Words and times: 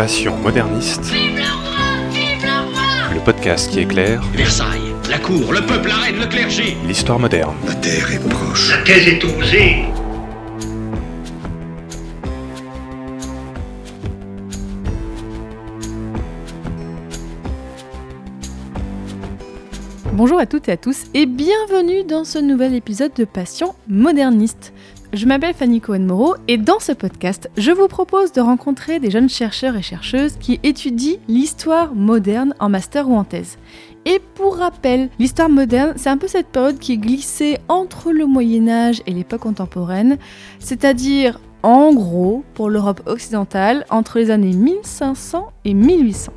Passion 0.00 0.34
moderniste. 0.38 1.12
Le 3.12 3.20
podcast 3.22 3.70
qui 3.70 3.80
éclaire 3.80 4.22
Versailles, 4.32 4.94
la 5.10 5.18
cour, 5.18 5.52
le 5.52 5.60
peuple, 5.60 5.88
la 5.88 5.96
reine, 5.96 6.18
le 6.18 6.26
clergé. 6.26 6.74
l'histoire 6.86 7.18
moderne. 7.18 7.54
La 7.66 7.74
terre 7.74 8.10
est 8.10 8.28
proche. 8.30 8.70
La 8.70 8.78
thèse 8.78 9.08
est 9.08 9.22
osée. 9.22 9.84
Bonjour 20.14 20.38
à 20.38 20.46
toutes 20.46 20.68
et 20.70 20.72
à 20.72 20.76
tous 20.78 21.04
et 21.12 21.26
bienvenue 21.26 22.04
dans 22.04 22.24
ce 22.24 22.38
nouvel 22.38 22.74
épisode 22.74 23.12
de 23.14 23.24
Passion 23.24 23.74
moderniste. 23.86 24.72
Je 25.12 25.26
m'appelle 25.26 25.54
Fanny 25.54 25.80
Cohen-Moreau 25.80 26.36
et 26.46 26.56
dans 26.56 26.78
ce 26.78 26.92
podcast, 26.92 27.50
je 27.56 27.72
vous 27.72 27.88
propose 27.88 28.30
de 28.30 28.40
rencontrer 28.40 29.00
des 29.00 29.10
jeunes 29.10 29.28
chercheurs 29.28 29.74
et 29.74 29.82
chercheuses 29.82 30.36
qui 30.38 30.60
étudient 30.62 31.18
l'histoire 31.26 31.96
moderne 31.96 32.54
en 32.60 32.68
master 32.68 33.08
ou 33.08 33.16
en 33.16 33.24
thèse. 33.24 33.58
Et 34.04 34.20
pour 34.36 34.58
rappel, 34.58 35.08
l'histoire 35.18 35.48
moderne, 35.48 35.94
c'est 35.96 36.10
un 36.10 36.16
peu 36.16 36.28
cette 36.28 36.46
période 36.46 36.78
qui 36.78 36.92
est 36.92 36.98
glissée 36.98 37.58
entre 37.66 38.12
le 38.12 38.24
Moyen 38.24 38.68
Âge 38.68 39.02
et 39.08 39.12
l'époque 39.12 39.40
contemporaine, 39.40 40.16
c'est-à-dire 40.60 41.40
en 41.64 41.92
gros, 41.92 42.44
pour 42.54 42.70
l'Europe 42.70 43.02
occidentale, 43.06 43.86
entre 43.90 44.20
les 44.20 44.30
années 44.30 44.54
1500 44.54 45.50
et 45.64 45.74
1800. 45.74 46.32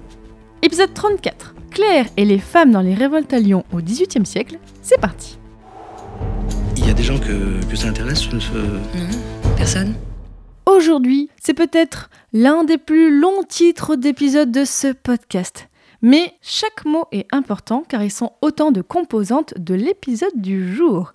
Épisode 0.63 0.95
34. 0.95 1.53
Claire 1.69 2.07
et 2.17 2.25
les 2.25 2.39
femmes 2.39 2.71
dans 2.71 2.81
les 2.81 2.95
révoltes 2.95 3.33
à 3.33 3.39
Lyon 3.39 3.65
au 3.71 3.77
XVIIIe 3.77 4.25
siècle, 4.25 4.57
c'est 4.81 4.99
parti. 4.99 5.37
Il 6.77 6.87
y 6.87 6.89
a 6.89 6.93
des 6.93 7.03
gens 7.03 7.19
que, 7.19 7.63
que 7.69 7.75
ça 7.75 7.87
intéresse 7.89 8.19
ce- 8.21 8.39
ce- 8.39 8.53
Non, 8.53 9.53
personne. 9.55 9.95
Aujourd'hui, 10.65 11.29
c'est 11.41 11.53
peut-être 11.53 12.09
l'un 12.31 12.63
des 12.63 12.77
plus 12.77 13.17
longs 13.19 13.43
titres 13.47 13.95
d'épisodes 13.95 14.51
de 14.51 14.65
ce 14.65 14.91
podcast. 14.93 15.67
Mais 16.01 16.33
chaque 16.41 16.85
mot 16.85 17.05
est 17.11 17.27
important 17.31 17.83
car 17.87 18.03
ils 18.03 18.11
sont 18.11 18.31
autant 18.41 18.71
de 18.71 18.81
composantes 18.81 19.53
de 19.57 19.73
l'épisode 19.73 20.33
du 20.35 20.75
jour. 20.75 21.13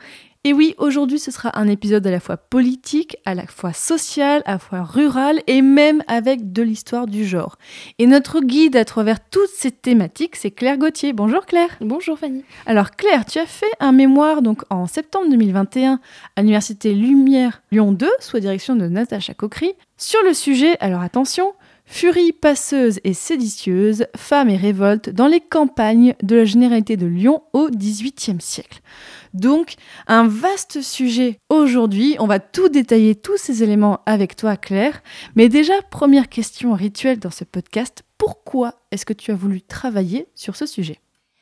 Et 0.49 0.55
oui, 0.55 0.75
aujourd'hui 0.79 1.19
ce 1.19 1.31
sera 1.31 1.59
un 1.61 1.69
épisode 1.69 2.07
à 2.07 2.11
la 2.11 2.21
fois 2.21 2.39
politique, 2.39 3.19
à 3.27 3.35
la 3.35 3.47
fois 3.47 3.75
social, 3.75 4.41
à 4.47 4.53
la 4.53 4.59
fois 4.59 4.83
rural 4.83 5.43
et 5.47 5.61
même 5.61 6.03
avec 6.07 6.55
de 6.55 6.63
l'histoire 6.63 7.07
du 7.07 7.27
genre. 7.27 7.59
Et 7.99 8.07
notre 8.07 8.41
guide 8.41 8.75
à 8.75 8.87
travers 8.87 9.21
toutes 9.29 9.51
ces 9.55 9.71
thématiques, 9.71 10.37
c'est 10.37 10.51
Claire 10.51 10.79
Gauthier. 10.79 11.13
Bonjour 11.13 11.45
Claire. 11.45 11.77
Bonjour 11.83 12.19
Fanny. 12.19 12.45
Alors 12.65 12.93
Claire, 12.93 13.27
tu 13.27 13.39
as 13.39 13.45
fait 13.45 13.67
un 13.79 13.93
mémoire 13.93 14.41
donc 14.41 14.63
en 14.71 14.87
septembre 14.87 15.29
2021 15.29 16.01
à 16.35 16.41
l'université 16.41 16.95
Lumière 16.95 17.61
Lyon 17.71 17.93
2 17.93 18.09
sous 18.19 18.37
la 18.37 18.41
direction 18.41 18.75
de 18.75 18.89
Natacha 18.89 19.35
Coquery 19.35 19.75
sur 20.01 20.23
le 20.23 20.33
sujet, 20.33 20.77
alors 20.79 21.03
attention, 21.03 21.55
furie 21.89 22.33
passeuse 22.33 23.01
et 23.03 23.15
séditieuse, 23.15 24.07
femmes 24.15 24.51
et 24.51 24.57
révolte 24.57 25.09
dans 25.11 25.27
les 25.27 25.41
campagnes 25.41 26.15
de 26.23 26.37
la 26.37 26.45
généralité 26.45 26.97
de 26.97 27.07
Lyon 27.07 27.43
au 27.55 27.71
XVIIIe 27.71 28.41
siècle. 28.41 28.81
Donc 29.35 29.75
un 30.07 30.29
vaste 30.29 30.83
sujet 30.83 31.39
aujourd'hui, 31.49 32.17
on 32.21 32.27
va 32.27 32.39
tout 32.39 32.69
détailler 32.69 33.15
tous 33.15 33.39
ces 33.39 33.63
éléments 33.63 34.01
avec 34.07 34.37
toi 34.37 34.57
Claire, 34.57 35.03
mais 35.35 35.49
déjà 35.49 35.75
première 35.91 36.29
question 36.29 36.75
rituelle 36.75 37.19
dans 37.19 37.31
ce 37.31 37.45
podcast, 37.45 38.05
pourquoi 38.19 38.75
est-ce 38.91 39.07
que 39.07 39.13
tu 39.13 39.33
as 39.33 39.37
voulu 39.37 39.63
travailler 39.63 40.29
sur 40.35 40.57
ce 40.57 40.67
sujet? 40.67 40.99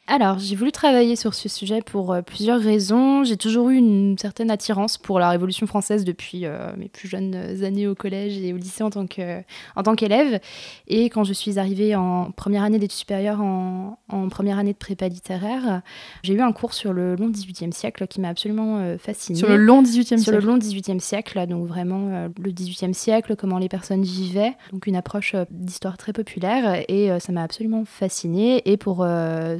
Alors, 0.09 0.39
j'ai 0.39 0.55
voulu 0.55 0.71
travailler 0.71 1.17
sur 1.17 1.35
ce 1.35 1.49
sujet 1.49 1.81
pour 1.83 2.13
euh, 2.13 2.23
plusieurs 2.23 2.61
raisons. 2.61 3.25
J'ai 3.25 3.37
toujours 3.37 3.71
eu 3.71 3.75
une 3.77 4.17
certaine 4.17 4.53
attirance 4.53 4.99
pour 4.99 5.19
la 5.19 5.31
Révolution 5.31 5.67
française 5.67 6.05
depuis 6.05 6.47
euh, 6.47 6.71
mes 6.77 6.87
plus 6.89 7.09
jeunes 7.09 7.35
années 7.65 7.89
au 7.89 7.97
collège 7.97 8.39
et 8.39 8.53
au 8.53 8.57
lycée 8.57 8.85
en 8.85 8.91
tant 8.91 9.09
que- 9.09 9.41
en 9.75 9.83
tant 9.83 9.97
qu'élève. 9.97 10.39
Et 10.87 11.07
quand 11.07 11.25
je 11.25 11.33
suis 11.33 11.59
arrivée 11.59 11.97
en 11.97 12.31
première 12.31 12.63
année 12.63 12.79
d'études 12.79 12.99
supérieures, 12.99 13.41
en, 13.41 13.99
en 14.09 14.29
première 14.29 14.59
année 14.61 14.73
de 14.75 14.79
prépa 14.79 15.09
littéraire, 15.09 15.83
j'ai 16.23 16.35
eu 16.35 16.41
un 16.41 16.53
cours 16.53 16.73
sur 16.73 16.93
le 16.93 17.17
long 17.17 17.29
XVIIIe 17.29 17.73
siècle 17.73 18.07
qui 18.07 18.21
m'a 18.21 18.29
absolument 18.29 18.79
euh, 18.79 18.99
fascinée. 18.99 19.37
Sur 19.41 19.49
le 19.49 19.57
long 19.57 19.83
XVIIIe 19.83 20.21
Sur 20.21 20.31
le 20.33 20.39
siècle 20.39 20.47
long 20.47 20.59
XVIIIe 20.59 21.01
siècle, 21.01 21.45
donc 21.49 21.67
vraiment 21.67 22.29
le 22.41 22.51
XVIIIe 22.53 22.95
siècle, 22.95 23.35
comment 23.35 23.59
les 23.59 23.69
personnes 23.69 24.05
vivaient, 24.05 24.55
donc 24.73 24.87
une 24.87 24.95
approche 24.95 25.35
d'histoire 25.51 25.99
très 25.99 26.13
populaire, 26.13 26.85
et 26.89 27.11
ça 27.19 27.33
m'a 27.33 27.43
absolument 27.43 27.85
fascinée. 27.85 28.63
Et 28.71 28.77
pour 28.77 29.03
euh, 29.03 29.59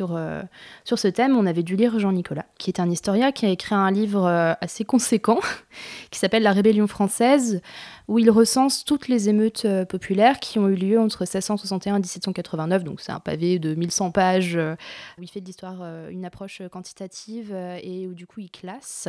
euh, 0.00 0.42
sur 0.84 0.98
ce 0.98 1.08
thème, 1.08 1.36
on 1.36 1.46
avait 1.46 1.62
dû 1.62 1.76
lire 1.76 1.98
Jean 1.98 2.12
Nicolas, 2.12 2.46
qui 2.58 2.70
est 2.70 2.80
un 2.80 2.90
historien 2.90 3.32
qui 3.32 3.46
a 3.46 3.48
écrit 3.48 3.74
un 3.74 3.90
livre 3.90 4.26
euh, 4.26 4.52
assez 4.60 4.84
conséquent, 4.84 5.40
qui 6.10 6.18
s'appelle 6.18 6.42
La 6.42 6.52
Rébellion 6.52 6.86
française, 6.86 7.60
où 8.08 8.18
il 8.18 8.30
recense 8.30 8.84
toutes 8.84 9.08
les 9.08 9.28
émeutes 9.28 9.64
euh, 9.64 9.84
populaires 9.84 10.38
qui 10.40 10.58
ont 10.58 10.68
eu 10.68 10.74
lieu 10.74 11.00
entre 11.00 11.22
1661 11.22 11.96
et 11.96 11.98
1789, 12.00 12.84
donc 12.84 13.00
c'est 13.00 13.12
un 13.12 13.20
pavé 13.20 13.58
de 13.58 13.74
1100 13.74 14.10
pages, 14.10 14.56
euh, 14.56 14.76
il 15.20 15.28
fait 15.28 15.40
de 15.40 15.46
l'histoire 15.46 15.78
euh, 15.80 16.10
une 16.10 16.24
approche 16.24 16.60
quantitative, 16.70 17.54
et 17.82 18.06
où 18.06 18.14
du 18.14 18.26
coup 18.26 18.40
il 18.40 18.50
classe 18.50 19.08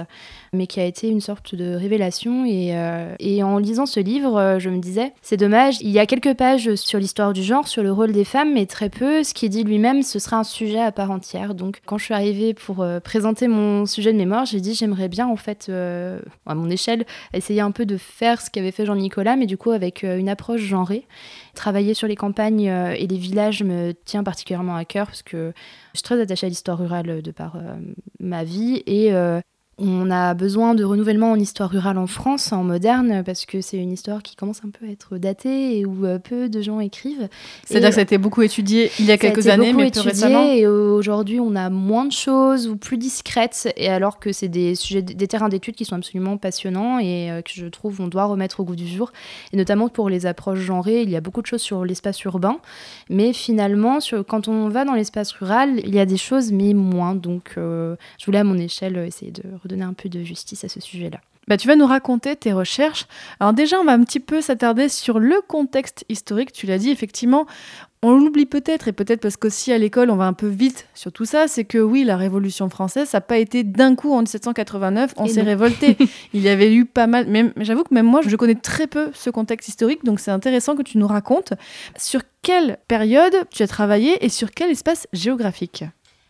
mais 0.54 0.68
qui 0.68 0.80
a 0.80 0.86
été 0.86 1.10
une 1.10 1.22
sorte 1.22 1.56
de 1.56 1.76
révélation. 1.76 2.46
Et, 2.46 3.44
en 3.44 3.58
lisant 3.58 3.86
ce 3.86 4.00
livre, 4.00 4.58
je 4.60 4.70
me 4.70 4.80
disais, 4.80 5.14
c'est 5.22 5.38
dommage, 5.38 5.80
il 5.82 5.90
y 5.90 6.00
a 6.00 6.06
quelques 6.06 6.34
pages 6.34 6.76
sur 6.76 7.00
l'histoire 7.00 7.34
du 7.34 7.44
genre, 7.44 7.68
sur 7.68 7.84
le 7.84 7.92
rôle 7.92 8.12
des 8.12 8.24
femmes, 8.24 8.54
mais 8.54 8.66
très 8.66 8.90
peu. 8.90 9.24
Ce 9.24 9.34
qu'il 9.34 9.50
dit 9.50 9.64
lui-même, 9.64 10.04
ce 10.04 10.20
sera 10.20 10.38
un 10.38 10.44
sujet 10.44 10.80
à 10.80 10.92
part 10.92 11.12
entière. 11.12 11.54
Donc 11.54 11.82
quand 11.86 11.98
je 11.98 12.06
suis 12.06 12.14
arrivée 12.14 12.54
pour 12.54 12.86
présenter 13.04 13.48
mon 13.48 13.86
sujet 13.86 14.14
de 14.14 14.18
mémoire, 14.18 14.46
j'ai 14.46 14.62
dit, 14.62 14.74
j'aimerais 14.74 15.10
bien, 15.10 15.28
en 15.28 15.36
fait, 15.36 15.70
à 15.70 16.56
mon 16.56 16.70
échelle, 16.70 17.06
essayer 17.34 17.62
un 17.62 17.72
peu 17.72 17.86
de 17.86 17.98
faire 17.98 18.42
ce 18.42 18.50
qu'avait 18.50 18.72
fait 18.72 18.85
Jean-Nicolas, 18.86 19.36
mais 19.36 19.46
du 19.46 19.58
coup 19.58 19.72
avec 19.72 20.04
euh, 20.04 20.18
une 20.18 20.30
approche 20.30 20.62
genrée. 20.62 21.06
Travailler 21.54 21.94
sur 21.94 22.08
les 22.08 22.16
campagnes 22.16 22.70
euh, 22.70 22.94
et 22.98 23.08
les 23.08 23.18
villages 23.18 23.64
me 23.64 23.94
tient 24.06 24.24
particulièrement 24.24 24.76
à 24.76 24.86
cœur 24.86 25.08
parce 25.08 25.24
que 25.24 25.54
je 25.94 26.00
suis 26.00 26.04
très 26.04 26.20
attachée 26.20 26.46
à 26.46 26.50
l'histoire 26.50 26.78
rurale 26.78 27.22
de 27.22 27.32
par 27.32 27.56
euh, 27.56 27.76
ma 28.20 28.44
vie 28.44 28.84
et 28.86 29.12
on 29.78 30.10
a 30.10 30.34
besoin 30.34 30.74
de 30.74 30.86
renouvellement 30.86 31.32
en 31.32 31.36
histoire 31.36 31.70
rurale 31.70 31.98
en 31.98 32.08
France, 32.08 32.54
en 32.54 32.64
moderne, 32.64 33.24
parce 33.26 33.46
que 33.46 33.60
c'est 33.60 33.78
une 33.78 33.92
histoire 33.92 34.24
qui 34.24 34.36
commence 34.38 34.62
un 34.66 34.70
peu 34.70 34.86
à 34.86 34.90
être 34.90 35.18
datée 35.18 35.80
et 35.80 35.86
où 35.86 36.06
euh, 36.06 36.18
peu 36.18 36.48
de 36.48 36.62
gens 36.62 36.80
écrivent. 36.80 37.28
C'est-à-dire 37.66 37.90
que 37.90 37.96
ça 37.96 38.00
a 38.00 38.04
été 38.04 38.18
beaucoup 38.18 38.42
étudié 38.42 38.90
il 39.00 39.06
y 39.06 39.12
a 39.12 39.18
quelques 39.18 39.40
été 39.40 39.52
années, 39.52 39.74
beaucoup 39.74 39.84
mais 39.84 39.92
plus 39.92 40.00
étudié 40.00 40.12
récemment. 40.12 40.50
Et 40.50 40.66
aujourd'hui, 40.66 41.42
on 41.42 41.56
a 41.56 41.70
moins 41.70 42.06
de 42.06 42.14
choses 42.14 42.70
ou 42.70 42.78
plus 42.78 42.98
discrètes, 42.98 43.74
et 43.76 43.90
alors 43.90 44.20
que 44.20 44.32
c'est 44.32 44.48
des 44.48 44.76
sujets, 44.76 45.02
des 45.02 45.28
terrains 45.28 45.50
d'études 45.50 45.76
qui 45.76 45.84
sont 45.84 45.96
absolument 45.96 46.38
passionnants 46.38 47.00
et 47.00 47.30
euh, 47.30 47.42
que 47.42 47.52
je 47.54 47.66
trouve 47.66 48.00
on 48.00 48.08
doit 48.08 48.26
remettre 48.26 48.62
au 48.62 48.64
goût 48.64 48.78
du 48.78 48.88
jour. 48.88 49.12
Et 49.52 49.58
notamment 49.58 49.90
pour 49.90 50.10
les 50.10 50.26
approches 50.26 50.60
genrées, 50.60 51.02
il 51.02 51.10
y 51.10 51.18
a 51.18 51.22
beaucoup 51.22 51.42
de 51.42 51.48
choses 51.48 51.62
sur 51.62 51.84
l'espace 51.84 52.24
urbain, 52.24 52.60
mais 53.10 53.34
finalement, 53.34 54.00
sur, 54.00 54.26
quand 54.26 54.48
on 54.48 54.70
va 54.70 54.86
dans 54.86 54.94
l'espace 54.94 55.34
rural, 55.34 55.82
il 55.84 55.94
y 55.94 56.00
a 56.00 56.06
des 56.06 56.18
choses, 56.18 56.54
mais 56.54 56.74
moins. 56.74 57.14
Donc, 57.14 57.56
euh, 57.58 57.98
je 58.18 58.26
voulais 58.26 58.40
à 58.40 58.44
mon 58.46 58.58
échelle 58.58 58.98
essayer 58.98 59.32
de 59.32 59.44
redonner 59.66 59.84
un 59.84 59.94
peu 59.94 60.10
de 60.10 60.24
justice 60.24 60.64
à 60.64 60.70
ce 60.70 60.80
sujet-là. 60.80 61.20
Bah, 61.48 61.58
tu 61.58 61.68
vas 61.68 61.76
nous 61.76 61.86
raconter 61.86 62.36
tes 62.36 62.54
recherches. 62.54 63.06
Alors 63.40 63.54
déjà, 63.54 63.80
on 63.80 63.84
va 63.84 63.92
un 63.92 64.04
petit 64.04 64.20
peu 64.20 64.42
s'attarder 64.42 64.90
sur 64.90 65.20
le 65.20 65.42
contexte 65.48 66.04
historique. 66.10 66.52
Tu 66.52 66.66
l'as 66.66 66.80
dit, 66.80 66.90
effectivement, 66.90 67.46
on 68.02 68.18
l'oublie 68.18 68.46
peut-être, 68.46 68.88
et 68.88 68.94
peut-être 68.94 69.22
parce 69.22 69.38
qu'aussi 69.38 69.72
à 69.72 69.78
l'école, 69.78 70.10
on 70.10 70.16
va 70.16 70.26
un 70.26 70.34
peu 70.34 70.48
vite 70.48 70.88
sur 70.94 71.12
tout 71.12 71.26
ça, 71.26 71.48
c'est 71.48 71.64
que 71.64 71.78
oui, 71.78 72.04
la 72.04 72.18
Révolution 72.18 72.70
française, 72.70 73.10
ça 73.10 73.18
n'a 73.18 73.22
pas 73.22 73.38
été 73.38 73.64
d'un 73.64 73.96
coup 73.96 74.14
en 74.14 74.20
1789, 74.20 75.14
on 75.18 75.28
s'est 75.28 75.42
révolté. 75.42 75.98
Il 76.34 76.42
y 76.42 76.50
avait 76.50 76.74
eu 76.74 76.86
pas 76.86 77.08
mal, 77.08 77.26
mais 77.28 77.52
j'avoue 77.58 77.84
que 77.84 77.94
même 77.94 78.06
moi, 78.06 78.22
je 78.26 78.36
connais 78.36 78.56
très 78.56 78.88
peu 78.88 79.10
ce 79.14 79.30
contexte 79.30 79.70
historique, 79.70 80.04
donc 80.04 80.20
c'est 80.20 80.32
intéressant 80.32 80.76
que 80.76 80.84
tu 80.84 80.98
nous 80.98 81.08
racontes 81.08 81.54
sur 81.98 82.22
quelle 82.42 82.78
période 82.88 83.36
tu 83.50 83.64
as 83.64 83.68
travaillé 83.68 84.24
et 84.24 84.30
sur 84.30 84.52
quel 84.52 84.70
espace 84.70 85.08
géographique? 85.14 85.84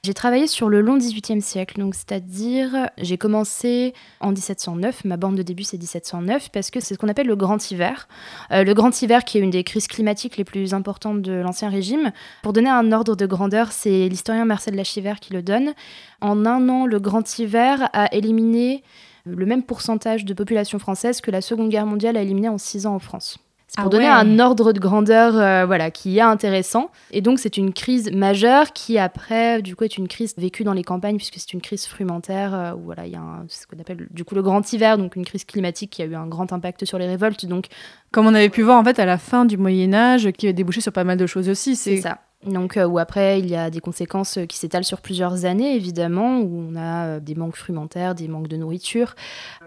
J'ai 0.06 0.14
travaillé 0.14 0.46
sur 0.46 0.70
le 0.70 0.82
long 0.82 0.98
XVIIIe 0.98 1.42
siècle, 1.42 1.80
donc 1.80 1.96
c'est-à-dire 1.96 2.92
j'ai 3.00 3.18
commencé 3.18 3.96
en 4.20 4.30
1709, 4.30 5.04
ma 5.04 5.18
bande 5.18 5.36
de 5.36 5.42
début 5.42 5.64
c'est 5.64 5.80
1709 5.80 6.52
parce 6.52 6.70
que 6.70 6.80
c'est 6.80 6.94
ce 6.94 7.00
qu'on 7.00 7.08
appelle 7.08 7.26
le 7.26 7.36
Grand 7.36 7.72
Hiver. 7.72 8.08
Euh, 8.52 8.64
le 8.64 8.76
Grand 8.76 9.02
Hiver 9.02 9.26
qui 9.26 9.40
est 9.40 9.42
une 9.42 9.50
des 9.50 9.64
crises 9.64 9.88
climatiques 9.88 10.38
les 10.38 10.44
plus 10.44 10.76
importantes 10.76 11.24
de 11.24 11.32
l'Ancien 11.32 11.70
Régime. 11.70 12.12
Pour 12.44 12.54
donner 12.54 12.70
un 12.70 12.92
ordre 12.92 13.16
de 13.16 13.26
grandeur, 13.26 13.72
c'est 13.72 14.08
l'historien 14.08 14.46
Marcel 14.46 14.76
Lachiver 14.76 15.16
qui 15.20 15.34
le 15.34 15.42
donne. 15.42 15.74
En 16.22 16.46
un 16.46 16.70
an, 16.70 16.86
le 16.86 17.00
Grand 17.00 17.40
Hiver 17.40 17.90
a 17.92 18.14
éliminé 18.14 18.84
le 19.26 19.48
même 19.48 19.64
pourcentage 19.64 20.24
de 20.24 20.36
population 20.36 20.78
française 20.78 21.20
que 21.20 21.32
la 21.32 21.42
Seconde 21.42 21.70
Guerre 21.70 21.88
mondiale 21.88 22.16
a 22.16 22.22
éliminé 22.22 22.48
en 22.48 22.60
six 22.60 22.86
ans 22.86 22.94
en 22.94 23.00
France. 23.00 23.40
C'est 23.78 23.82
pour 23.82 23.88
Ah 23.88 23.90
donner 23.90 24.06
ouais. 24.06 24.10
un 24.12 24.40
ordre 24.40 24.72
de 24.72 24.80
grandeur 24.80 25.36
euh, 25.38 25.66
voilà, 25.66 25.92
qui 25.92 26.18
est 26.18 26.22
intéressant. 26.22 26.90
Et 27.12 27.20
donc, 27.22 27.40
c'est 27.40 27.58
une 27.58 27.74
crise 27.74 28.10
majeure 28.12 28.72
qui, 28.72 28.98
après, 28.98 29.62
du 29.62 29.76
coup, 29.76 29.84
est 29.84 29.98
une 29.98 30.08
crise 30.08 30.34
vécue 30.38 30.64
dans 30.64 30.72
les 30.74 30.84
campagnes, 30.84 31.18
puisque 31.18 31.36
c'est 31.38 31.52
une 31.54 31.62
crise 31.62 31.86
frumentaire, 31.86 32.54
euh, 32.54 32.74
où 32.74 32.84
voilà, 32.86 33.06
il 33.06 33.12
y 33.12 33.16
a 33.16 33.20
un- 33.20 33.46
ce 33.50 33.68
qu'on 33.68 33.78
appelle 33.80 34.08
du 34.12 34.24
coup 34.24 34.34
le 34.36 34.42
grand 34.42 34.72
hiver, 34.72 34.98
donc 34.98 35.16
une 35.18 35.26
crise 35.26 35.44
climatique 35.44 35.90
qui 35.92 36.02
a 36.02 36.06
eu 36.06 36.16
un 36.16 36.28
grand 36.28 36.54
impact 36.54 36.86
sur 36.86 36.98
les 36.98 37.08
révoltes. 37.08 37.46
Donc, 37.46 37.66
Comme 38.12 38.28
on 38.28 38.34
avait 38.34 38.50
pu 38.50 38.62
voir 38.62 38.80
en 38.80 38.84
fait 38.86 38.98
à 38.98 39.06
la 39.06 39.18
fin 39.18 39.44
du 39.44 39.58
Moyen 39.58 39.94
Âge, 39.94 40.32
qui 40.32 40.48
a 40.48 40.54
débouché 40.54 40.80
sur 40.80 40.94
pas 40.94 41.04
mal 41.04 41.18
de 41.18 41.26
choses 41.28 41.50
aussi. 41.50 41.76
c'est 41.76 41.98
ça. 41.98 42.20
Donc, 42.46 42.78
euh, 42.78 42.86
où 42.86 43.00
après, 43.00 43.40
il 43.40 43.48
y 43.50 43.56
a 43.56 43.70
des 43.70 43.80
conséquences 43.80 44.40
qui 44.48 44.58
s'étalent 44.58 44.84
sur 44.84 45.02
plusieurs 45.02 45.46
années, 45.46 45.76
évidemment, 45.76 46.40
où 46.40 46.68
on 46.72 46.76
a 46.76 47.06
euh, 47.06 47.20
des 47.20 47.36
manques 47.36 47.56
frumentaires, 47.56 48.16
des 48.16 48.28
manques 48.28 48.48
de 48.48 48.58
nourriture, 48.58 49.16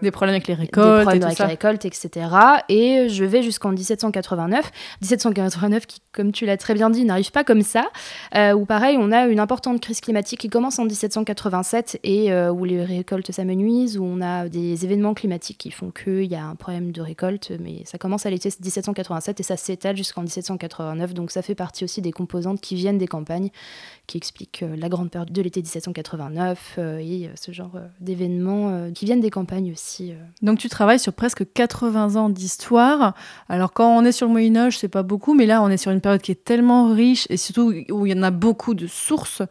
Des 0.01 0.11
problèmes 0.11 0.35
avec 0.35 0.47
les 0.47 0.55
des 0.55 0.61
récoltes. 0.61 1.01
problèmes 1.01 1.17
et 1.17 1.19
tout 1.19 1.41
avec 1.41 1.61
ça. 1.61 1.73
etc. 1.83 2.27
Et 2.69 3.09
je 3.09 3.25
vais 3.25 3.41
jusqu'en 3.43 3.71
1789. 3.71 4.71
1789 5.01 5.85
qui, 5.85 5.99
comme 6.11 6.31
tu 6.31 6.45
l'as 6.45 6.57
très 6.57 6.73
bien 6.73 6.89
dit, 6.89 7.05
n'arrive 7.05 7.31
pas 7.31 7.43
comme 7.43 7.61
ça. 7.61 7.85
Euh, 8.35 8.53
où 8.53 8.65
pareil, 8.65 8.97
on 8.99 9.11
a 9.11 9.25
une 9.27 9.39
importante 9.39 9.81
crise 9.81 10.01
climatique 10.01 10.39
qui 10.39 10.49
commence 10.49 10.79
en 10.79 10.85
1787 10.85 11.99
et 12.03 12.31
euh, 12.31 12.51
où 12.51 12.63
les 12.65 12.83
récoltes 12.83 13.31
s'amenuisent, 13.31 13.97
où 13.97 14.03
on 14.03 14.21
a 14.21 14.47
des 14.47 14.85
événements 14.85 15.13
climatiques 15.13 15.57
qui 15.57 15.71
font 15.71 15.91
qu'il 15.91 16.25
y 16.25 16.35
a 16.35 16.45
un 16.45 16.55
problème 16.55 16.91
de 16.91 17.01
récolte. 17.01 17.51
Mais 17.59 17.81
ça 17.85 17.97
commence 17.97 18.25
à 18.25 18.29
l'été 18.29 18.49
1787 18.49 19.39
et 19.39 19.43
ça 19.43 19.57
s'étale 19.57 19.97
jusqu'en 19.97 20.21
1789. 20.21 21.13
Donc 21.13 21.31
ça 21.31 21.41
fait 21.41 21.55
partie 21.55 21.83
aussi 21.83 22.01
des 22.01 22.11
composantes 22.11 22.61
qui 22.61 22.68
viennent 22.75 22.97
des 22.97 23.07
campagnes, 23.07 23.49
qui 24.09 24.17
expliquent 24.17 24.63
euh, 24.63 24.75
la 24.75 24.89
grande 24.89 25.11
période 25.11 25.31
de 25.31 25.41
l'été 25.41 25.61
1789 25.61 26.75
euh, 26.77 26.97
et 26.97 27.27
euh, 27.27 27.29
ce 27.39 27.51
genre 27.51 27.79
d'événements 27.99 28.91
qui 28.93 29.05
viennent 29.05 29.21
des 29.21 29.29
campagnes 29.29 29.71
aussi. 29.71 30.13
Donc 30.41 30.57
tu 30.57 30.67
travailles 30.67 30.99
sur 30.99 31.13
presque 31.13 31.45
80 31.53 32.15
ans 32.15 32.29
d'histoire. 32.29 33.13
Alors 33.47 33.71
quand 33.71 33.95
on 33.95 34.03
est 34.03 34.11
sur 34.11 34.27
le 34.27 34.33
Moyen 34.33 34.55
Âge, 34.57 34.79
c'est 34.79 34.87
pas 34.87 35.03
beaucoup, 35.03 35.35
mais 35.35 35.45
là 35.45 35.61
on 35.61 35.69
est 35.69 35.77
sur 35.77 35.91
une 35.91 36.01
période 36.01 36.21
qui 36.21 36.31
est 36.31 36.43
tellement 36.43 36.91
riche 36.91 37.27
et 37.29 37.37
surtout 37.37 37.73
où 37.91 38.05
il 38.05 38.11
y 38.11 38.19
en 38.19 38.23
a 38.23 38.31
beaucoup 38.31 38.73
de 38.73 38.87
sources. 38.87 39.43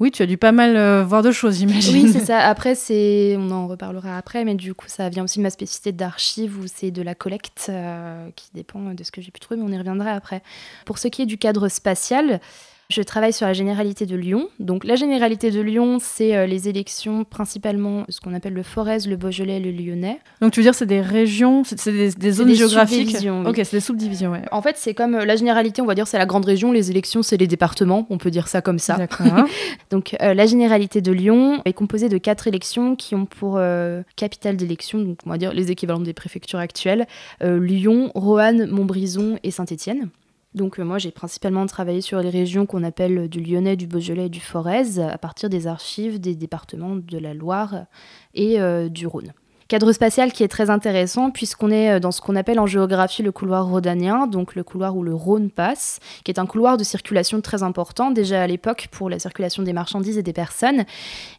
Oui, 0.00 0.12
tu 0.12 0.22
as 0.22 0.26
dû 0.26 0.38
pas 0.38 0.52
mal 0.52 0.76
euh, 0.76 1.02
voir 1.04 1.22
de 1.22 1.32
choses, 1.32 1.58
j'imagine. 1.58 1.94
Oui, 1.94 2.12
c'est 2.12 2.24
ça. 2.26 2.38
Après, 2.38 2.74
c'est, 2.74 3.36
on 3.36 3.50
en 3.50 3.66
reparlera 3.66 4.16
après, 4.16 4.44
mais 4.44 4.54
du 4.54 4.74
coup, 4.74 4.86
ça 4.88 5.08
vient 5.08 5.24
aussi 5.24 5.38
de 5.38 5.42
ma 5.42 5.50
spécificité 5.50 5.90
d'archive 5.90 6.58
où 6.58 6.66
c'est 6.66 6.90
de 6.90 7.02
la 7.02 7.14
collecte 7.14 7.66
euh, 7.68 8.30
qui 8.36 8.48
dépend 8.54 8.80
de 8.94 9.02
ce 9.02 9.10
que 9.10 9.20
j'ai 9.20 9.32
pu 9.32 9.40
trouver, 9.40 9.60
mais 9.60 9.66
on 9.68 9.72
y 9.72 9.78
reviendra 9.78 10.12
après. 10.12 10.42
Pour 10.86 10.98
ce 10.98 11.08
qui 11.08 11.22
est 11.22 11.26
du 11.26 11.36
cadre 11.36 11.68
spatial, 11.68 12.40
je 12.90 13.02
travaille 13.02 13.34
sur 13.34 13.46
la 13.46 13.52
généralité 13.52 14.06
de 14.06 14.16
Lyon. 14.16 14.48
Donc, 14.60 14.84
la 14.84 14.96
généralité 14.96 15.50
de 15.50 15.60
Lyon, 15.60 15.98
c'est 16.00 16.34
euh, 16.34 16.46
les 16.46 16.70
élections 16.70 17.24
principalement 17.24 18.04
ce 18.08 18.20
qu'on 18.20 18.32
appelle 18.32 18.54
le 18.54 18.62
Forez, 18.62 19.00
le 19.06 19.16
Beaujolais, 19.16 19.60
le 19.60 19.70
Lyonnais. 19.70 20.18
Donc 20.40 20.52
tu 20.52 20.60
veux 20.60 20.64
dire 20.64 20.74
c'est 20.74 20.86
des 20.86 21.02
régions, 21.02 21.64
c'est 21.64 21.90
des, 21.90 22.12
des 22.12 22.32
zones 22.32 22.48
des 22.48 22.54
géographiques. 22.54 23.16
oui. 23.20 23.28
Ok, 23.46 23.56
c'est 23.56 23.72
des 23.72 23.80
subdivisions, 23.80 24.32
ouais. 24.32 24.42
En 24.52 24.62
fait, 24.62 24.76
c'est 24.78 24.94
comme 24.94 25.14
euh, 25.16 25.24
la 25.26 25.36
généralité, 25.36 25.82
on 25.82 25.86
va 25.86 25.94
dire, 25.94 26.06
c'est 26.06 26.16
la 26.16 26.26
grande 26.26 26.46
région, 26.46 26.72
les 26.72 26.90
élections, 26.90 27.22
c'est 27.22 27.36
les 27.36 27.46
départements, 27.46 28.06
on 28.08 28.16
peut 28.16 28.30
dire 28.30 28.48
ça 28.48 28.62
comme 28.62 28.78
ça. 28.78 28.98
Donc 29.90 30.16
euh, 30.22 30.32
la 30.32 30.46
généralité 30.46 31.02
de 31.02 31.12
Lyon 31.12 31.60
est 31.66 31.74
composée 31.74 32.08
de 32.08 32.18
quatre 32.18 32.46
élections 32.46 32.96
qui 32.96 33.14
ont 33.14 33.26
pour 33.26 33.56
euh, 33.58 34.02
capitale 34.16 34.56
d'élection, 34.56 34.98
donc 34.98 35.18
on 35.26 35.30
va 35.30 35.38
dire 35.38 35.52
les 35.52 35.70
équivalents 35.70 36.00
des 36.00 36.12
préfectures 36.12 36.58
actuelles, 36.58 37.06
euh, 37.42 37.58
Lyon, 37.58 38.10
Roanne, 38.14 38.66
Montbrison 38.66 39.38
et 39.42 39.50
Saint-Étienne. 39.50 40.08
Donc 40.54 40.78
euh, 40.78 40.84
moi 40.84 40.98
j'ai 40.98 41.10
principalement 41.10 41.66
travaillé 41.66 42.00
sur 42.00 42.20
les 42.20 42.30
régions 42.30 42.66
qu'on 42.66 42.82
appelle 42.82 43.28
du 43.28 43.40
Lyonnais, 43.40 43.76
du 43.76 43.86
Beaujolais 43.86 44.26
et 44.26 44.30
du 44.30 44.40
Forez 44.40 44.98
à 44.98 45.18
partir 45.18 45.50
des 45.50 45.66
archives 45.66 46.18
des 46.20 46.34
départements 46.34 46.96
de 46.96 47.18
la 47.18 47.34
Loire 47.34 47.86
et 48.34 48.60
euh, 48.60 48.88
du 48.88 49.06
Rhône. 49.06 49.32
Cadre 49.68 49.92
spatial 49.92 50.32
qui 50.32 50.42
est 50.42 50.48
très 50.48 50.70
intéressant 50.70 51.30
puisqu'on 51.30 51.70
est 51.70 51.90
euh, 51.90 52.00
dans 52.00 52.10
ce 52.10 52.22
qu'on 52.22 52.36
appelle 52.36 52.58
en 52.58 52.64
géographie 52.64 53.22
le 53.22 53.32
couloir 53.32 53.66
rhodanien, 53.66 54.26
donc 54.26 54.54
le 54.54 54.64
couloir 54.64 54.96
où 54.96 55.02
le 55.02 55.14
Rhône 55.14 55.50
passe, 55.50 56.00
qui 56.24 56.30
est 56.30 56.38
un 56.38 56.46
couloir 56.46 56.78
de 56.78 56.84
circulation 56.84 57.42
très 57.42 57.62
important 57.62 58.10
déjà 58.10 58.40
à 58.40 58.46
l'époque 58.46 58.88
pour 58.90 59.10
la 59.10 59.18
circulation 59.18 59.62
des 59.62 59.74
marchandises 59.74 60.16
et 60.16 60.22
des 60.22 60.32
personnes, 60.32 60.86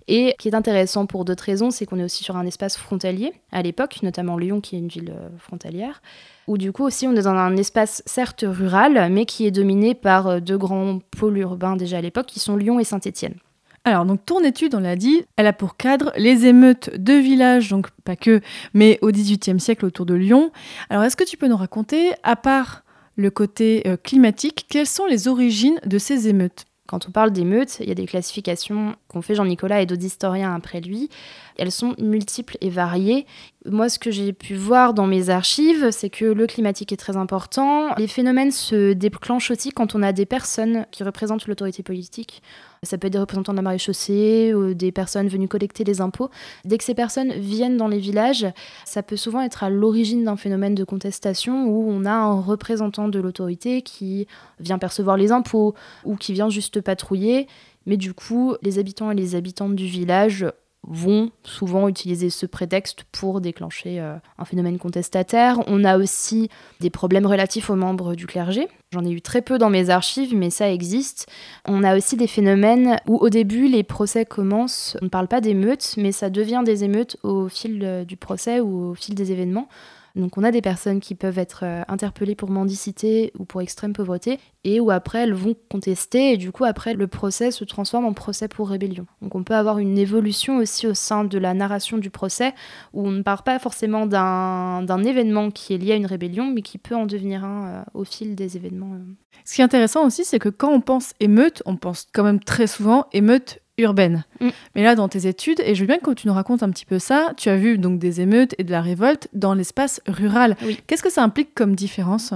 et 0.08 0.36
qui 0.38 0.48
est 0.48 0.54
intéressant 0.54 1.08
pour 1.08 1.26
d'autres 1.26 1.44
raisons, 1.44 1.72
c'est 1.72 1.88
qu'on 1.88 1.98
est 1.98 2.04
aussi 2.04 2.24
sur 2.24 2.38
un 2.38 2.46
espace 2.46 2.78
frontalier 2.78 3.34
à 3.52 3.64
l'époque, 3.64 3.98
notamment 4.04 4.38
Lyon 4.38 4.62
qui 4.62 4.76
est 4.76 4.80
une 4.80 4.90
ville 4.90 5.10
euh, 5.10 5.30
frontalière, 5.40 6.04
où 6.46 6.60
du 6.60 6.72
coup 6.72 6.84
aussi 6.84 7.08
on 7.08 7.16
est 7.16 7.24
dans 7.24 7.30
un 7.30 7.58
espace 7.58 8.04
certes 8.06 8.46
rural, 8.48 9.12
mais 9.12 9.26
qui 9.26 9.48
est 9.48 9.52
dominé 9.52 9.96
par 9.96 10.28
euh, 10.28 10.40
deux 10.40 10.60
grands 10.60 11.00
pôles 11.18 11.40
urbains 11.40 11.76
déjà 11.76 11.98
à 11.98 12.02
l'époque, 12.02 12.28
qui 12.28 12.40
sont 12.40 12.58
Lyon 12.58 12.80
et 12.80 12.84
Saint-Étienne. 12.84 13.40
Alors, 13.90 14.06
donc 14.06 14.24
ton 14.24 14.44
étude, 14.44 14.76
on 14.76 14.80
l'a 14.80 14.96
dit, 14.96 15.24
elle 15.36 15.48
a 15.48 15.54
pour 15.54 15.76
cadre 15.76 16.12
les 16.16 16.46
émeutes 16.46 16.92
de 16.96 17.14
villages, 17.14 17.70
donc 17.70 17.90
pas 18.06 18.16
que, 18.16 18.40
mais 18.76 19.00
au 19.02 19.10
XVIIIe 19.10 19.60
siècle 19.60 19.84
autour 19.84 20.06
de 20.06 20.14
Lyon. 20.14 20.52
Alors, 20.92 21.04
est-ce 21.04 21.16
que 21.16 21.24
tu 21.24 21.38
peux 21.38 21.48
nous 21.48 21.58
raconter, 21.58 22.12
à 22.22 22.36
part 22.36 22.84
le 23.16 23.32
côté 23.32 23.82
euh, 23.88 23.98
climatique, 23.98 24.68
quelles 24.70 24.86
sont 24.86 25.08
les 25.08 25.28
origines 25.28 25.80
de 25.88 25.98
ces 25.98 26.28
émeutes? 26.28 26.66
Quand 26.86 27.08
on 27.08 27.12
parle 27.12 27.32
d'émeutes, 27.32 27.80
il 27.82 27.88
y 27.88 27.92
a 27.92 27.96
des 27.96 28.06
classifications 28.06 28.96
qu'ont 29.08 29.22
fait 29.22 29.36
Jean-Nicolas 29.36 29.82
et 29.82 29.86
d'autres 29.88 30.06
historiens 30.06 30.54
après 30.56 30.82
lui. 30.82 31.10
Elles 31.58 31.72
sont 31.72 31.96
multiples 32.00 32.58
et 32.62 32.70
variées. 32.70 33.26
Moi, 33.66 33.90
ce 33.90 34.00
que 34.00 34.10
j'ai 34.12 34.34
pu 34.34 34.56
voir 34.56 34.94
dans 34.94 35.06
mes 35.06 35.30
archives, 35.30 35.90
c'est 35.92 36.10
que 36.10 36.26
le 36.26 36.48
climatique 36.48 36.92
est 36.92 36.98
très 36.98 37.18
important. 37.18 37.96
Les 37.98 38.08
phénomènes 38.08 38.52
se 38.52 38.94
déclenchent 38.94 39.52
aussi 39.52 39.72
quand 39.72 39.94
on 39.94 40.02
a 40.02 40.14
des 40.14 40.26
personnes 40.26 40.86
qui 40.90 41.04
représentent 41.04 41.48
l'autorité 41.48 41.84
politique. 41.84 42.42
Ça 42.84 42.98
peut 42.98 43.08
être 43.08 43.14
des 43.14 43.20
représentants 43.20 43.52
de 43.52 43.58
la 43.58 43.62
maréchaussée 43.62 44.54
ou 44.54 44.74
des 44.74 44.92
personnes 44.92 45.28
venues 45.28 45.48
collecter 45.48 45.84
les 45.84 46.00
impôts. 46.00 46.30
Dès 46.64 46.78
que 46.78 46.84
ces 46.84 46.94
personnes 46.94 47.34
viennent 47.34 47.78
dans 47.78 47.88
les 47.88 48.00
villages, 48.00 48.48
ça 48.86 49.04
peut 49.04 49.18
souvent 49.18 49.42
être 49.42 49.64
à 49.64 49.70
l'origine 49.70 50.24
d'un 50.24 50.38
phénomène 50.38 50.76
de 50.76 50.84
contestation 50.84 51.68
où 51.68 51.90
on 51.90 52.06
a 52.06 52.12
un 52.12 52.40
représentant 52.40 53.10
de 53.10 53.20
l'autorité 53.20 53.82
qui 53.82 54.28
vient 54.60 54.78
percevoir 54.78 55.18
les 55.18 55.32
impôts 55.32 55.76
ou 56.06 56.16
qui 56.16 56.34
vient 56.34 56.50
juste 56.50 56.80
patrouiller. 56.82 57.48
Mais 57.86 57.98
du 57.98 58.14
coup, 58.14 58.56
les 58.62 58.80
habitants 58.80 59.12
et 59.12 59.16
les 59.16 59.36
habitantes 59.36 59.76
du 59.76 59.86
village 59.86 60.46
vont 60.88 61.32
souvent 61.44 61.88
utiliser 61.88 62.30
ce 62.30 62.46
prétexte 62.46 63.04
pour 63.12 63.42
déclencher 63.42 64.00
euh, 64.00 64.16
un 64.38 64.46
phénomène 64.46 64.78
contestataire. 64.78 65.60
On 65.68 65.84
a 65.84 65.98
aussi 65.98 66.50
des 66.80 66.90
problèmes 66.90 67.26
relatifs 67.26 67.70
aux 67.70 67.76
membres 67.76 68.16
du 68.16 68.26
clergé. 68.26 68.68
J'en 68.92 69.06
ai 69.06 69.12
eu 69.12 69.22
très 69.22 69.42
peu 69.42 69.58
dans 69.58 69.70
mes 69.70 69.90
archives, 69.90 70.36
mais 70.36 70.50
ça 70.50 70.72
existe. 70.72 71.28
On 71.68 71.84
a 71.84 71.96
aussi 71.96 72.16
des 72.16 72.28
phénomènes 72.28 72.98
où 73.08 73.18
au 73.18 73.30
début 73.30 73.68
les 73.68 73.84
procès 73.84 74.26
commencent, 74.26 74.98
on 75.02 75.06
ne 75.06 75.10
parle 75.10 75.28
pas 75.28 75.42
d'émeutes, 75.42 75.96
mais 75.98 76.12
ça 76.12 76.30
devient 76.30 76.64
des 76.66 76.84
émeutes 76.84 77.18
au 77.24 77.50
fil 77.50 77.82
euh, 77.84 78.06
du 78.06 78.18
procès 78.18 78.60
ou 78.60 78.92
au 78.92 78.96
fil 78.96 79.16
des 79.16 79.32
événements. 79.32 79.68
Donc 80.16 80.38
on 80.38 80.44
a 80.44 80.52
des 80.52 80.62
personnes 80.62 81.00
qui 81.00 81.16
peuvent 81.16 81.40
être 81.40 81.62
euh, 81.64 81.82
interpellées 81.88 82.36
pour 82.36 82.50
mendicité 82.50 83.32
ou 83.38 83.46
pour 83.46 83.62
extrême 83.62 83.94
pauvreté 83.94 84.40
et 84.64 84.80
où 84.80 84.92
après 84.92 85.20
elles 85.20 85.34
vont 85.34 85.56
contester 85.70 86.34
et 86.34 86.38
du 86.38 86.52
coup 86.52 86.66
après 86.66 86.94
le 86.94 87.08
procès 87.08 87.52
se 87.52 87.64
transforme 87.64 88.06
en 88.06 88.14
procès 88.14 88.48
pour 88.48 88.70
rébellion. 88.70 89.06
Donc 89.22 89.36
on 89.36 89.44
peut 89.44 89.56
avoir 89.56 89.80
une 89.80 89.98
évolution 89.98 90.58
aussi 90.58 90.88
au 90.88 90.94
sein 90.94 91.24
de 91.24 91.38
la 91.38 91.54
narration 91.54 91.98
du 91.98 92.10
procès 92.10 92.54
où 92.94 93.08
on 93.08 93.12
ne 93.12 93.22
parle 93.22 93.44
pas 93.44 93.60
forcément 93.60 94.06
d'un 94.06 94.84
d'un 94.84 95.04
événement 95.04 95.52
qui 95.52 95.74
est 95.74 95.78
lié 95.78 95.94
à 95.94 95.96
une 95.96 96.06
rébellion 96.06 96.52
mais 96.54 96.62
qui 96.62 96.78
peut 96.78 96.96
en 96.96 97.06
devenir 97.06 97.44
un 97.44 97.68
euh, 97.68 97.84
au 97.94 98.04
fil 98.04 98.36
des 98.36 98.58
événements. 98.58 98.94
euh. 98.94 99.14
Ce 99.46 99.56
qui 99.56 99.62
est 99.62 99.64
intéressant 99.64 100.06
aussi, 100.06 100.26
c'est 100.26 100.40
que 100.40 100.50
quand 100.50 100.72
on 100.72 100.82
pense 100.82 101.14
émeute, 101.20 101.64
on 101.66 101.76
pense 101.76 102.08
quand 102.14 102.24
même 102.24 102.40
très 102.40 102.68
souvent 102.68 103.06
émeute 103.14 103.60
urbaine. 103.80 104.26
Mm. 104.40 104.50
Mais 104.76 104.84
là, 104.84 104.96
dans 104.96 105.08
tes 105.08 105.28
études, 105.28 105.62
et 105.66 105.76
je 105.76 105.82
veux 105.82 105.88
bien 105.88 106.00
que 106.00 106.12
tu 106.12 106.28
nous 106.28 106.34
racontes 106.34 106.64
un 106.64 106.70
petit 106.70 106.86
peu 106.86 107.00
ça, 107.00 107.34
tu 107.38 107.50
as 107.50 107.58
vu 107.58 107.78
donc 107.78 108.00
des 108.00 108.22
émeutes 108.22 108.56
et 108.58 108.64
de 108.64 108.72
la 108.72 108.82
révolte 108.82 109.28
dans 109.34 109.54
l'espace 109.54 110.02
rural. 110.08 110.56
Oui. 110.64 110.80
Qu'est-ce 110.88 111.04
que 111.04 111.12
ça 111.12 111.24
implique 111.24 111.54
comme 111.56 111.76
différence? 111.76 112.34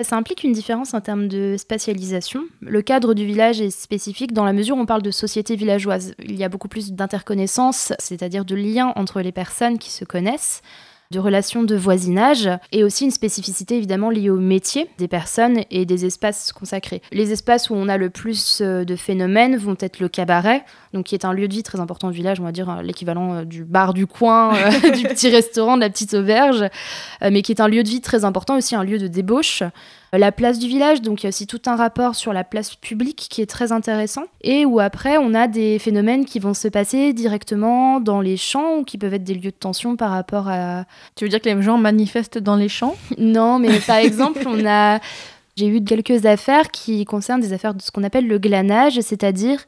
Ça 0.00 0.16
implique 0.16 0.42
une 0.42 0.52
différence 0.52 0.94
en 0.94 1.00
termes 1.00 1.28
de 1.28 1.56
spatialisation. 1.56 2.42
Le 2.60 2.82
cadre 2.82 3.14
du 3.14 3.24
village 3.24 3.60
est 3.60 3.70
spécifique 3.70 4.32
dans 4.32 4.44
la 4.44 4.52
mesure 4.52 4.76
où 4.76 4.80
on 4.80 4.86
parle 4.86 5.02
de 5.02 5.10
société 5.10 5.54
villageoise. 5.54 6.14
Il 6.18 6.34
y 6.36 6.44
a 6.44 6.48
beaucoup 6.48 6.66
plus 6.66 6.92
d'interconnaissance, 6.92 7.92
c'est-à-dire 7.98 8.44
de 8.44 8.56
liens 8.56 8.92
entre 8.96 9.20
les 9.20 9.32
personnes 9.32 9.78
qui 9.78 9.90
se 9.90 10.04
connaissent 10.04 10.62
de 11.12 11.20
relations 11.20 11.62
de 11.62 11.76
voisinage 11.76 12.48
et 12.72 12.82
aussi 12.82 13.04
une 13.04 13.10
spécificité 13.12 13.76
évidemment 13.76 14.10
liée 14.10 14.30
au 14.30 14.38
métier 14.38 14.88
des 14.98 15.06
personnes 15.06 15.60
et 15.70 15.86
des 15.86 16.06
espaces 16.06 16.52
consacrés. 16.52 17.02
Les 17.12 17.30
espaces 17.30 17.70
où 17.70 17.74
on 17.74 17.88
a 17.88 17.98
le 17.98 18.10
plus 18.10 18.60
euh, 18.60 18.84
de 18.84 18.96
phénomènes 18.96 19.56
vont 19.56 19.76
être 19.78 20.00
le 20.00 20.08
cabaret, 20.08 20.64
donc 20.92 21.06
qui 21.06 21.14
est 21.14 21.24
un 21.24 21.32
lieu 21.32 21.46
de 21.46 21.54
vie 21.54 21.62
très 21.62 21.78
important 21.78 22.10
du 22.10 22.16
village, 22.16 22.40
on 22.40 22.44
va 22.44 22.52
dire 22.52 22.70
euh, 22.70 22.82
l'équivalent 22.82 23.34
euh, 23.34 23.44
du 23.44 23.62
bar 23.64 23.94
du 23.94 24.06
coin, 24.06 24.54
du 24.96 25.06
petit 25.06 25.28
restaurant, 25.28 25.76
de 25.76 25.82
la 25.82 25.90
petite 25.90 26.14
auberge, 26.14 26.64
mais 27.20 27.42
qui 27.42 27.52
est 27.52 27.60
un 27.60 27.68
lieu 27.68 27.82
de 27.82 27.88
vie 27.88 28.00
très 28.00 28.24
important, 28.24 28.56
aussi 28.56 28.74
un 28.74 28.82
lieu 28.82 28.98
de 28.98 29.06
débauche. 29.06 29.62
Euh, 30.14 30.18
La 30.18 30.32
place 30.32 30.58
du 30.58 30.68
village, 30.68 31.02
donc 31.02 31.22
il 31.22 31.24
y 31.24 31.26
a 31.26 31.30
aussi 31.30 31.46
tout 31.46 31.60
un 31.66 31.76
rapport 31.76 32.14
sur 32.14 32.32
la 32.32 32.44
place 32.44 32.74
publique 32.74 33.26
qui 33.30 33.42
est 33.42 33.46
très 33.46 33.72
intéressant, 33.72 34.24
et 34.42 34.64
où 34.64 34.80
après 34.80 35.16
on 35.18 35.34
a 35.34 35.48
des 35.48 35.78
phénomènes 35.78 36.24
qui 36.24 36.38
vont 36.38 36.54
se 36.54 36.68
passer 36.68 37.12
directement 37.12 38.00
dans 38.00 38.20
les 38.20 38.36
champs 38.36 38.78
ou 38.78 38.84
qui 38.84 38.98
peuvent 38.98 39.14
être 39.14 39.24
des 39.24 39.34
lieux 39.34 39.50
de 39.50 39.56
tension 39.56 39.96
par 39.96 40.10
rapport 40.10 40.48
à... 40.48 40.84
Tu 41.16 41.24
veux 41.24 41.28
dire 41.28 41.40
que 41.40 41.48
les 41.48 41.62
gens 41.62 41.78
manifestent 41.78 42.38
dans 42.38 42.56
les 42.56 42.68
champs? 42.68 42.96
Non, 43.18 43.58
mais 43.58 43.80
par 43.80 43.96
exemple, 43.98 44.42
on 44.46 44.64
a... 44.66 45.00
J'ai 45.54 45.66
eu 45.66 45.84
quelques 45.84 46.24
affaires 46.24 46.70
qui 46.70 47.04
concernent 47.04 47.42
des 47.42 47.52
affaires 47.52 47.74
de 47.74 47.82
ce 47.82 47.90
qu'on 47.90 48.04
appelle 48.04 48.26
le 48.26 48.38
glanage, 48.38 48.98
c'est-à-dire 49.00 49.58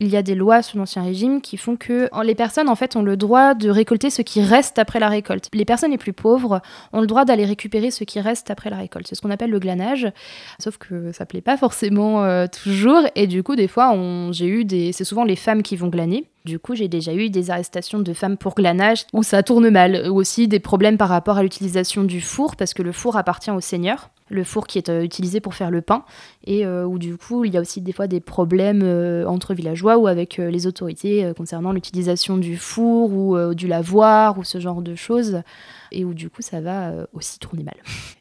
il 0.00 0.08
y 0.08 0.16
a 0.16 0.22
des 0.22 0.34
lois 0.34 0.62
sous 0.62 0.78
l'Ancien 0.78 1.02
Régime 1.02 1.42
qui 1.42 1.58
font 1.58 1.76
que 1.76 2.08
les 2.22 2.34
personnes 2.34 2.70
en 2.70 2.74
fait 2.74 2.96
ont 2.96 3.02
le 3.02 3.18
droit 3.18 3.52
de 3.52 3.68
récolter 3.68 4.08
ce 4.08 4.22
qui 4.22 4.40
reste 4.40 4.78
après 4.78 5.00
la 5.00 5.08
récolte. 5.10 5.50
Les 5.52 5.66
personnes 5.66 5.90
les 5.90 5.98
plus 5.98 6.14
pauvres 6.14 6.62
ont 6.94 7.02
le 7.02 7.06
droit 7.06 7.26
d'aller 7.26 7.44
récupérer 7.44 7.90
ce 7.90 8.04
qui 8.04 8.20
reste 8.20 8.50
après 8.50 8.70
la 8.70 8.78
récolte. 8.78 9.06
C'est 9.06 9.16
ce 9.16 9.20
qu'on 9.20 9.30
appelle 9.30 9.50
le 9.50 9.58
glanage, 9.58 10.10
sauf 10.58 10.78
que 10.78 11.12
ça 11.12 11.26
plaît 11.26 11.42
pas 11.42 11.58
forcément 11.58 12.24
euh, 12.24 12.46
toujours 12.46 13.02
et 13.14 13.26
du 13.26 13.42
coup 13.42 13.54
des 13.54 13.68
fois 13.68 13.92
on... 13.92 14.32
j'ai 14.32 14.46
eu 14.46 14.64
des 14.64 14.92
c'est 14.92 15.04
souvent 15.04 15.24
les 15.24 15.36
femmes 15.36 15.62
qui 15.62 15.76
vont 15.76 15.88
glaner. 15.88 16.24
Du 16.46 16.58
coup, 16.58 16.74
j'ai 16.74 16.88
déjà 16.88 17.14
eu 17.14 17.30
des 17.30 17.50
arrestations 17.50 18.00
de 18.00 18.12
femmes 18.12 18.36
pour 18.36 18.54
glanage 18.54 19.06
où 19.14 19.22
ça 19.22 19.42
tourne 19.42 19.70
mal, 19.70 20.10
ou 20.10 20.16
aussi 20.16 20.46
des 20.46 20.60
problèmes 20.60 20.98
par 20.98 21.08
rapport 21.08 21.38
à 21.38 21.42
l'utilisation 21.42 22.04
du 22.04 22.20
four 22.20 22.56
parce 22.56 22.74
que 22.74 22.82
le 22.82 22.92
four 22.92 23.16
appartient 23.16 23.50
au 23.50 23.62
seigneur. 23.62 24.10
Le 24.30 24.42
four 24.44 24.66
qui 24.66 24.78
est 24.78 24.88
euh, 24.88 25.02
utilisé 25.02 25.40
pour 25.40 25.54
faire 25.54 25.70
le 25.70 25.82
pain, 25.82 26.04
et 26.44 26.64
euh, 26.64 26.84
où 26.84 26.98
du 26.98 27.16
coup 27.16 27.44
il 27.44 27.52
y 27.52 27.56
a 27.56 27.60
aussi 27.60 27.80
des 27.80 27.92
fois 27.92 28.06
des 28.06 28.20
problèmes 28.20 28.82
euh, 28.82 29.26
entre 29.26 29.54
villageois 29.54 29.98
ou 29.98 30.06
avec 30.06 30.38
les 30.38 30.66
autorités 30.66 31.32
concernant 31.36 31.72
l'utilisation 31.72 32.36
du 32.36 32.56
four 32.56 33.12
ou 33.12 33.54
du 33.54 33.66
lavoir 33.66 34.38
ou 34.38 34.44
ce 34.44 34.58
genre 34.60 34.82
de 34.82 34.94
choses, 34.94 35.42
et 35.92 36.04
où 36.04 36.14
du 36.14 36.30
coup 36.30 36.42
ça 36.42 36.60
va 36.60 36.92
aussi 37.12 37.38
tourner 37.38 37.62
mal. 37.62 37.74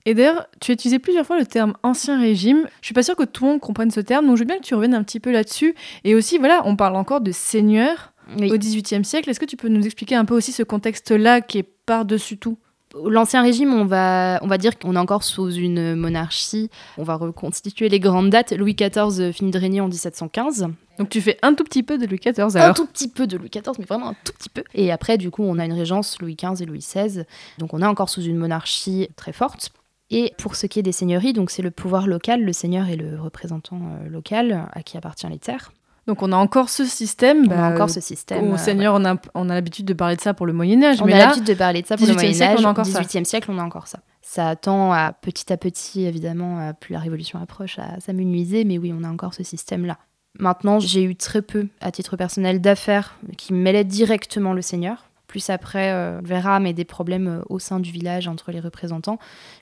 Et 0.06 0.14
d'ailleurs, 0.14 0.48
tu 0.60 0.72
as 0.72 0.74
utilisé 0.74 1.00
plusieurs 1.00 1.26
fois 1.26 1.40
le 1.40 1.46
terme 1.46 1.74
ancien 1.84 2.20
régime. 2.20 2.68
Je 2.82 2.88
suis 2.88 2.94
pas 2.94 3.04
sûre 3.04 3.16
que 3.16 3.24
tout 3.24 3.46
le 3.46 3.52
monde 3.52 3.60
comprenne 3.62 3.92
ce 3.92 4.00
terme, 4.02 4.28
donc 4.28 4.36
je 4.36 4.42
veux 4.42 4.48
bien 4.48 4.58
que 4.58 4.64
tu 4.64 4.76
reviennes 4.76 4.94
un 4.94 5.04
petit 5.04 5.20
peu 5.20 5.32
là-dessus. 5.32 5.74
Et 6.04 6.16
aussi, 6.16 6.38
voilà, 6.38 6.62
on 6.66 6.76
parle 6.76 6.96
encore 6.96 7.22
de 7.22 7.32
seigneur 7.32 8.14
Oui. 8.38 8.52
au 8.52 8.58
XVIIIe 8.58 9.06
siècle. 9.06 9.30
Est-ce 9.30 9.40
que 9.40 9.46
tu 9.46 9.58
peux 9.58 9.70
nous 9.70 9.86
expliquer 9.86 10.16
un 10.16 10.26
peu 10.26 10.36
aussi 10.36 10.52
ce 10.52 10.64
contexte-là 10.64 11.42
qui 11.42 11.60
est 11.60 11.68
par-dessus 11.86 12.38
tout? 12.38 12.58
L'ancien 13.06 13.42
régime, 13.42 13.74
on 13.74 13.86
va, 13.86 14.40
on 14.44 14.48
va 14.48 14.58
dire 14.58 14.78
qu'on 14.78 14.96
est 14.96 15.00
encore 15.00 15.24
sous 15.24 15.50
une 15.52 15.96
monarchie. 15.96 16.70
On 16.98 17.04
va 17.04 17.16
reconstituer 17.16 17.90
les 17.90 18.00
grandes 18.00 18.30
dates. 18.30 18.52
Louis 18.54 18.76
XIV 18.76 19.32
finit 19.32 19.52
de 19.52 19.60
régner 19.60 19.82
en 19.82 19.88
1715. 19.88 20.68
Donc 21.00 21.10
tu 21.10 21.20
fais 21.22 21.38
un 21.42 21.56
tout 21.56 21.64
petit 21.64 21.82
peu 21.82 21.98
de 21.98 22.06
Louis 22.06 22.20
XIV 22.20 22.40
Un 22.40 22.56
alors. 22.56 22.76
tout 22.76 22.86
petit 22.86 23.08
peu 23.08 23.26
de 23.26 23.38
Louis 23.38 23.50
XIV, 23.50 23.74
mais 23.80 23.86
vraiment 23.86 24.10
un 24.10 24.16
tout 24.24 24.34
petit 24.34 24.50
peu. 24.50 24.64
Et 24.76 24.92
après, 24.92 25.18
du 25.18 25.32
coup, 25.32 25.44
on 25.44 25.58
a 25.58 25.66
une 25.66 25.74
régence 25.74 26.20
Louis 26.22 26.36
XV 26.36 26.62
et 26.62 26.66
Louis 26.66 26.80
XVI. 26.80 27.24
Donc 27.58 27.74
on 27.74 27.82
est 27.82 27.86
encore 27.86 28.10
sous 28.10 28.22
une 28.22 28.38
monarchie 28.38 29.10
très 29.16 29.34
forte. 29.34 29.72
Et 30.12 30.34
pour 30.38 30.56
ce 30.56 30.68
qui 30.68 30.78
est 30.78 30.84
des 30.84 30.92
seigneuries, 30.92 31.34
donc 31.34 31.50
c'est 31.50 31.64
le 31.64 31.72
pouvoir 31.72 32.06
local, 32.06 32.44
le 32.44 32.54
seigneur 32.54 32.88
est 32.90 32.96
le 32.96 33.20
représentant 33.20 33.80
euh, 33.82 34.10
local 34.10 34.68
à 34.72 34.84
qui 34.84 34.98
appartient 34.98 35.26
les 35.28 35.40
terres. 35.40 35.72
Donc 36.08 36.22
on 36.22 36.32
a 36.32 36.36
encore 36.36 36.70
ce 36.70 36.86
système. 36.86 37.46
On 37.46 37.48
bah, 37.48 37.68
a 37.68 37.74
encore 37.74 37.90
ce 37.90 38.02
système. 38.02 38.52
Au 38.52 38.56
euh, 38.56 38.58
Seigneur, 38.58 38.94
on 38.96 39.06
a, 39.06 39.16
on 39.36 39.50
a 39.50 39.54
l'habitude 39.54 39.86
de 39.86 39.94
parler 39.94 40.16
de 40.16 40.22
ça 40.22 40.34
pour 40.34 40.46
le 40.46 40.54
Moyen 40.54 40.84
Âge, 40.84 41.02
On 41.02 41.06
mais 41.06 41.14
a 41.14 41.20
l'habitude 41.20 41.46
de 41.46 41.54
parler 41.54 41.82
de 41.82 41.88
ça 41.88 41.96
pour 41.96 42.06
le 42.06 42.14
18e 42.14 42.16
Moyen 42.16 42.34
siècle, 42.34 42.54
Âge. 42.54 42.66
on 42.66 42.68
a 42.68 42.72
encore 42.72 42.86
ça. 42.86 43.02
18e 43.02 43.24
siècle, 43.24 43.52
on 43.52 43.58
a 43.58 43.64
encore 43.64 43.88
ça. 43.88 44.00
Ça 44.22 44.56
tend 44.56 44.92
à 44.92 45.14
petit 45.14 45.52
à 45.52 45.58
petit, 45.58 46.06
évidemment, 46.06 46.60
à 46.60 46.74
plus 46.74 46.94
la 46.94 47.00
Révolution 47.00 47.40
approche, 47.40 47.80
à 47.80 48.00
s'amenuiser, 48.00 48.64
mais 48.66 48.78
oui, 48.78 48.94
on 48.98 49.04
a 49.04 49.10
encore 49.10 49.34
ce 49.34 49.44
système-là. 49.44 49.98
Maintenant, 50.40 50.80
j'ai 50.80 51.04
eu 51.04 51.16
très 51.16 51.42
peu, 51.42 51.68
à 51.80 51.92
titre 51.92 52.18
personnel, 52.18 52.60
d'affaires 52.60 53.16
qui 53.38 53.54
mêlaient 53.54 53.84
directement 53.84 54.54
le 54.54 54.62
Seigneur. 54.62 55.10
Plus 55.34 55.50
après, 55.50 55.92
euh, 55.92 56.20
on 56.20 56.28
verra, 56.28 56.60
mais 56.60 56.74
des 56.74 56.86
problèmes 56.86 57.28
euh, 57.28 57.42
au 57.50 57.58
sein 57.58 57.80
du 57.80 57.90
village 57.90 58.28
entre 58.28 58.52
les 58.52 58.60
représentants, 58.60 59.18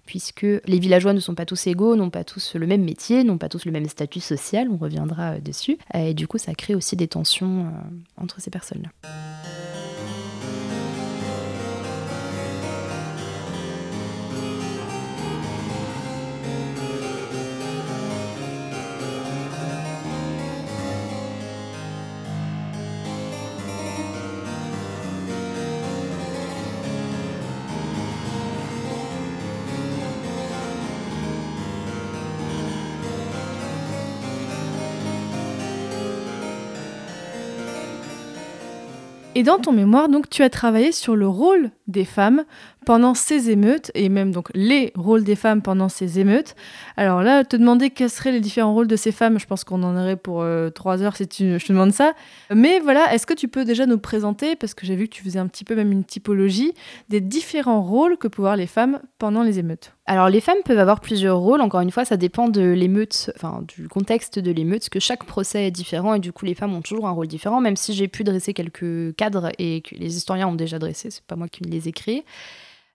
puisque 0.06 0.42
les 0.42 0.80
villageois 0.80 1.14
ne 1.14 1.22
sont 1.22 1.34
pas 1.34 1.46
tous 1.46 1.66
égaux, 1.66 1.96
n'ont 1.96 2.10
pas 2.10 2.26
tous 2.26 2.56
le 2.56 2.68
même 2.68 2.84
métier, 2.84 3.24
n'ont 3.24 3.38
pas 3.38 3.48
tous 3.48 3.64
le 3.64 3.72
même 3.72 3.86
statut 3.86 4.20
social, 4.20 4.68
on 4.70 4.76
reviendra 4.76 5.36
euh, 5.36 5.40
dessus. 5.40 5.78
Et 5.94 6.14
du 6.14 6.28
coup, 6.28 6.38
ça 6.38 6.54
crée 6.56 6.76
aussi 6.76 6.98
des 6.98 7.08
tensions 7.08 7.72
entre 8.18 8.42
ces 8.42 8.50
personnes-là. 8.50 8.90
Et 39.42 39.44
dans 39.44 39.58
ton 39.58 39.72
mémoire, 39.72 40.08
donc, 40.08 40.30
tu 40.30 40.44
as 40.44 40.52
travaillé 40.52 40.92
sur 40.92 41.16
le 41.16 41.28
rôle 41.28 41.72
des 41.92 42.06
femmes 42.06 42.44
pendant 42.86 43.14
ces 43.14 43.52
émeutes, 43.52 43.92
et 43.94 44.10
même 44.10 44.32
donc 44.32 44.50
les 44.56 44.92
rôles 44.96 45.24
des 45.24 45.36
femmes 45.36 45.62
pendant 45.62 45.88
ces 45.88 46.20
émeutes. 46.20 46.56
Alors 46.98 47.22
là, 47.22 47.44
te 47.44 47.56
demander 47.56 47.92
quels 47.92 48.10
seraient 48.10 48.32
les 48.32 48.40
différents 48.40 48.74
rôles 48.74 48.88
de 48.88 48.96
ces 48.96 49.12
femmes, 49.12 49.40
je 49.40 49.46
pense 49.46 49.64
qu'on 49.64 49.84
en 49.84 49.96
aurait 49.96 50.16
pour 50.16 50.42
euh, 50.42 50.70
trois 50.70 51.04
heures 51.04 51.16
si 51.16 51.28
tu, 51.28 51.60
je 51.60 51.66
te 51.66 51.74
demande 51.74 51.92
ça. 51.92 52.14
Mais 52.54 52.80
voilà, 52.80 53.14
est-ce 53.14 53.28
que 53.28 53.36
tu 53.36 53.48
peux 53.48 53.66
déjà 53.66 53.86
nous 53.86 54.00
présenter, 54.00 54.56
parce 54.56 54.74
que 54.74 54.86
j'ai 54.88 54.96
vu 54.96 55.08
que 55.08 55.14
tu 55.14 55.24
faisais 55.24 55.40
un 55.40 55.48
petit 55.48 55.64
peu 55.64 55.76
même 55.76 55.92
une 55.92 56.04
typologie, 56.04 56.74
des 57.10 57.22
différents 57.22 57.84
rôles 57.84 58.18
que 58.18 58.28
peuvent 58.28 58.46
avoir 58.46 58.56
les 58.56 58.68
femmes 58.68 59.00
pendant 59.20 59.44
les 59.44 59.60
émeutes? 59.60 59.94
Alors 60.08 60.30
les 60.30 60.42
femmes 60.42 60.58
peuvent 60.66 60.80
avoir 60.80 61.00
plusieurs 61.00 61.38
rôles, 61.38 61.62
encore 61.62 61.80
une 61.80 61.92
fois 61.92 62.04
ça 62.04 62.18
dépend 62.18 62.50
de 62.50 62.62
l'émeute, 62.62 63.32
enfin 63.36 63.64
du 63.66 63.88
contexte 63.88 64.40
de 64.40 64.52
l'émeute, 64.52 64.90
que 64.90 65.00
chaque 65.00 65.24
procès 65.24 65.68
est 65.68 65.72
différent 65.72 66.16
et 66.16 66.20
du 66.20 66.34
coup 66.34 66.46
les 66.46 66.56
femmes 66.56 66.74
ont 66.74 66.82
toujours 66.82 67.08
un 67.08 67.12
rôle 67.12 67.28
différent, 67.28 67.62
même 67.62 67.78
si 67.78 67.94
j'ai 67.94 68.08
pu 68.08 68.24
dresser 68.24 68.54
quelques 68.54 69.16
cadres 69.16 69.52
et 69.60 69.82
que 69.82 69.96
les 69.96 70.18
historiens 70.18 70.48
ont 70.48 70.56
déjà 70.56 70.80
dressé, 70.80 71.12
c'est 71.12 71.24
pas 71.24 71.36
moi 71.36 71.48
qui 71.48 71.64
les 71.64 71.81
ai 71.88 71.92
créés. 71.92 72.26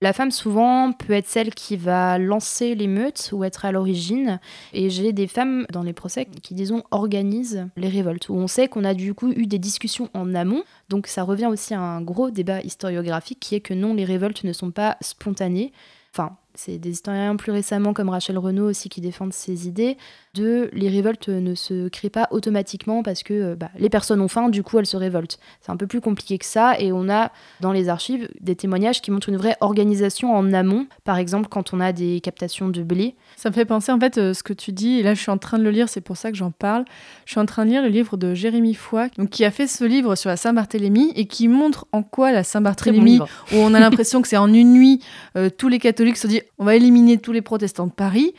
La 0.03 0.13
femme 0.13 0.31
souvent 0.31 0.93
peut 0.93 1.15
être 1.15 1.27
celle 1.27 1.55
qui 1.55 1.77
va 1.77 2.19
lancer 2.19 2.75
l'émeute 2.75 3.31
ou 3.33 3.45
être 3.45 3.65
à 3.65 3.73
l'origine. 3.73 4.41
Et 4.75 4.91
j'ai 4.91 5.15
des 5.15 5.27
femmes 5.27 5.67
dans 5.73 5.83
les 5.83 5.95
procès 5.95 6.27
qui, 6.43 6.53
disons, 6.53 6.83
organisent 6.91 7.67
les 7.77 7.89
révoltes, 7.89 8.29
où 8.29 8.35
on 8.35 8.47
sait 8.47 8.69
qu'on 8.69 8.85
a 8.85 8.93
du 8.93 9.15
coup 9.15 9.31
eu 9.31 9.47
des 9.47 9.59
discussions 9.59 10.11
en 10.13 10.35
amont. 10.35 10.65
Donc 10.91 11.07
ça 11.07 11.23
revient 11.23 11.47
aussi 11.47 11.73
à 11.73 11.81
un 11.81 12.03
gros 12.03 12.31
débat 12.31 12.61
historiographique 12.61 13.41
qui 13.41 13.55
est 13.55 13.61
que 13.61 13.73
non, 13.73 13.95
les 13.95 14.05
révoltes 14.05 14.45
ne 14.45 14.53
sont 14.53 14.71
pas 14.71 14.99
spontanées. 15.01 15.73
Enfin, 16.13 16.37
c'est 16.57 16.79
des 16.79 16.91
historiens 16.91 17.37
plus 17.37 17.53
récemment 17.53 17.93
comme 17.93 18.09
Rachel 18.09 18.39
Renaud 18.39 18.69
aussi 18.69 18.89
qui 18.89 19.01
défendent 19.01 19.33
ces 19.33 19.69
idées 19.69 19.97
de 20.35 20.69
les 20.73 20.89
révoltes 20.89 21.29
ne 21.29 21.55
se 21.55 21.89
créent 21.89 22.11
pas 22.11 22.29
automatiquement 22.31 23.03
parce 23.03 23.23
que 23.23 23.35
euh, 23.35 23.57
bah, 23.57 23.71
les 23.79 23.89
personnes 23.89 24.21
ont 24.21 24.29
faim, 24.29 24.49
du 24.49 24.63
coup 24.63 24.79
elles 24.79 24.87
se 24.87 24.97
révoltent. 24.97 25.39
C'est 25.61 25.73
un 25.73 25.77
peu 25.77 25.87
plus 25.87 26.01
compliqué 26.01 26.39
que 26.39 26.45
ça 26.45 26.79
et 26.79 26.93
on 26.93 27.09
a 27.09 27.33
dans 27.61 27.73
les 27.73 27.89
archives 27.89 28.29
des 28.41 28.55
témoignages 28.55 29.01
qui 29.01 29.11
montrent 29.11 29.29
une 29.29 29.37
vraie 29.37 29.57
organisation 29.61 30.35
en 30.35 30.53
amont. 30.53 30.87
Par 31.05 31.19
exemple, 31.19 31.49
quand 31.49 31.73
on 31.73 31.81
a 31.81 31.93
des 31.93 32.21
captations 32.21 32.69
de 32.69 32.83
blé, 32.83 33.15
Ça 33.37 33.51
me 33.51 33.55
fait 33.55 33.65
penser 33.65 33.93
en 33.93 33.99
fait 33.99 34.19
euh, 34.19 34.35
ce 34.35 34.43
que 34.43 34.53
tu 34.53 34.73
dis, 34.73 34.99
et 34.99 35.03
là 35.03 35.15
je 35.15 35.21
suis 35.21 35.31
en 35.31 35.39
train 35.39 35.59
de 35.59 35.65
le 35.65 35.71
lire, 35.71 35.89
c'est 35.89 36.01
pour 36.01 36.17
ça 36.17 36.31
que 36.31 36.37
j'en 36.37 36.51
parle. 36.51 36.85
Je 37.25 37.33
suis 37.33 37.41
en 37.41 37.47
train 37.47 37.65
de 37.65 37.71
lire 37.71 37.83
le 37.83 37.89
livre 37.89 38.17
de 38.17 38.35
Jérémy 38.35 38.75
Foy, 38.75 39.09
donc, 39.17 39.31
qui 39.31 39.45
a 39.45 39.51
fait 39.51 39.67
ce 39.67 39.85
livre 39.85 40.17
sur 40.17 40.29
la 40.29 40.37
Saint-Barthélemy 40.37 41.13
et 41.17 41.27
qui 41.27 41.49
montre 41.49 41.87
en 41.93 42.03
quoi 42.03 42.33
la 42.33 42.41
bon 42.41 42.45
Saint-Barthélemy, 42.45 43.21
où 43.53 43.57
on 43.57 43.75
a 43.75 43.81
l'impression 43.81 44.23
que 44.23 44.29
c'est 44.29 44.37
en 44.37 44.53
une 44.53 44.73
nuit, 44.73 45.01
euh, 45.37 45.51
tous 45.51 45.69
les 45.69 45.79
catholiques 45.79 46.17
se 46.17 46.27
disent 46.27 46.43
on 46.59 46.65
va 46.65 46.77
éliminer 46.77 47.19
tous 47.19 47.33
les 47.33 47.43
protestants 47.43 47.87
de 47.87 47.93
Paris. 47.93 48.35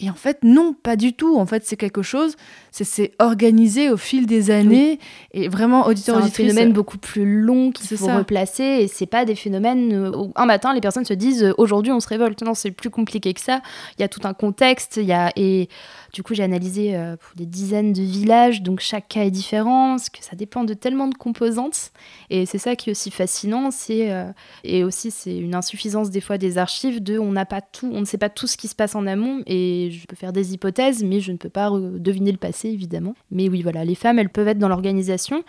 Et 0.00 0.10
en 0.10 0.14
fait, 0.14 0.38
non, 0.42 0.74
pas 0.74 0.96
du 0.96 1.12
tout. 1.12 1.36
En 1.36 1.46
fait, 1.46 1.64
c'est 1.64 1.76
quelque 1.76 2.02
chose, 2.02 2.36
c'est- 2.72 2.82
c'est 2.84 3.12
organisé 3.20 3.88
au 3.90 3.96
fil 3.96 4.26
des 4.26 4.50
années. 4.50 4.98
Et 5.32 5.48
vraiment, 5.48 5.84
C'est 5.84 5.90
auditeur, 5.90 6.16
un 6.16 6.22
auditrice, 6.22 6.46
phénomène 6.48 6.72
beaucoup 6.72 6.98
plus 6.98 7.24
long 7.42 7.70
qu'il 7.70 7.86
C'est 7.86 7.96
faut 7.96 8.06
ça. 8.06 8.18
replacer 8.18 8.64
et 8.64 8.88
c'est 8.88 9.06
pas 9.06 9.24
des 9.24 9.36
phénomènes 9.36 9.92
euh, 9.92 10.10
où 10.16 10.32
un 10.34 10.46
matin 10.46 10.74
les 10.74 10.80
personnes 10.80 11.04
se 11.04 11.14
disent 11.14 11.44
euh, 11.44 11.54
aujourd'hui 11.58 11.92
on 11.92 12.00
se 12.00 12.08
révolte. 12.08 12.42
Non, 12.42 12.54
c'est 12.54 12.70
plus 12.72 12.90
compliqué 12.90 13.32
que 13.34 13.40
ça. 13.40 13.60
Il 13.98 14.00
y 14.00 14.04
a 14.04 14.08
tout 14.08 14.20
un 14.24 14.34
contexte. 14.34 14.96
Il 14.96 15.06
y 15.06 15.12
a 15.12 15.30
et 15.36 15.68
du 16.14 16.22
coup 16.22 16.34
j'ai 16.34 16.42
analysé 16.42 16.96
euh, 16.96 17.16
des 17.36 17.46
dizaines 17.46 17.92
de 17.92 18.02
villages 18.02 18.62
donc 18.62 18.80
chaque 18.80 19.08
cas 19.08 19.22
est 19.24 19.30
différent 19.30 19.92
parce 19.96 20.10
que 20.10 20.22
ça 20.24 20.34
dépend 20.36 20.64
de 20.64 20.74
tellement 20.74 21.08
de 21.08 21.14
composantes 21.14 21.92
et 22.30 22.46
c'est 22.46 22.58
ça 22.58 22.74
qui 22.74 22.88
est 22.88 22.92
aussi 22.92 23.10
fascinant. 23.10 23.70
C'est 23.70 24.10
euh, 24.10 24.24
et 24.64 24.82
aussi 24.82 25.10
c'est 25.10 25.36
une 25.36 25.54
insuffisance 25.54 26.10
des 26.10 26.20
fois 26.22 26.38
des 26.38 26.56
archives 26.58 27.02
de 27.02 27.18
on 27.18 27.32
n'a 27.32 27.44
pas 27.46 27.60
tout, 27.60 27.90
on 27.92 28.00
ne 28.00 28.04
sait 28.06 28.18
pas 28.18 28.28
tout 28.30 28.46
ce 28.46 28.56
qui 28.56 28.68
se 28.68 28.74
passe 28.74 28.94
en 28.94 29.06
amont 29.06 29.42
et 29.46 29.90
je 29.92 30.06
peux 30.06 30.16
faire 30.16 30.32
des 30.32 30.54
hypothèses 30.54 31.02
mais 31.04 31.20
je 31.20 31.32
ne 31.32 31.36
peux 31.36 31.48
pas 31.50 31.70
deviner 31.70 32.32
le 32.32 32.38
passé 32.38 32.61
évidemment. 32.68 33.14
Mais 33.30 33.48
oui 33.48 33.62
voilà 33.62 33.84
les 33.84 33.94
femmes 33.94 34.18
elles 34.18 34.30
peuvent 34.30 34.48
être 34.48 34.58
dans 34.58 34.68
l'organisation 34.68 35.42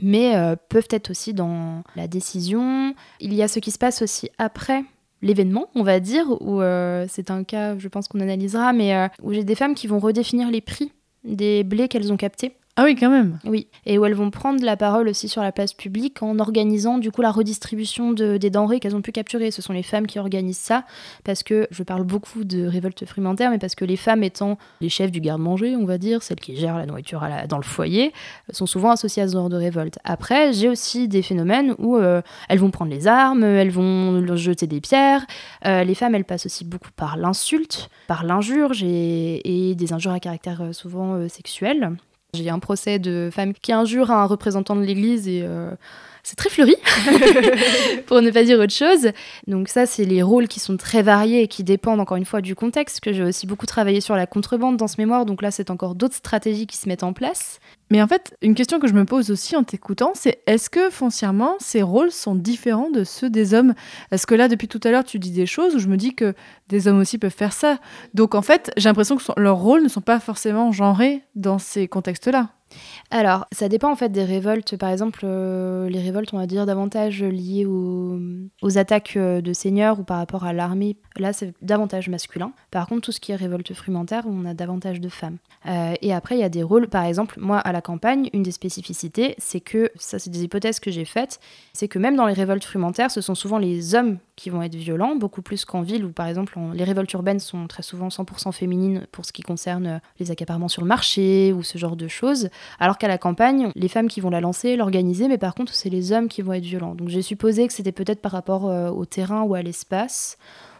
mais 0.00 0.36
euh, 0.36 0.56
peuvent 0.68 0.88
être 0.90 1.10
aussi 1.10 1.34
dans 1.34 1.82
la 1.96 2.08
décision. 2.08 2.94
Il 3.20 3.34
y 3.34 3.42
a 3.42 3.48
ce 3.48 3.58
qui 3.58 3.70
se 3.70 3.78
passe 3.78 4.02
aussi 4.02 4.30
après 4.38 4.84
l'événement, 5.22 5.68
on 5.74 5.82
va 5.82 6.00
dire, 6.00 6.26
où 6.40 6.60
euh, 6.60 7.06
c'est 7.08 7.30
un 7.30 7.42
cas, 7.42 7.76
je 7.78 7.88
pense 7.88 8.06
qu'on 8.08 8.20
analysera, 8.20 8.72
mais 8.72 8.94
euh, 8.94 9.08
où 9.22 9.32
j'ai 9.32 9.44
des 9.44 9.54
femmes 9.54 9.74
qui 9.74 9.86
vont 9.86 9.98
redéfinir 9.98 10.50
les 10.50 10.60
prix 10.60 10.92
des 11.24 11.64
blés 11.64 11.88
qu'elles 11.88 12.12
ont 12.12 12.16
captés. 12.16 12.52
Ah 12.80 12.84
oui, 12.84 12.94
quand 12.94 13.10
même. 13.10 13.40
Oui, 13.44 13.66
et 13.86 13.98
où 13.98 14.04
elles 14.04 14.14
vont 14.14 14.30
prendre 14.30 14.64
la 14.64 14.76
parole 14.76 15.08
aussi 15.08 15.28
sur 15.28 15.42
la 15.42 15.50
place 15.50 15.72
publique 15.72 16.22
en 16.22 16.38
organisant 16.38 16.98
du 16.98 17.10
coup 17.10 17.22
la 17.22 17.32
redistribution 17.32 18.12
de- 18.12 18.36
des 18.36 18.50
denrées 18.50 18.78
qu'elles 18.78 18.94
ont 18.94 19.02
pu 19.02 19.10
capturer. 19.10 19.50
Ce 19.50 19.60
sont 19.60 19.72
les 19.72 19.82
femmes 19.82 20.06
qui 20.06 20.20
organisent 20.20 20.58
ça 20.58 20.84
parce 21.24 21.42
que 21.42 21.66
je 21.72 21.82
parle 21.82 22.04
beaucoup 22.04 22.44
de 22.44 22.64
révolte 22.68 23.04
frumentaire, 23.04 23.50
mais 23.50 23.58
parce 23.58 23.74
que 23.74 23.84
les 23.84 23.96
femmes 23.96 24.22
étant 24.22 24.58
les 24.80 24.88
chefs 24.90 25.10
du 25.10 25.20
garde-manger, 25.20 25.74
on 25.74 25.86
va 25.86 25.98
dire, 25.98 26.22
celles 26.22 26.38
qui 26.38 26.54
gèrent 26.54 26.78
la 26.78 26.86
nourriture 26.86 27.26
dans 27.48 27.56
le 27.56 27.64
foyer, 27.64 28.12
sont 28.50 28.66
souvent 28.66 28.92
associées 28.92 29.24
à 29.24 29.26
ce 29.28 29.32
genre 29.32 29.48
de 29.48 29.56
révolte. 29.56 29.98
Après, 30.04 30.52
j'ai 30.52 30.68
aussi 30.68 31.08
des 31.08 31.22
phénomènes 31.22 31.74
où 31.78 31.96
euh, 31.96 32.22
elles 32.48 32.60
vont 32.60 32.70
prendre 32.70 32.92
les 32.92 33.08
armes, 33.08 33.42
elles 33.42 33.70
vont 33.72 34.20
leur 34.20 34.36
jeter 34.36 34.68
des 34.68 34.80
pierres. 34.80 35.26
Euh, 35.66 35.82
les 35.82 35.96
femmes, 35.96 36.14
elles 36.14 36.24
passent 36.24 36.46
aussi 36.46 36.64
beaucoup 36.64 36.92
par 36.94 37.16
l'insulte, 37.16 37.90
par 38.06 38.22
l'injure 38.22 38.70
et 38.84 39.74
des 39.74 39.92
injures 39.92 40.12
à 40.12 40.20
caractère 40.20 40.62
euh, 40.62 40.72
souvent 40.72 41.28
sexuel. 41.28 41.96
J'ai 42.34 42.50
un 42.50 42.58
procès 42.58 42.98
de 42.98 43.30
femme 43.32 43.54
qui 43.54 43.72
injure 43.72 44.10
un 44.10 44.26
représentant 44.26 44.76
de 44.76 44.82
l'Église 44.82 45.28
et 45.28 45.42
euh, 45.44 45.70
c'est 46.28 46.36
très 46.36 46.50
fleuri, 46.50 46.76
pour 48.06 48.20
ne 48.20 48.30
pas 48.30 48.44
dire 48.44 48.58
autre 48.58 48.74
chose. 48.74 49.12
Donc 49.46 49.68
ça, 49.68 49.86
c'est 49.86 50.04
les 50.04 50.22
rôles 50.22 50.46
qui 50.46 50.60
sont 50.60 50.76
très 50.76 51.02
variés 51.02 51.40
et 51.40 51.48
qui 51.48 51.64
dépendent 51.64 52.00
encore 52.00 52.18
une 52.18 52.26
fois 52.26 52.42
du 52.42 52.54
contexte, 52.54 53.00
que 53.00 53.14
j'ai 53.14 53.24
aussi 53.24 53.46
beaucoup 53.46 53.64
travaillé 53.64 54.02
sur 54.02 54.14
la 54.14 54.26
contrebande 54.26 54.76
dans 54.76 54.88
ce 54.88 54.96
mémoire, 54.98 55.24
donc 55.24 55.40
là, 55.40 55.50
c'est 55.50 55.70
encore 55.70 55.94
d'autres 55.94 56.16
stratégies 56.16 56.66
qui 56.66 56.76
se 56.76 56.86
mettent 56.86 57.02
en 57.02 57.14
place. 57.14 57.60
Mais 57.90 58.02
en 58.02 58.06
fait, 58.06 58.36
une 58.42 58.54
question 58.54 58.78
que 58.78 58.86
je 58.86 58.92
me 58.92 59.06
pose 59.06 59.30
aussi 59.30 59.56
en 59.56 59.64
t'écoutant, 59.64 60.12
c'est 60.14 60.42
est-ce 60.46 60.68
que 60.68 60.90
foncièrement, 60.90 61.54
ces 61.60 61.80
rôles 61.80 62.10
sont 62.10 62.34
différents 62.34 62.90
de 62.90 63.04
ceux 63.04 63.30
des 63.30 63.54
hommes? 63.54 63.72
Est-ce 64.10 64.26
que 64.26 64.34
là, 64.34 64.48
depuis 64.48 64.68
tout 64.68 64.80
à 64.84 64.90
l'heure, 64.90 65.04
tu 65.04 65.18
dis 65.18 65.30
des 65.30 65.46
choses 65.46 65.74
où 65.74 65.78
je 65.78 65.88
me 65.88 65.96
dis 65.96 66.14
que 66.14 66.34
des 66.68 66.88
hommes 66.88 66.98
aussi 66.98 67.16
peuvent 67.16 67.34
faire 67.34 67.54
ça 67.54 67.78
Donc 68.12 68.34
en 68.34 68.42
fait, 68.42 68.70
j'ai 68.76 68.90
l'impression 68.90 69.16
que 69.16 69.22
leurs 69.38 69.56
rôles 69.56 69.82
ne 69.82 69.88
sont 69.88 70.02
pas 70.02 70.20
forcément 70.20 70.72
genrés 70.72 71.22
dans 71.34 71.58
ces 71.58 71.88
contextes-là. 71.88 72.50
Alors, 73.10 73.46
ça 73.52 73.68
dépend 73.68 73.90
en 73.90 73.96
fait 73.96 74.10
des 74.10 74.24
révoltes. 74.24 74.76
Par 74.76 74.90
exemple, 74.90 75.20
euh, 75.24 75.88
les 75.88 76.00
révoltes, 76.00 76.32
on 76.32 76.38
va 76.38 76.46
dire, 76.46 76.66
davantage 76.66 77.22
liées 77.22 77.64
aux, 77.66 78.78
attaques 78.78 79.16
euh, 79.16 79.40
de 79.40 79.52
seigneurs 79.52 80.00
ou 80.00 80.04
par 80.04 80.18
rapport 80.18 80.44
à 80.44 80.52
l'armée. 80.52 80.96
Là, 81.16 81.32
c'est 81.32 81.54
davantage 81.62 82.08
masculin. 82.08 82.52
Par 82.70 82.86
contre, 82.86 83.02
tout 83.02 83.12
ce 83.12 83.20
qui 83.20 83.32
est 83.32 83.36
révolte 83.36 83.72
frumentaire, 83.72 84.24
on 84.26 84.44
a 84.44 84.54
davantage 84.54 85.00
de 85.00 85.08
femmes. 85.08 85.38
Euh, 85.66 85.94
et 86.02 86.12
après, 86.12 86.36
il 86.36 86.40
y 86.40 86.44
a 86.44 86.48
des 86.48 86.62
rôles. 86.62 86.88
Par 86.88 87.04
exemple, 87.04 87.38
moi, 87.40 87.58
à 87.58 87.72
la 87.72 87.80
campagne, 87.80 88.28
une 88.32 88.42
des 88.42 88.52
spécificités, 88.52 89.34
c'est 89.38 89.60
que, 89.60 89.90
ça 89.96 90.18
c'est 90.18 90.30
des 90.30 90.42
hypothèses 90.42 90.80
que 90.80 90.90
j'ai 90.90 91.04
faites, 91.04 91.40
c'est 91.72 91.88
que 91.88 91.98
même 91.98 92.16
dans 92.16 92.26
les 92.26 92.34
révoltes 92.34 92.64
frumentaires, 92.64 93.10
ce 93.10 93.20
sont 93.20 93.34
souvent 93.34 93.58
les 93.58 93.94
hommes 93.94 94.18
qui 94.36 94.50
vont 94.50 94.62
être 94.62 94.76
violents, 94.76 95.16
beaucoup 95.16 95.42
plus 95.42 95.64
qu'en 95.64 95.82
ville, 95.82 96.04
où 96.04 96.12
par 96.12 96.26
exemple, 96.26 96.56
les 96.74 96.84
révoltes 96.84 97.12
urbaines 97.12 97.40
sont 97.40 97.66
très 97.66 97.82
souvent 97.82 98.08
100% 98.08 98.52
féminines 98.52 99.06
pour 99.10 99.24
ce 99.24 99.32
qui 99.32 99.42
concerne 99.42 100.00
les 100.20 100.30
accaparements 100.30 100.68
sur 100.68 100.82
le 100.82 100.88
marché 100.88 101.52
ou 101.52 101.62
ce 101.62 101.78
genre 101.78 101.96
de 101.96 102.06
choses. 102.06 102.48
Alors 102.78 102.98
qu'à 102.98 103.08
la 103.08 103.18
campagne, 103.18 103.70
les 103.74 103.88
femmes 103.88 104.08
qui 104.08 104.20
vont 104.20 104.30
la 104.30 104.40
lancer, 104.40 104.76
l'organiser, 104.76 105.28
mais 105.28 105.38
par 105.38 105.54
contre, 105.54 105.74
c'est 105.74 105.90
les 105.90 106.12
hommes 106.12 106.28
qui 106.28 106.42
vont 106.42 106.52
être 106.52 106.64
violents. 106.64 106.94
Donc 106.94 107.08
j'ai 107.08 107.22
supposé 107.22 107.66
que 107.66 107.72
c'était 107.72 107.92
peut-être 107.92 108.20
par 108.20 108.32
rapport 108.32 108.68
euh, 108.68 108.90
au 108.90 109.04
terrain 109.04 109.42
ou 109.42 109.54
à 109.54 109.62
l'espace, 109.62 110.38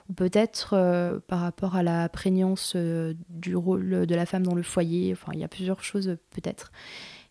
ou 0.08 0.12
peut-être 0.12 0.70
euh, 0.72 1.18
par 1.26 1.40
rapport 1.40 1.76
à 1.76 1.82
la 1.82 2.08
prégnance 2.08 2.72
euh, 2.76 3.14
du 3.28 3.56
rôle 3.56 4.06
de 4.06 4.14
la 4.14 4.26
femme 4.26 4.44
dans 4.44 4.54
le 4.54 4.62
foyer. 4.62 5.12
Enfin, 5.12 5.32
il 5.34 5.40
y 5.40 5.44
a 5.44 5.48
plusieurs 5.48 5.82
choses 5.82 6.16
peut-être. 6.30 6.72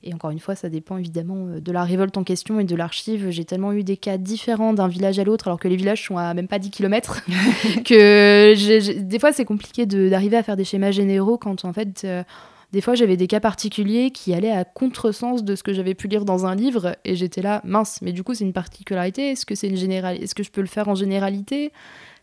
Et 0.03 0.13
encore 0.13 0.29
une 0.29 0.39
fois, 0.39 0.53
ça 0.53 0.69
dépend 0.69 0.97
évidemment 0.97 1.47
de 1.59 1.71
la 1.71 1.83
révolte 1.83 2.15
en 2.17 2.23
question 2.23 2.59
et 2.59 2.63
de 2.63 2.75
l'archive. 2.75 3.31
J'ai 3.31 3.45
tellement 3.45 3.73
eu 3.73 3.83
des 3.83 3.97
cas 3.97 4.19
différents 4.19 4.73
d'un 4.73 4.87
village 4.87 5.17
à 5.17 5.23
l'autre, 5.23 5.47
alors 5.47 5.59
que 5.59 5.67
les 5.67 5.75
villages 5.75 6.05
sont 6.05 6.17
à 6.17 6.35
même 6.35 6.47
pas 6.47 6.59
10 6.59 6.69
km, 6.69 7.23
que 7.83 8.99
des 8.99 9.19
fois 9.19 9.33
c'est 9.33 9.43
compliqué 9.43 9.87
d'arriver 9.87 10.37
à 10.37 10.43
faire 10.43 10.55
des 10.55 10.65
schémas 10.65 10.91
généraux 10.91 11.39
quand 11.39 11.65
en 11.65 11.73
fait 11.73 12.05
des 12.73 12.81
fois, 12.81 12.95
j'avais 12.95 13.15
des 13.15 13.27
cas 13.27 13.39
particuliers 13.39 14.11
qui 14.11 14.33
allaient 14.33 14.51
à 14.51 14.65
contresens 14.65 15.43
de 15.43 15.55
ce 15.55 15.63
que 15.63 15.71
j'avais 15.71 15.93
pu 15.93 16.07
lire 16.07 16.25
dans 16.25 16.45
un 16.45 16.53
livre, 16.53 16.97
et 17.05 17.15
j'étais 17.15 17.41
là, 17.41 17.61
mince, 17.63 17.99
mais 18.01 18.11
du 18.11 18.23
coup, 18.23 18.33
c'est 18.33 18.43
une 18.43 18.53
particularité. 18.53 19.31
Est-ce 19.31 19.45
que 19.45 19.55
c'est 19.55 19.69
une 19.69 19.77
généralité 19.77 20.23
Est-ce 20.23 20.35
que 20.35 20.43
je 20.43 20.51
peux 20.51 20.61
le 20.61 20.67
faire 20.67 20.89
en 20.89 20.95
généralité? 20.95 21.71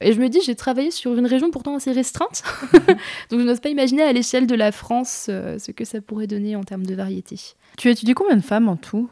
Et 0.03 0.13
je 0.13 0.21
me 0.21 0.29
dis, 0.29 0.41
j'ai 0.45 0.55
travaillé 0.55 0.91
sur 0.91 1.17
une 1.17 1.27
région 1.27 1.51
pourtant 1.51 1.75
assez 1.77 1.93
restreinte, 1.93 2.43
donc 3.31 3.41
je 3.41 3.45
n'ose 3.45 3.61
pas 3.61 3.71
imaginer 3.71 4.03
à 4.03 4.13
l'échelle 4.13 4.47
de 4.47 4.55
la 4.55 4.71
France 4.71 5.29
euh, 5.31 5.59
ce 5.59 5.71
que 5.71 5.85
ça 5.85 6.03
pourrait 6.03 6.27
donner 6.27 6.57
en 6.57 6.65
termes 6.65 6.85
de 6.85 6.95
variété. 6.95 7.41
Tu 7.79 7.91
étudies 7.91 8.15
combien 8.15 8.37
de 8.37 8.43
femmes 8.43 8.69
en 8.69 8.77
tout? 8.77 9.09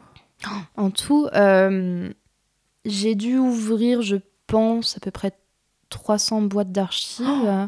En 0.75 0.91
tout, 0.91 1.27
euh, 1.33 2.09
j'ai 2.85 3.15
dû 3.15 3.37
ouvrir, 3.37 4.01
je 4.01 4.17
pense, 4.45 4.97
à 4.97 4.99
peu 4.99 5.09
près 5.09 5.31
300 5.89 6.43
boîtes 6.43 6.71
d'archives. 6.71 7.25
Oh 7.27 7.67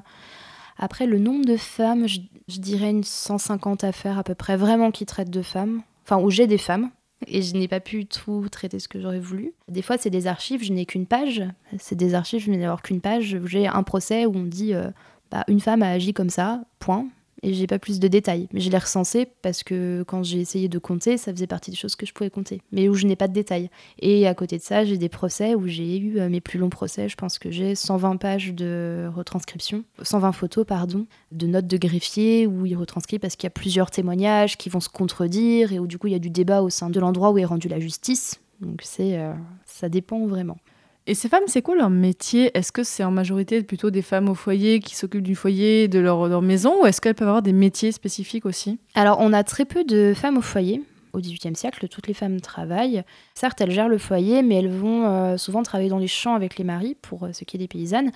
après, 0.77 1.05
le 1.05 1.19
nombre 1.19 1.45
de 1.45 1.57
femmes, 1.57 2.07
je, 2.07 2.19
dirais 2.47 2.89
une 2.89 3.03
150 3.03 3.83
affaires 3.83 4.17
à 4.17 4.23
peu 4.23 4.35
près, 4.35 4.57
vraiment 4.57 4.91
qui 4.91 5.05
traitent 5.05 5.29
de 5.29 5.41
femmes. 5.41 5.81
Enfin, 6.03 6.21
où 6.21 6.29
j'ai 6.29 6.47
des 6.47 6.57
femmes. 6.57 6.91
Et 7.27 7.41
je 7.41 7.55
n'ai 7.55 7.67
pas 7.67 7.79
pu 7.79 8.05
tout 8.05 8.47
traiter 8.51 8.79
ce 8.79 8.87
que 8.87 8.99
j'aurais 8.99 9.19
voulu. 9.19 9.53
Des 9.69 9.81
fois, 9.81 9.97
c'est 9.97 10.09
des 10.09 10.27
archives, 10.27 10.63
je 10.63 10.73
n'ai 10.73 10.85
qu'une 10.85 11.07
page. 11.07 11.43
C'est 11.79 11.95
des 11.95 12.13
archives, 12.13 12.43
je 12.43 12.51
n'ai 12.51 12.57
d'avoir 12.57 12.81
qu'une 12.81 13.01
page. 13.01 13.37
J'ai 13.45 13.67
un 13.67 13.83
procès 13.83 14.25
où 14.25 14.35
on 14.35 14.43
dit 14.43 14.73
euh, 14.73 14.91
bah, 15.31 15.43
une 15.47 15.61
femme 15.61 15.81
a 15.81 15.89
agi 15.89 16.13
comme 16.13 16.29
ça, 16.29 16.65
point 16.79 17.07
et 17.45 17.53
j'ai 17.53 17.67
pas 17.67 17.77
plus 17.77 17.99
de 17.99 18.07
détails. 18.07 18.47
Mais 18.51 18.59
je 18.59 18.71
l'ai 18.71 18.77
recensé 18.77 19.27
parce 19.43 19.63
que 19.63 20.03
quand 20.07 20.23
j'ai 20.23 20.39
essayé 20.39 20.67
de 20.67 20.79
compter, 20.79 21.17
ça 21.17 21.31
faisait 21.31 21.45
partie 21.45 21.69
des 21.69 21.77
choses 21.77 21.95
que 21.95 22.05
je 22.05 22.11
pouvais 22.11 22.31
compter, 22.31 22.59
mais 22.71 22.89
où 22.89 22.95
je 22.95 23.05
n'ai 23.05 23.15
pas 23.15 23.27
de 23.27 23.33
détails. 23.33 23.69
Et 23.99 24.27
à 24.27 24.33
côté 24.33 24.57
de 24.57 24.63
ça, 24.63 24.83
j'ai 24.83 24.97
des 24.97 25.09
procès 25.09 25.53
où 25.53 25.67
j'ai 25.67 25.97
eu 25.97 26.19
euh, 26.19 26.27
mes 26.27 26.41
plus 26.41 26.57
longs 26.57 26.69
procès. 26.69 27.07
Je 27.07 27.15
pense 27.15 27.37
que 27.37 27.51
j'ai 27.51 27.75
120 27.75 28.17
pages 28.17 28.53
de 28.53 29.07
retranscription, 29.15 29.83
120 30.01 30.31
photos, 30.31 30.65
pardon, 30.65 31.05
de 31.31 31.45
notes 31.45 31.67
de 31.67 31.77
greffier 31.77 32.47
où 32.47 32.65
il 32.65 32.75
retranscrit 32.75 33.19
parce 33.19 33.35
qu'il 33.35 33.45
y 33.45 33.47
a 33.47 33.51
plusieurs 33.51 33.91
témoignages 33.91 34.57
qui 34.57 34.69
vont 34.69 34.79
se 34.79 34.89
contredire 34.89 35.71
et 35.71 35.77
où 35.77 35.85
du 35.85 35.99
coup 35.99 36.07
il 36.07 36.13
y 36.13 36.15
a 36.15 36.19
du 36.19 36.31
débat 36.31 36.63
au 36.63 36.71
sein 36.71 36.89
de 36.89 36.99
l'endroit 36.99 37.29
où 37.29 37.37
est 37.37 37.45
rendue 37.45 37.67
la 37.67 37.79
justice. 37.79 38.41
Donc 38.59 38.79
c'est, 38.83 39.19
euh, 39.19 39.33
ça 39.65 39.87
dépend 39.87 40.25
vraiment. 40.25 40.57
Et 41.07 41.13
ces 41.13 41.29
femmes, 41.29 41.43
c'est 41.45 41.61
quoi 41.61 41.75
leur 41.75 41.91
métier? 41.91 42.49
Est-ce 42.57 42.71
que 42.71 42.83
c'est 42.83 43.03
en 43.03 43.11
majorité 43.11 43.61
plutôt 43.61 43.91
des 43.91 44.01
femmes 44.01 44.27
au 44.27 44.33
foyer 44.33 44.79
qui 44.79 44.95
s'occupent 44.95 45.21
du 45.21 45.35
foyer, 45.35 45.87
de 45.87 45.99
leur, 45.99 46.41
maison, 46.41 46.81
ou 46.81 46.85
est-ce 46.87 46.99
qu'elles 46.99 47.13
peuvent 47.13 47.27
avoir 47.27 47.43
des 47.43 47.53
métiers 47.53 47.91
spécifiques 47.91 48.45
aussi? 48.45 48.79
Alors, 48.95 49.17
on 49.19 49.31
a 49.31 49.43
très 49.43 49.65
peu 49.65 49.83
de 49.83 50.13
femmes 50.15 50.37
au 50.37 50.41
foyer. 50.41 50.81
Au 51.13 51.19
XVIIIe 51.19 51.55
siècle, 51.55 51.87
toutes 51.87 52.07
les 52.07 52.13
femmes 52.15 52.41
travaillent. 52.41 53.03
Certes, 53.35 53.61
elles 53.61 53.71
gèrent 53.71 53.87
le 53.87 53.99
foyer, 53.99 54.41
mais 54.41 54.55
elles 54.55 54.71
vont 54.71 55.05
euh, 55.05 55.37
souvent 55.37 55.61
travailler 55.61 55.89
dans 55.89 55.99
les 55.99 56.07
champs 56.07 56.33
avec 56.33 56.57
les 56.57 56.63
maris, 56.63 56.97
pour 57.01 57.23
euh, 57.23 57.33
ce 57.33 57.45
qui 57.45 57.55
est 57.55 57.59
des 57.59 57.67
paysannes. 57.67 58.11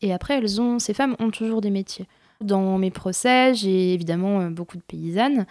Et 0.00 0.12
après, 0.12 0.38
elles 0.38 0.60
ont, 0.60 0.78
ces 0.78 0.94
femmes 0.94 1.16
ont 1.20 1.30
toujours 1.30 1.60
des 1.60 1.70
métiers. 1.70 2.06
Dans 2.40 2.78
mes 2.78 2.90
procès, 2.90 3.54
j'ai 3.54 3.92
évidemment 3.92 4.40
euh, 4.40 4.48
beaucoup 4.48 4.78
de 4.78 4.82
paysannes, 4.82 5.46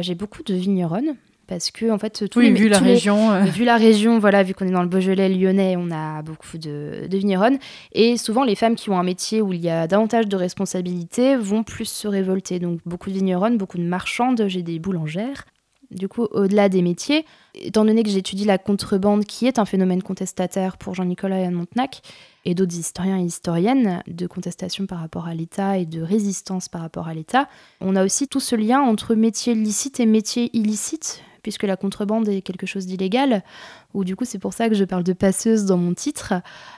j'ai 0.00 0.14
beaucoup 0.14 0.42
de 0.42 0.54
vigneronnes, 0.54 1.16
parce 1.50 1.72
que 1.72 1.90
en 1.90 1.98
fait 1.98 2.28
tous 2.30 2.38
les, 2.38 2.52
vu 2.52 2.68
la 2.68 2.78
région 2.78 3.32
euh. 3.32 3.40
vu 3.42 3.64
la 3.64 3.76
région 3.76 4.20
voilà 4.20 4.44
vu 4.44 4.54
qu'on 4.54 4.68
est 4.68 4.70
dans 4.70 4.82
le 4.82 4.88
Beaujolais 4.88 5.28
lyonnais 5.28 5.74
on 5.76 5.90
a 5.90 6.22
beaucoup 6.22 6.58
de, 6.58 7.08
de 7.08 7.18
vigneronnes. 7.18 7.58
Et 7.92 8.16
souvent 8.16 8.44
les 8.44 8.54
femmes 8.54 8.76
qui 8.76 8.88
ont 8.88 8.98
un 8.98 9.02
métier 9.02 9.42
où 9.42 9.52
il 9.52 9.60
y 9.60 9.68
a 9.68 9.88
davantage 9.88 10.28
de 10.28 10.36
responsabilités 10.36 11.36
vont 11.36 11.64
plus 11.64 11.86
se 11.86 12.06
révolter. 12.06 12.60
Donc 12.60 12.78
beaucoup 12.86 13.10
de 13.10 13.16
vigneronnes 13.16 13.58
beaucoup 13.58 13.78
de 13.78 13.82
marchandes 13.82 14.44
j'ai 14.46 14.62
des 14.62 14.78
boulangères. 14.78 15.44
Du 15.90 16.06
coup, 16.06 16.28
au-delà 16.30 16.68
des 16.68 16.82
métiers, 16.82 17.26
étant 17.56 17.84
donné 17.84 18.04
que 18.04 18.10
j'étudie 18.10 18.44
la 18.44 18.58
contrebande, 18.58 19.24
qui 19.24 19.48
est 19.48 19.58
un 19.58 19.64
phénomène 19.64 20.04
contestataire 20.04 20.76
pour 20.76 20.94
Jean-Nicolas 20.94 21.40
et 21.40 21.44
Anne 21.46 21.54
Montenac, 21.54 22.02
et 22.44 22.54
d'autres 22.54 22.76
historiens 22.76 23.18
et 23.18 23.24
historiennes 23.24 24.00
de 24.06 24.28
contestation 24.28 24.86
par 24.86 25.00
rapport 25.00 25.26
à 25.26 25.34
l'État 25.34 25.78
et 25.78 25.86
de 25.86 26.00
résistance 26.00 26.68
par 26.68 26.82
rapport 26.82 27.08
à 27.08 27.14
l'État, 27.14 27.48
on 27.80 27.96
a 27.96 28.04
aussi 28.04 28.28
tout 28.28 28.38
ce 28.38 28.54
lien 28.54 28.80
entre 28.80 29.16
métiers 29.16 29.56
licites 29.56 29.98
et 29.98 30.06
métiers 30.06 30.56
illicites, 30.56 31.24
puisque 31.42 31.64
la 31.64 31.76
contrebande 31.76 32.28
est 32.28 32.42
quelque 32.42 32.66
chose 32.66 32.86
d'illégal, 32.86 33.42
ou 33.94 34.04
du 34.04 34.16
coup 34.16 34.24
c'est 34.24 34.38
pour 34.38 34.52
ça 34.52 34.68
que 34.68 34.74
je 34.74 34.84
parle 34.84 35.04
de 35.04 35.12
passeuse 35.12 35.64
dans 35.64 35.76
mon 35.76 35.94
titre, 35.94 36.34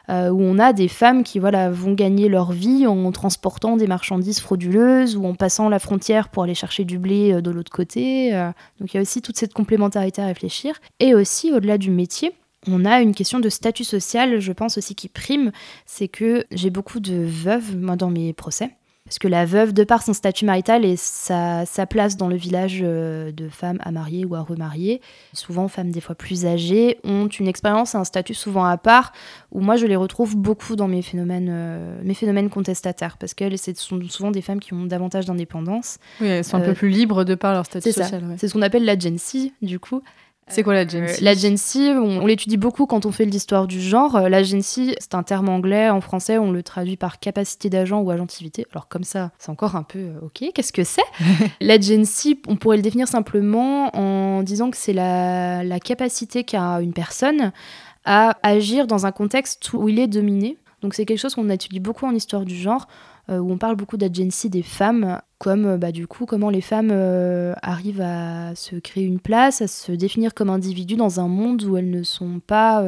euh, 0.08 0.30
où 0.30 0.40
on 0.40 0.58
a 0.58 0.72
des 0.72 0.88
femmes 0.88 1.24
qui 1.24 1.38
voilà, 1.38 1.70
vont 1.70 1.92
gagner 1.92 2.28
leur 2.28 2.52
vie 2.52 2.86
en 2.86 3.10
transportant 3.12 3.76
des 3.76 3.86
marchandises 3.86 4.40
frauduleuses 4.40 5.16
ou 5.16 5.26
en 5.26 5.34
passant 5.34 5.68
la 5.68 5.78
frontière 5.78 6.28
pour 6.28 6.44
aller 6.44 6.54
chercher 6.54 6.84
du 6.84 6.98
blé 6.98 7.32
euh, 7.32 7.40
de 7.40 7.50
l'autre 7.50 7.72
côté. 7.72 8.34
Euh. 8.34 8.50
donc 8.80 8.92
il 8.92 8.96
y 8.96 8.98
a 8.98 9.02
aussi 9.02 9.22
toute 9.22 9.36
cette 9.36 9.52
complémentarité 9.52 10.22
à 10.22 10.26
réfléchir. 10.26 10.80
Et 11.00 11.14
aussi 11.14 11.52
au-delà 11.52 11.78
du 11.78 11.90
métier, 11.90 12.32
on 12.68 12.84
a 12.84 13.00
une 13.00 13.14
question 13.14 13.40
de 13.40 13.48
statut 13.48 13.84
social, 13.84 14.38
je 14.38 14.52
pense 14.52 14.78
aussi 14.78 14.94
qui 14.94 15.08
prime, 15.08 15.50
c'est 15.84 16.08
que 16.08 16.44
j'ai 16.52 16.70
beaucoup 16.70 17.00
de 17.00 17.16
veuves, 17.16 17.76
moi, 17.76 17.96
dans 17.96 18.10
mes 18.10 18.32
procès. 18.32 18.70
Parce 19.12 19.18
que 19.18 19.28
la 19.28 19.44
veuve, 19.44 19.74
de 19.74 19.84
par 19.84 20.02
son 20.02 20.14
statut 20.14 20.46
marital 20.46 20.86
et 20.86 20.96
sa, 20.96 21.66
place 21.90 22.16
dans 22.16 22.28
le 22.28 22.36
village 22.36 22.78
euh, 22.82 23.30
de 23.30 23.50
femmes 23.50 23.76
à 23.82 23.90
marier 23.90 24.24
ou 24.24 24.34
à 24.36 24.40
remarier, 24.40 25.02
souvent 25.34 25.68
femmes 25.68 25.90
des 25.90 26.00
fois 26.00 26.14
plus 26.14 26.46
âgées, 26.46 26.96
ont 27.04 27.26
une 27.26 27.46
expérience 27.46 27.94
et 27.94 27.98
un 27.98 28.04
statut 28.04 28.32
souvent 28.32 28.64
à 28.64 28.78
part, 28.78 29.12
où 29.50 29.60
moi 29.60 29.76
je 29.76 29.84
les 29.84 29.96
retrouve 29.96 30.34
beaucoup 30.34 30.76
dans 30.76 30.88
mes 30.88 31.02
phénomènes, 31.02 31.50
euh, 31.52 32.00
mes 32.02 32.14
phénomènes 32.14 32.48
contestataires, 32.48 33.18
parce 33.18 33.34
qu'elles 33.34 33.58
sont 33.58 34.00
souvent 34.08 34.30
des 34.30 34.40
femmes 34.40 34.60
qui 34.60 34.72
ont 34.72 34.86
davantage 34.86 35.26
d'indépendance. 35.26 35.98
Oui, 36.22 36.28
elles 36.28 36.42
sont 36.42 36.56
un 36.56 36.60
peu 36.60 36.70
euh, 36.70 36.74
plus 36.74 36.88
libres 36.88 37.24
de 37.24 37.34
par 37.34 37.52
leur 37.52 37.66
statut 37.66 37.92
social. 37.92 38.24
C'est 38.38 38.48
ce 38.48 38.54
qu'on 38.54 38.62
appelle 38.62 38.86
l'agency, 38.86 39.52
du 39.60 39.78
coup. 39.78 40.00
C'est 40.48 40.62
quoi 40.62 40.74
l'agency 40.74 41.22
L'agency, 41.22 41.90
on, 41.94 42.26
l'étudie 42.26 42.56
beaucoup 42.56 42.86
quand 42.86 43.06
on 43.06 43.12
fait 43.12 43.24
l'histoire 43.24 43.66
du 43.66 43.80
genre. 43.80 44.16
Euh, 44.16 44.28
l'agency, 44.28 44.94
c'est 44.98 45.14
un 45.14 45.22
terme 45.22 45.48
anglais. 45.48 45.88
En 45.88 46.00
français, 46.00 46.36
on 46.38 46.50
le 46.50 46.62
traduit 46.62 46.96
par 46.96 47.20
capacité 47.20 47.70
d'agent 47.70 48.00
ou 48.00 48.10
agentivité. 48.10 48.66
Alors 48.72 48.88
comme 48.88 49.04
ça, 49.04 49.30
c'est 49.38 49.50
encore 49.50 49.76
un 49.76 49.82
peu 49.82 49.98
euh, 49.98 50.20
ok. 50.22 50.52
Qu'est-ce 50.54 50.72
que 50.72 50.84
c'est 50.84 51.02
L'agency, 51.60 52.40
on 52.48 52.56
pourrait 52.56 52.76
le 52.76 52.82
définir 52.82 53.08
simplement 53.08 53.96
en 53.96 54.42
disant 54.42 54.70
que 54.70 54.76
c'est 54.76 54.92
la, 54.92 55.64
la 55.64 55.80
capacité 55.80 56.44
qu'a 56.44 56.80
une 56.80 56.92
personne 56.92 57.52
à 58.04 58.36
agir 58.42 58.86
dans 58.86 59.06
un 59.06 59.12
contexte 59.12 59.72
où 59.72 59.88
il 59.88 59.98
est 59.98 60.08
dominé. 60.08 60.58
Donc 60.82 60.94
c'est 60.94 61.06
quelque 61.06 61.20
chose 61.20 61.34
qu'on 61.34 61.48
étudie 61.48 61.80
beaucoup 61.80 62.06
en 62.06 62.14
histoire 62.14 62.44
du 62.44 62.56
genre. 62.56 62.88
Euh, 63.32 63.38
où 63.38 63.50
on 63.50 63.58
parle 63.58 63.76
beaucoup 63.76 63.96
d'agency 63.96 64.50
des 64.50 64.62
femmes, 64.62 65.20
comme 65.38 65.66
euh, 65.66 65.76
bah, 65.76 65.92
du 65.92 66.06
coup 66.06 66.26
comment 66.26 66.50
les 66.50 66.60
femmes 66.60 66.90
euh, 66.92 67.54
arrivent 67.62 68.02
à 68.02 68.54
se 68.54 68.76
créer 68.76 69.04
une 69.04 69.20
place, 69.20 69.62
à 69.62 69.68
se 69.68 69.92
définir 69.92 70.34
comme 70.34 70.50
individus 70.50 70.96
dans 70.96 71.18
un 71.18 71.28
monde 71.28 71.62
où 71.64 71.76
elles 71.76 71.90
ne 71.90 72.02
sont 72.02 72.40
pas 72.40 72.84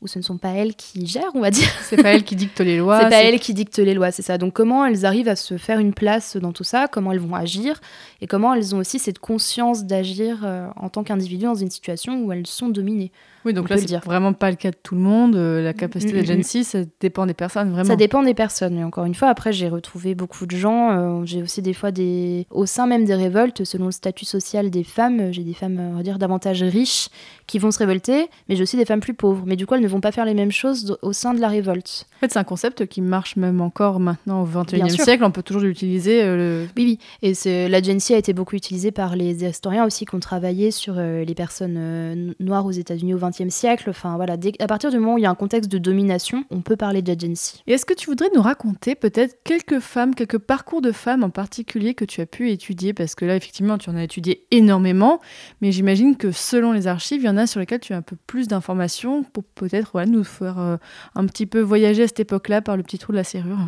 où 0.00 0.06
ce 0.06 0.20
ne 0.20 0.22
sont 0.22 0.38
pas 0.38 0.50
elles 0.50 0.76
qui 0.76 1.06
gèrent, 1.06 1.32
on 1.34 1.40
va 1.40 1.50
dire. 1.50 1.68
C'est 1.82 2.00
pas 2.00 2.12
elles 2.14 2.22
qui 2.22 2.36
dictent 2.36 2.60
les 2.60 2.78
lois. 2.78 3.00
C'est 3.02 3.08
pas 3.08 3.22
elles 3.22 3.40
qui 3.40 3.52
dictent 3.52 3.78
les 3.78 3.94
lois, 3.94 4.12
c'est 4.12 4.22
ça. 4.22 4.38
Donc 4.38 4.52
comment 4.52 4.84
elles 4.84 5.04
arrivent 5.04 5.28
à 5.28 5.34
se 5.34 5.58
faire 5.58 5.80
une 5.80 5.92
place 5.92 6.36
dans 6.36 6.52
tout 6.52 6.62
ça, 6.62 6.86
comment 6.86 7.10
elles 7.10 7.18
vont 7.18 7.34
agir, 7.34 7.80
et 8.20 8.28
comment 8.28 8.54
elles 8.54 8.76
ont 8.76 8.78
aussi 8.78 9.00
cette 9.00 9.18
conscience 9.18 9.84
d'agir 9.84 10.46
en 10.76 10.88
tant 10.88 11.02
qu'individu 11.02 11.46
dans 11.46 11.56
une 11.56 11.70
situation 11.70 12.22
où 12.22 12.32
elles 12.32 12.46
sont 12.46 12.68
dominées. 12.68 13.10
Oui, 13.44 13.52
donc 13.54 13.66
On 13.70 13.74
là, 13.74 13.80
c'est 13.80 14.04
vraiment 14.04 14.32
pas 14.32 14.50
le 14.50 14.56
cas 14.56 14.70
de 14.70 14.76
tout 14.82 14.94
le 14.94 15.00
monde. 15.00 15.36
Euh, 15.36 15.62
La 15.62 15.72
capacité 15.72 16.12
Mm, 16.12 16.16
mm, 16.16 16.22
d'agency, 16.24 16.64
ça 16.64 16.78
dépend 17.00 17.24
des 17.26 17.34
personnes, 17.34 17.70
vraiment. 17.70 17.84
Ça 17.88 17.96
dépend 17.96 18.22
des 18.22 18.34
personnes. 18.34 18.78
Et 18.78 18.84
encore 18.84 19.04
une 19.04 19.14
fois, 19.14 19.28
après, 19.28 19.52
j'ai 19.52 19.68
retrouvé 19.68 20.14
beaucoup 20.14 20.46
de 20.46 20.56
gens. 20.56 20.90
euh, 20.90 21.22
j'ai 21.24 21.42
aussi 21.42 21.62
des 21.62 21.72
fois 21.74 21.90
des. 21.90 22.46
Au 22.50 22.66
sein 22.66 22.86
même 22.86 23.04
des 23.04 23.14
révoltes, 23.14 23.64
selon 23.64 23.86
le 23.86 23.92
statut 23.92 24.24
social 24.24 24.70
des 24.70 24.84
femmes, 24.84 25.32
j'ai 25.32 25.42
des 25.44 25.54
femmes, 25.54 25.78
on 25.78 25.96
va 25.96 26.02
dire, 26.02 26.18
davantage 26.18 26.62
riches 26.62 27.08
qui 27.46 27.58
vont 27.58 27.70
se 27.70 27.78
révolter, 27.78 28.28
mais 28.48 28.56
j'ai 28.56 28.62
aussi 28.62 28.76
des 28.76 28.84
femmes 28.84 29.00
plus 29.00 29.14
pauvres. 29.14 29.44
Mais 29.46 29.56
du 29.56 29.66
coup, 29.66 29.74
elles 29.74 29.80
ne 29.82 29.88
vont 29.88 30.00
pas 30.00 30.12
faire 30.12 30.24
les 30.26 30.34
mêmes 30.34 30.52
choses 30.52 30.98
au 31.02 31.12
sein 31.12 31.32
de 31.32 31.40
la 31.40 31.48
révolte. 31.48 32.06
En 32.16 32.20
fait, 32.20 32.32
c'est 32.32 32.38
un 32.38 32.44
concept 32.44 32.86
qui 32.86 33.00
marche 33.00 33.36
même 33.36 33.60
encore 33.60 34.00
maintenant 34.00 34.42
au 34.42 34.46
Bien 34.46 34.62
21e 34.86 34.88
sûr. 34.90 35.04
siècle. 35.04 35.24
On 35.24 35.30
peut 35.30 35.42
toujours 35.42 35.62
l'utiliser. 35.62 36.22
euh, 36.22 36.36
le- 36.36 36.68
Oui, 36.76 36.98
oui. 37.22 37.34
Et 37.46 37.68
l'agency 37.68 38.14
a 38.14 38.18
été 38.18 38.32
beaucoup 38.32 38.56
utilisée 38.56 38.90
par 38.90 39.16
les 39.16 39.44
historiens 39.44 39.86
aussi 39.86 40.04
qui 40.04 40.14
ont 40.14 40.20
travaillé 40.20 40.70
sur 40.70 40.94
euh, 40.98 41.24
les 41.24 41.34
personnes 41.34 42.34
noires 42.40 42.66
aux 42.66 42.70
États-Unis 42.72 43.14
au 43.14 43.18
XXe 43.18 43.37
siècle. 43.50 43.90
Enfin, 43.90 44.16
voilà. 44.16 44.36
Dès- 44.36 44.52
à 44.60 44.66
partir 44.66 44.90
du 44.90 44.98
moment 44.98 45.14
où 45.14 45.18
il 45.18 45.22
y 45.22 45.26
a 45.26 45.30
un 45.30 45.34
contexte 45.34 45.70
de 45.70 45.78
domination, 45.78 46.44
on 46.50 46.60
peut 46.60 46.76
parler 46.76 47.02
d'agency. 47.02 47.62
Et 47.66 47.72
est-ce 47.74 47.86
que 47.86 47.94
tu 47.94 48.06
voudrais 48.06 48.28
nous 48.34 48.42
raconter 48.42 48.94
peut-être 48.94 49.42
quelques 49.44 49.80
femmes, 49.80 50.14
quelques 50.14 50.38
parcours 50.38 50.82
de 50.82 50.92
femmes 50.92 51.22
en 51.24 51.30
particulier 51.30 51.94
que 51.94 52.04
tu 52.04 52.20
as 52.20 52.26
pu 52.26 52.50
étudier? 52.50 52.92
Parce 52.92 53.14
que 53.14 53.24
là, 53.24 53.36
effectivement, 53.36 53.78
tu 53.78 53.90
en 53.90 53.96
as 53.96 54.02
étudié 54.02 54.46
énormément, 54.50 55.20
mais 55.60 55.72
j'imagine 55.72 56.16
que 56.16 56.32
selon 56.32 56.72
les 56.72 56.86
archives, 56.86 57.22
il 57.22 57.26
y 57.26 57.28
en 57.28 57.36
a 57.36 57.46
sur 57.46 57.60
lesquelles 57.60 57.80
tu 57.80 57.92
as 57.92 57.96
un 57.96 58.02
peu 58.02 58.16
plus 58.26 58.48
d'informations 58.48 59.22
pour 59.22 59.44
peut-être 59.44 59.90
voilà, 59.92 60.10
nous 60.10 60.24
faire 60.24 60.58
euh, 60.58 60.76
un 61.14 61.26
petit 61.26 61.46
peu 61.46 61.60
voyager 61.60 62.02
à 62.02 62.06
cette 62.08 62.20
époque-là 62.20 62.62
par 62.62 62.76
le 62.76 62.82
petit 62.82 62.98
trou 62.98 63.12
de 63.12 63.16
la 63.18 63.24
serrure. 63.24 63.58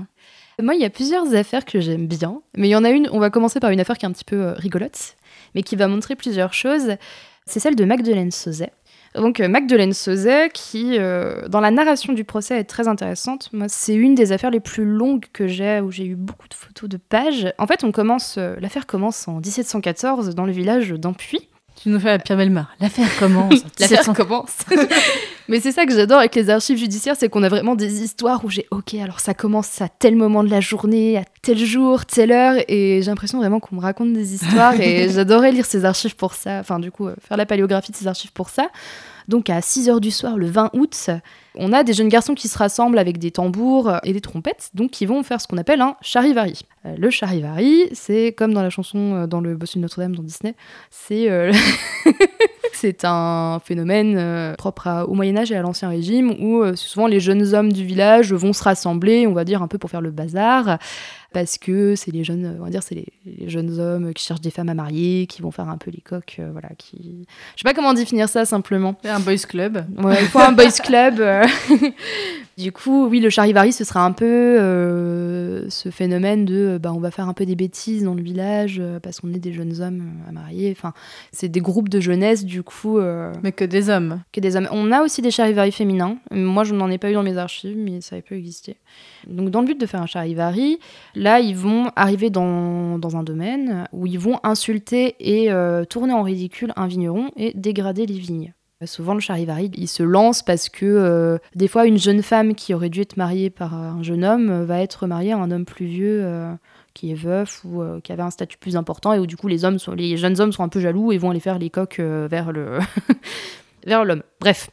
Moi, 0.62 0.74
il 0.74 0.80
y 0.82 0.84
a 0.84 0.90
plusieurs 0.90 1.34
affaires 1.34 1.64
que 1.64 1.80
j'aime 1.80 2.06
bien, 2.06 2.42
mais 2.54 2.68
il 2.68 2.70
y 2.72 2.76
en 2.76 2.84
a 2.84 2.90
une, 2.90 3.08
on 3.12 3.18
va 3.18 3.30
commencer 3.30 3.60
par 3.60 3.70
une 3.70 3.80
affaire 3.80 3.96
qui 3.96 4.04
est 4.04 4.08
un 4.08 4.12
petit 4.12 4.24
peu 4.26 4.36
euh, 4.42 4.52
rigolote, 4.52 5.16
mais 5.54 5.62
qui 5.62 5.74
va 5.74 5.88
montrer 5.88 6.16
plusieurs 6.16 6.52
choses. 6.52 6.96
C'est 7.46 7.60
celle 7.60 7.76
de 7.76 7.84
Magdeleine 7.84 8.30
Sauzet. 8.30 8.70
Donc, 9.14 9.40
euh, 9.40 9.48
Magdeleine 9.48 9.92
Sauzet, 9.92 10.50
qui, 10.54 10.96
euh, 10.98 11.48
dans 11.48 11.60
la 11.60 11.72
narration 11.72 12.12
du 12.12 12.24
procès, 12.24 12.58
est 12.58 12.64
très 12.64 12.86
intéressante. 12.86 13.48
Moi, 13.52 13.66
c'est 13.68 13.94
une 13.94 14.14
des 14.14 14.30
affaires 14.30 14.52
les 14.52 14.60
plus 14.60 14.84
longues 14.84 15.26
que 15.32 15.48
j'ai, 15.48 15.80
où 15.80 15.90
j'ai 15.90 16.06
eu 16.06 16.14
beaucoup 16.14 16.48
de 16.48 16.54
photos 16.54 16.88
de 16.88 16.96
pages. 16.96 17.52
En 17.58 17.66
fait, 17.66 17.82
on 17.82 17.90
commence, 17.90 18.36
euh, 18.38 18.54
l'affaire 18.60 18.86
commence 18.86 19.26
en 19.26 19.40
1714 19.40 20.34
dans 20.36 20.46
le 20.46 20.52
village 20.52 20.90
d'Ampuy. 20.90 21.49
Tu 21.82 21.88
nous 21.88 21.98
fais 21.98 22.08
la 22.08 22.18
Pierre 22.18 22.36
Belmar. 22.36 22.66
L'affaire 22.78 23.08
commence. 23.18 23.54
L'affaire 23.80 24.04
1700. 24.06 24.12
commence. 24.12 24.56
Mais 25.48 25.60
c'est 25.60 25.72
ça 25.72 25.86
que 25.86 25.94
j'adore 25.94 26.18
avec 26.18 26.34
les 26.34 26.50
archives 26.50 26.76
judiciaires, 26.76 27.16
c'est 27.18 27.30
qu'on 27.30 27.42
a 27.42 27.48
vraiment 27.48 27.74
des 27.74 28.02
histoires 28.02 28.44
où 28.44 28.50
j'ai, 28.50 28.66
ok, 28.70 28.94
alors 28.94 29.18
ça 29.18 29.32
commence 29.32 29.80
à 29.80 29.88
tel 29.88 30.14
moment 30.14 30.44
de 30.44 30.50
la 30.50 30.60
journée, 30.60 31.16
à 31.16 31.24
tel 31.42 31.58
jour, 31.58 32.04
telle 32.04 32.32
heure, 32.32 32.56
et 32.68 33.00
j'ai 33.00 33.10
l'impression 33.10 33.38
vraiment 33.38 33.60
qu'on 33.60 33.76
me 33.76 33.80
raconte 33.80 34.12
des 34.12 34.34
histoires, 34.34 34.78
et 34.80 35.08
j'adorais 35.12 35.50
lire 35.52 35.64
ces 35.64 35.84
archives 35.84 36.14
pour 36.14 36.34
ça, 36.34 36.60
enfin 36.60 36.78
du 36.78 36.92
coup, 36.92 37.08
euh, 37.08 37.16
faire 37.26 37.36
la 37.36 37.46
paléographie 37.46 37.90
de 37.90 37.96
ces 37.96 38.06
archives 38.06 38.32
pour 38.32 38.50
ça. 38.50 38.68
Donc 39.26 39.50
à 39.50 39.60
6h 39.60 39.98
du 40.00 40.10
soir, 40.10 40.36
le 40.36 40.46
20 40.46 40.70
août, 40.74 41.10
on 41.56 41.72
a 41.72 41.82
des 41.82 41.92
jeunes 41.92 42.08
garçons 42.08 42.34
qui 42.34 42.48
se 42.48 42.56
rassemblent 42.58 42.98
avec 42.98 43.18
des 43.18 43.30
tambours 43.30 43.92
et 44.04 44.12
des 44.12 44.20
trompettes, 44.20 44.70
donc 44.74 44.90
qui 44.90 45.06
vont 45.06 45.22
faire 45.22 45.40
ce 45.40 45.46
qu'on 45.48 45.58
appelle 45.58 45.80
un 45.80 45.96
charivari. 46.00 46.62
Euh, 46.86 46.94
le 46.96 47.10
charivari, 47.10 47.88
c'est 47.92 48.32
comme 48.32 48.54
dans 48.54 48.62
la 48.62 48.70
chanson 48.70 49.14
euh, 49.14 49.26
dans 49.26 49.40
le 49.40 49.54
Bossu 49.56 49.78
de 49.78 49.82
Notre-Dame 49.82 50.14
dans 50.16 50.22
Disney, 50.22 50.54
c'est 50.90 51.28
euh, 51.30 51.52
c'est 52.72 53.04
un 53.04 53.60
phénomène 53.64 54.54
propre 54.56 54.86
à- 54.86 55.06
au 55.06 55.12
Moyen 55.14 55.36
Âge 55.36 55.52
et 55.52 55.56
à 55.56 55.62
l'Ancien 55.62 55.88
Régime 55.90 56.30
où 56.42 56.64
souvent 56.76 57.06
les 57.06 57.20
jeunes 57.20 57.54
hommes 57.54 57.72
du 57.72 57.84
village 57.84 58.32
vont 58.32 58.52
se 58.52 58.62
rassembler, 58.62 59.26
on 59.26 59.32
va 59.32 59.44
dire 59.44 59.62
un 59.62 59.68
peu 59.68 59.76
pour 59.76 59.90
faire 59.90 60.00
le 60.00 60.10
bazar, 60.10 60.78
parce 61.32 61.58
que 61.58 61.94
c'est 61.96 62.10
les 62.10 62.24
jeunes, 62.24 62.56
on 62.60 62.64
va 62.64 62.70
dire 62.70 62.82
c'est 62.82 62.94
les, 62.94 63.06
les 63.26 63.48
jeunes 63.50 63.78
hommes 63.78 64.14
qui 64.14 64.24
cherchent 64.24 64.40
des 64.40 64.50
femmes 64.50 64.68
à 64.70 64.74
marier, 64.74 65.26
qui 65.26 65.42
vont 65.42 65.50
faire 65.50 65.68
un 65.68 65.76
peu 65.76 65.90
les 65.90 66.00
coques, 66.00 66.40
voilà, 66.52 66.68
qui, 66.78 67.26
je 67.56 67.62
sais 67.62 67.64
pas 67.64 67.74
comment 67.74 67.92
définir 67.92 68.28
ça 68.28 68.44
simplement. 68.46 68.94
Un 69.04 69.20
boys 69.20 69.36
club. 69.46 69.84
Ouais, 70.02 70.16
il 70.22 70.28
faut 70.28 70.38
un 70.40 70.52
boys 70.52 70.70
club. 70.82 71.20
Euh. 71.40 71.90
du 72.58 72.72
coup, 72.72 73.06
oui, 73.06 73.20
le 73.20 73.30
charivari, 73.30 73.72
ce 73.72 73.84
sera 73.84 74.04
un 74.04 74.12
peu 74.12 74.26
euh, 74.26 75.68
ce 75.70 75.90
phénomène 75.90 76.44
de, 76.44 76.54
euh, 76.54 76.78
bah, 76.78 76.92
on 76.94 77.00
va 77.00 77.10
faire 77.10 77.28
un 77.28 77.32
peu 77.32 77.46
des 77.46 77.56
bêtises 77.56 78.04
dans 78.04 78.14
le 78.14 78.22
village 78.22 78.80
parce 79.02 79.20
qu'on 79.20 79.32
est 79.32 79.38
des 79.38 79.52
jeunes 79.52 79.80
hommes 79.80 80.02
à 80.28 80.32
marier. 80.32 80.74
Enfin, 80.76 80.92
c'est 81.32 81.48
des 81.48 81.60
groupes 81.60 81.88
de 81.88 82.00
jeunesse, 82.00 82.44
du 82.44 82.62
coup, 82.62 82.98
euh, 82.98 83.32
Mais 83.42 83.52
que 83.52 83.64
des 83.64 83.90
hommes. 83.90 84.20
que 84.32 84.40
des 84.40 84.56
hommes. 84.56 84.68
On 84.70 84.92
a 84.92 85.02
aussi 85.02 85.22
des 85.22 85.30
charivari 85.30 85.72
féminins. 85.72 86.18
Moi, 86.30 86.64
je 86.64 86.74
n'en 86.74 86.90
ai 86.90 86.98
pas 86.98 87.10
eu 87.10 87.14
dans 87.14 87.22
mes 87.22 87.38
archives, 87.38 87.76
mais 87.76 88.00
ça 88.00 88.20
peut 88.20 88.36
exister. 88.36 88.76
Donc, 89.26 89.50
dans 89.50 89.60
le 89.60 89.66
but 89.66 89.80
de 89.80 89.86
faire 89.86 90.02
un 90.02 90.06
charivari, 90.06 90.78
là, 91.14 91.40
ils 91.40 91.56
vont 91.56 91.90
arriver 91.96 92.30
dans, 92.30 92.98
dans 92.98 93.16
un 93.16 93.22
domaine 93.22 93.86
où 93.92 94.06
ils 94.06 94.18
vont 94.18 94.38
insulter 94.42 95.16
et 95.20 95.50
tourner 95.88 96.12
en 96.12 96.22
ridicule 96.22 96.72
un 96.76 96.86
vigneron 96.86 97.30
et 97.36 97.52
dégrader 97.54 98.06
les 98.06 98.18
vignes. 98.18 98.52
Souvent, 98.86 99.12
le 99.12 99.20
charivari, 99.20 99.70
il 99.74 99.88
se 99.88 100.02
lance 100.02 100.42
parce 100.42 100.70
que 100.70 100.86
euh, 100.86 101.38
des 101.54 101.68
fois, 101.68 101.86
une 101.86 101.98
jeune 101.98 102.22
femme 102.22 102.54
qui 102.54 102.72
aurait 102.72 102.88
dû 102.88 103.02
être 103.02 103.18
mariée 103.18 103.50
par 103.50 103.74
un 103.74 104.02
jeune 104.02 104.24
homme 104.24 104.50
euh, 104.50 104.64
va 104.64 104.80
être 104.80 105.06
mariée 105.06 105.32
à 105.32 105.38
un 105.38 105.50
homme 105.50 105.66
plus 105.66 105.84
vieux 105.84 106.20
euh, 106.24 106.54
qui 106.94 107.10
est 107.10 107.14
veuf 107.14 107.62
ou 107.64 107.82
euh, 107.82 108.00
qui 108.00 108.12
avait 108.12 108.22
un 108.22 108.30
statut 108.30 108.58
plus 108.58 108.76
important 108.76 109.12
et 109.12 109.18
où 109.18 109.26
du 109.26 109.36
coup, 109.36 109.48
les, 109.48 109.64
hommes 109.64 109.78
les 109.96 110.16
jeunes 110.16 110.40
hommes 110.40 110.52
sont 110.52 110.62
un 110.62 110.68
peu 110.68 110.80
jaloux 110.80 111.12
et 111.12 111.18
vont 111.18 111.30
aller 111.30 111.40
faire 111.40 111.58
les 111.58 111.70
coques 111.70 112.00
euh, 112.00 112.28
vers 112.30 112.52
le 112.52 112.78
vers 113.86 114.04
l'homme. 114.04 114.22
Bref. 114.40 114.70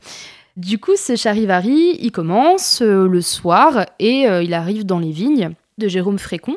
Du 0.58 0.80
coup, 0.80 0.96
ce 0.96 1.16
charivari, 1.16 1.98
il 2.02 2.12
commence 2.12 2.82
euh, 2.82 3.08
le 3.08 3.22
soir 3.22 3.86
et 4.00 4.28
euh, 4.28 4.42
il 4.42 4.56
arrive 4.56 4.88
dans 4.88 4.98
les 4.98 5.12
vignes 5.12 5.52
de 5.78 5.88
Jérôme 5.88 6.20
Frécon. 6.20 6.56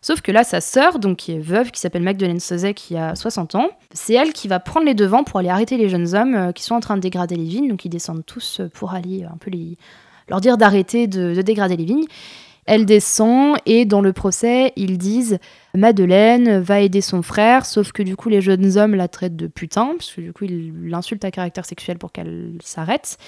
Sauf 0.00 0.20
que 0.20 0.32
là, 0.32 0.44
sa 0.44 0.60
sœur, 0.60 0.98
donc 0.98 1.18
qui 1.18 1.32
est 1.32 1.38
veuve, 1.38 1.70
qui 1.70 1.80
s'appelle 1.80 2.02
Magdeleine 2.02 2.40
Sauzet, 2.40 2.74
qui 2.74 2.96
a 2.96 3.14
60 3.14 3.54
ans, 3.54 3.68
c'est 3.92 4.14
elle 4.14 4.32
qui 4.32 4.48
va 4.48 4.60
prendre 4.60 4.86
les 4.86 4.94
devants 4.94 5.24
pour 5.24 5.38
aller 5.38 5.48
arrêter 5.48 5.76
les 5.76 5.88
jeunes 5.88 6.14
hommes 6.14 6.34
euh, 6.34 6.52
qui 6.52 6.62
sont 6.64 6.74
en 6.74 6.80
train 6.80 6.96
de 6.96 7.02
dégrader 7.02 7.36
les 7.36 7.44
vignes. 7.44 7.68
Donc 7.68 7.84
ils 7.84 7.90
descendent 7.90 8.24
tous 8.26 8.60
euh, 8.60 8.68
pour 8.68 8.94
aller 8.94 9.24
un 9.24 9.36
peu 9.36 9.50
leur 10.28 10.40
dire 10.40 10.56
d'arrêter 10.56 11.06
de, 11.06 11.34
de 11.34 11.42
dégrader 11.42 11.76
les 11.76 11.84
vignes. 11.84 12.06
Elle 12.64 12.86
descend 12.86 13.56
et 13.66 13.84
dans 13.84 14.00
le 14.00 14.12
procès, 14.12 14.72
ils 14.76 14.96
disent 14.96 15.38
Madeleine 15.74 16.60
va 16.60 16.80
aider 16.80 17.00
son 17.00 17.22
frère, 17.22 17.66
sauf 17.66 17.90
que 17.90 18.04
du 18.04 18.14
coup 18.14 18.28
les 18.28 18.40
jeunes 18.40 18.78
hommes 18.78 18.94
la 18.94 19.08
traitent 19.08 19.36
de 19.36 19.48
putain, 19.48 19.94
parce 19.98 20.12
que 20.12 20.20
du 20.20 20.32
coup 20.32 20.44
ils 20.44 20.72
l'insultent 20.88 21.24
à 21.24 21.32
caractère 21.32 21.66
sexuel 21.66 21.98
pour 21.98 22.12
qu'elle 22.12 22.52
s'arrête. 22.62 23.18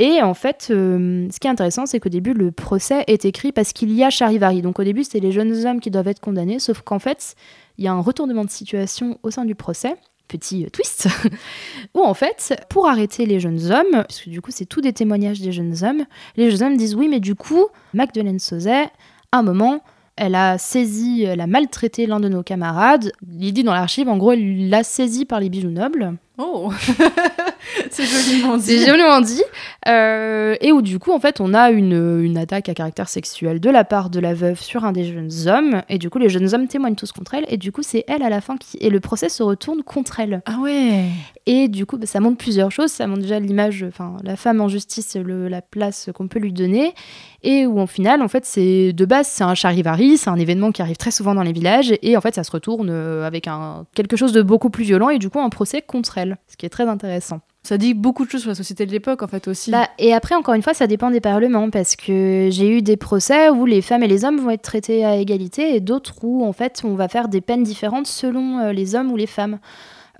Et 0.00 0.22
en 0.22 0.32
fait, 0.32 0.68
euh, 0.70 1.28
ce 1.30 1.38
qui 1.38 1.46
est 1.46 1.50
intéressant, 1.50 1.84
c'est 1.84 2.00
qu'au 2.00 2.08
début, 2.08 2.32
le 2.32 2.50
procès 2.50 3.04
est 3.06 3.26
écrit 3.26 3.52
parce 3.52 3.74
qu'il 3.74 3.92
y 3.92 4.02
a 4.02 4.08
charivari. 4.08 4.62
Donc 4.62 4.78
au 4.78 4.82
début, 4.82 5.04
c'était 5.04 5.20
les 5.20 5.30
jeunes 5.30 5.66
hommes 5.66 5.78
qui 5.78 5.90
doivent 5.90 6.08
être 6.08 6.20
condamnés, 6.20 6.58
sauf 6.58 6.80
qu'en 6.80 6.98
fait, 6.98 7.34
il 7.76 7.84
y 7.84 7.88
a 7.88 7.92
un 7.92 8.00
retournement 8.00 8.46
de 8.46 8.50
situation 8.50 9.18
au 9.22 9.30
sein 9.30 9.44
du 9.44 9.54
procès, 9.54 9.96
petit 10.26 10.64
euh, 10.64 10.70
twist, 10.70 11.06
où 11.94 12.00
en 12.00 12.14
fait, 12.14 12.64
pour 12.70 12.88
arrêter 12.88 13.26
les 13.26 13.40
jeunes 13.40 13.70
hommes, 13.70 13.92
parce 13.92 14.22
que 14.22 14.30
du 14.30 14.40
coup, 14.40 14.50
c'est 14.50 14.64
tout 14.64 14.80
des 14.80 14.94
témoignages 14.94 15.42
des 15.42 15.52
jeunes 15.52 15.76
hommes, 15.82 16.06
les 16.36 16.50
jeunes 16.50 16.68
hommes 16.68 16.76
disent 16.78 16.94
oui, 16.94 17.06
mais 17.06 17.20
du 17.20 17.34
coup, 17.34 17.66
Magdeleine 17.92 18.38
Sauzet, 18.38 18.84
à 19.32 19.38
un 19.38 19.42
moment, 19.42 19.82
elle 20.16 20.34
a 20.34 20.56
saisi, 20.56 21.24
elle 21.24 21.42
a 21.42 21.46
maltraité 21.46 22.06
l'un 22.06 22.20
de 22.20 22.28
nos 22.28 22.42
camarades. 22.42 23.12
Il 23.38 23.52
dit 23.52 23.64
dans 23.64 23.74
l'archive, 23.74 24.08
en 24.08 24.16
gros, 24.16 24.32
elle 24.32 24.70
l'a 24.70 24.82
saisi 24.82 25.26
par 25.26 25.40
les 25.40 25.50
bijoux 25.50 25.70
nobles. 25.70 26.14
Oh 26.42 26.72
C'est 27.90 28.04
joliment 28.06 28.56
dit. 28.56 28.62
C'est 28.64 28.86
joliment 28.86 29.20
dit. 29.20 29.42
Euh, 29.88 30.56
et 30.60 30.72
où 30.72 30.82
du 30.82 30.98
coup, 30.98 31.12
en 31.12 31.20
fait, 31.20 31.40
on 31.40 31.54
a 31.54 31.70
une, 31.70 32.20
une 32.22 32.38
attaque 32.38 32.68
à 32.68 32.74
caractère 32.74 33.08
sexuel 33.08 33.60
de 33.60 33.70
la 33.70 33.84
part 33.84 34.10
de 34.10 34.18
la 34.20 34.34
veuve 34.34 34.60
sur 34.60 34.84
un 34.84 34.92
des 34.92 35.04
jeunes 35.04 35.30
hommes. 35.46 35.82
Et 35.88 35.98
du 35.98 36.08
coup, 36.10 36.18
les 36.18 36.28
jeunes 36.28 36.52
hommes 36.54 36.66
témoignent 36.68 36.94
tous 36.94 37.12
contre 37.12 37.34
elle. 37.34 37.44
Et 37.48 37.56
du 37.56 37.72
coup, 37.72 37.82
c'est 37.82 38.04
elle 38.08 38.22
à 38.22 38.28
la 38.30 38.40
fin 38.40 38.56
qui. 38.56 38.76
Et 38.80 38.90
le 38.90 39.00
procès 39.00 39.28
se 39.28 39.42
retourne 39.42 39.82
contre 39.82 40.20
elle. 40.20 40.42
Ah 40.46 40.58
ouais 40.60 41.04
Et 41.46 41.68
du 41.68 41.86
coup, 41.86 41.98
bah, 41.98 42.06
ça 42.06 42.20
montre 42.20 42.38
plusieurs 42.38 42.70
choses. 42.72 42.90
Ça 42.90 43.06
montre 43.06 43.22
déjà 43.22 43.38
l'image, 43.38 43.84
enfin, 43.86 44.16
la 44.24 44.36
femme 44.36 44.60
en 44.60 44.68
justice, 44.68 45.16
le- 45.16 45.48
la 45.48 45.62
place 45.62 46.10
qu'on 46.14 46.28
peut 46.28 46.38
lui 46.38 46.52
donner. 46.52 46.94
Et 47.42 47.66
où, 47.66 47.78
en 47.80 47.86
final, 47.86 48.22
en 48.22 48.28
fait, 48.28 48.44
c'est 48.44 48.92
de 48.92 49.04
base, 49.04 49.26
c'est 49.28 49.44
un 49.44 49.54
charivari, 49.54 50.18
c'est 50.18 50.28
un 50.30 50.36
événement 50.36 50.72
qui 50.72 50.82
arrive 50.82 50.96
très 50.98 51.10
souvent 51.10 51.34
dans 51.34 51.42
les 51.42 51.52
villages. 51.52 51.92
Et 52.02 52.16
en 52.16 52.20
fait, 52.20 52.34
ça 52.34 52.44
se 52.44 52.50
retourne 52.50 52.88
euh, 52.90 53.26
avec 53.26 53.46
un, 53.46 53.86
quelque 53.94 54.16
chose 54.16 54.32
de 54.32 54.42
beaucoup 54.42 54.70
plus 54.70 54.84
violent. 54.84 55.08
Et 55.10 55.18
du 55.18 55.30
coup, 55.30 55.40
un 55.40 55.48
procès 55.50 55.82
contre 55.82 56.18
elle. 56.18 56.29
Ce 56.48 56.56
qui 56.56 56.66
est 56.66 56.70
très 56.70 56.88
intéressant. 56.88 57.40
Ça 57.62 57.76
dit 57.76 57.92
beaucoup 57.92 58.24
de 58.24 58.30
choses 58.30 58.40
sur 58.40 58.48
la 58.48 58.54
société 58.54 58.86
de 58.86 58.90
l'époque, 58.90 59.22
en 59.22 59.26
fait, 59.26 59.46
aussi. 59.46 59.70
Bah, 59.70 59.88
et 59.98 60.14
après, 60.14 60.34
encore 60.34 60.54
une 60.54 60.62
fois, 60.62 60.72
ça 60.72 60.86
dépend 60.86 61.10
des 61.10 61.20
parlements, 61.20 61.68
parce 61.68 61.94
que 61.94 62.48
j'ai 62.50 62.78
eu 62.78 62.82
des 62.82 62.96
procès 62.96 63.50
où 63.50 63.66
les 63.66 63.82
femmes 63.82 64.02
et 64.02 64.08
les 64.08 64.24
hommes 64.24 64.38
vont 64.38 64.50
être 64.50 64.62
traités 64.62 65.04
à 65.04 65.16
égalité, 65.16 65.74
et 65.74 65.80
d'autres 65.80 66.14
où, 66.22 66.44
en 66.44 66.52
fait, 66.52 66.80
on 66.84 66.94
va 66.94 67.08
faire 67.08 67.28
des 67.28 67.42
peines 67.42 67.62
différentes 67.62 68.06
selon 68.06 68.58
euh, 68.58 68.72
les 68.72 68.94
hommes 68.94 69.12
ou 69.12 69.16
les 69.16 69.26
femmes. 69.26 69.58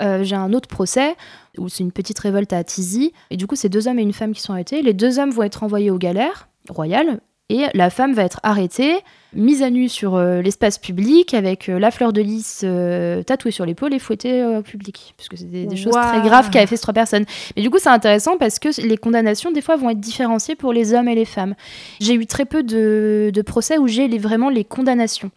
Euh, 0.00 0.22
j'ai 0.22 0.36
un 0.36 0.52
autre 0.52 0.68
procès 0.68 1.16
où 1.58 1.68
c'est 1.68 1.82
une 1.82 1.92
petite 1.92 2.18
révolte 2.18 2.52
à 2.52 2.62
Tizi, 2.62 3.12
et 3.30 3.36
du 3.36 3.46
coup, 3.46 3.56
c'est 3.56 3.68
deux 3.68 3.88
hommes 3.88 3.98
et 3.98 4.02
une 4.02 4.12
femme 4.12 4.32
qui 4.32 4.42
sont 4.42 4.52
arrêtés. 4.52 4.82
Les 4.82 4.94
deux 4.94 5.18
hommes 5.18 5.30
vont 5.30 5.42
être 5.42 5.62
envoyés 5.62 5.90
aux 5.90 5.98
galères 5.98 6.48
royales, 6.68 7.20
et 7.48 7.64
la 7.74 7.90
femme 7.90 8.12
va 8.12 8.22
être 8.22 8.40
arrêtée, 8.42 8.98
mise 9.34 9.62
à 9.62 9.70
nu 9.70 9.88
sur 9.88 10.16
euh, 10.16 10.42
l'espace 10.42 10.78
public, 10.78 11.34
avec 11.34 11.68
euh, 11.68 11.78
la 11.78 11.90
fleur 11.90 12.12
de 12.12 12.20
lys 12.20 12.62
euh, 12.64 13.22
tatouée 13.22 13.50
sur 13.52 13.64
l'épaule 13.64 13.94
et 13.94 13.98
fouettée 13.98 14.44
au 14.44 14.62
public, 14.62 15.14
puisque 15.16 15.38
c'est 15.38 15.50
des, 15.50 15.66
des 15.66 15.76
choses 15.76 15.92
très 15.92 16.20
graves 16.22 16.50
qu'avaient 16.50 16.66
fait 16.66 16.76
ces 16.76 16.82
trois 16.82 16.94
personnes. 16.94 17.24
Mais 17.56 17.62
du 17.62 17.70
coup, 17.70 17.78
c'est 17.78 17.88
intéressant 17.90 18.36
parce 18.38 18.58
que 18.58 18.68
les 18.86 18.96
condamnations, 18.96 19.50
des 19.52 19.60
fois, 19.62 19.76
vont 19.76 19.90
être 19.90 20.00
différenciées 20.00 20.56
pour 20.56 20.72
les 20.72 20.94
hommes 20.94 21.08
et 21.08 21.14
les 21.14 21.24
femmes. 21.24 21.54
J'ai 22.00 22.14
eu 22.14 22.26
très 22.26 22.44
peu 22.44 22.62
de, 22.62 23.30
de 23.32 23.42
procès 23.42 23.78
où 23.78 23.86
j'ai 23.86 24.08
les- 24.08 24.18
vraiment 24.18 24.48
les 24.50 24.64
condamnations. 24.64 25.30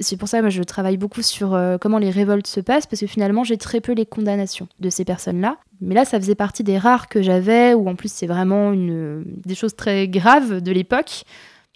C'est 0.00 0.16
pour 0.16 0.28
ça 0.28 0.40
que 0.42 0.48
je 0.50 0.62
travaille 0.62 0.96
beaucoup 0.96 1.22
sur 1.22 1.54
euh, 1.54 1.76
comment 1.76 1.98
les 1.98 2.10
révoltes 2.10 2.46
se 2.46 2.60
passent, 2.60 2.86
parce 2.86 3.00
que 3.00 3.06
finalement, 3.08 3.42
j'ai 3.42 3.56
très 3.56 3.80
peu 3.80 3.92
les 3.92 4.06
condamnations 4.06 4.68
de 4.78 4.90
ces 4.90 5.04
personnes-là. 5.04 5.56
Mais 5.80 5.94
là, 5.94 6.04
ça 6.04 6.20
faisait 6.20 6.36
partie 6.36 6.62
des 6.62 6.78
rares 6.78 7.08
que 7.08 7.20
j'avais, 7.20 7.74
où 7.74 7.88
en 7.88 7.96
plus, 7.96 8.10
c'est 8.12 8.26
vraiment 8.28 8.72
une, 8.72 9.24
des 9.44 9.56
choses 9.56 9.74
très 9.74 10.06
graves 10.06 10.60
de 10.60 10.70
l'époque, 10.72 11.24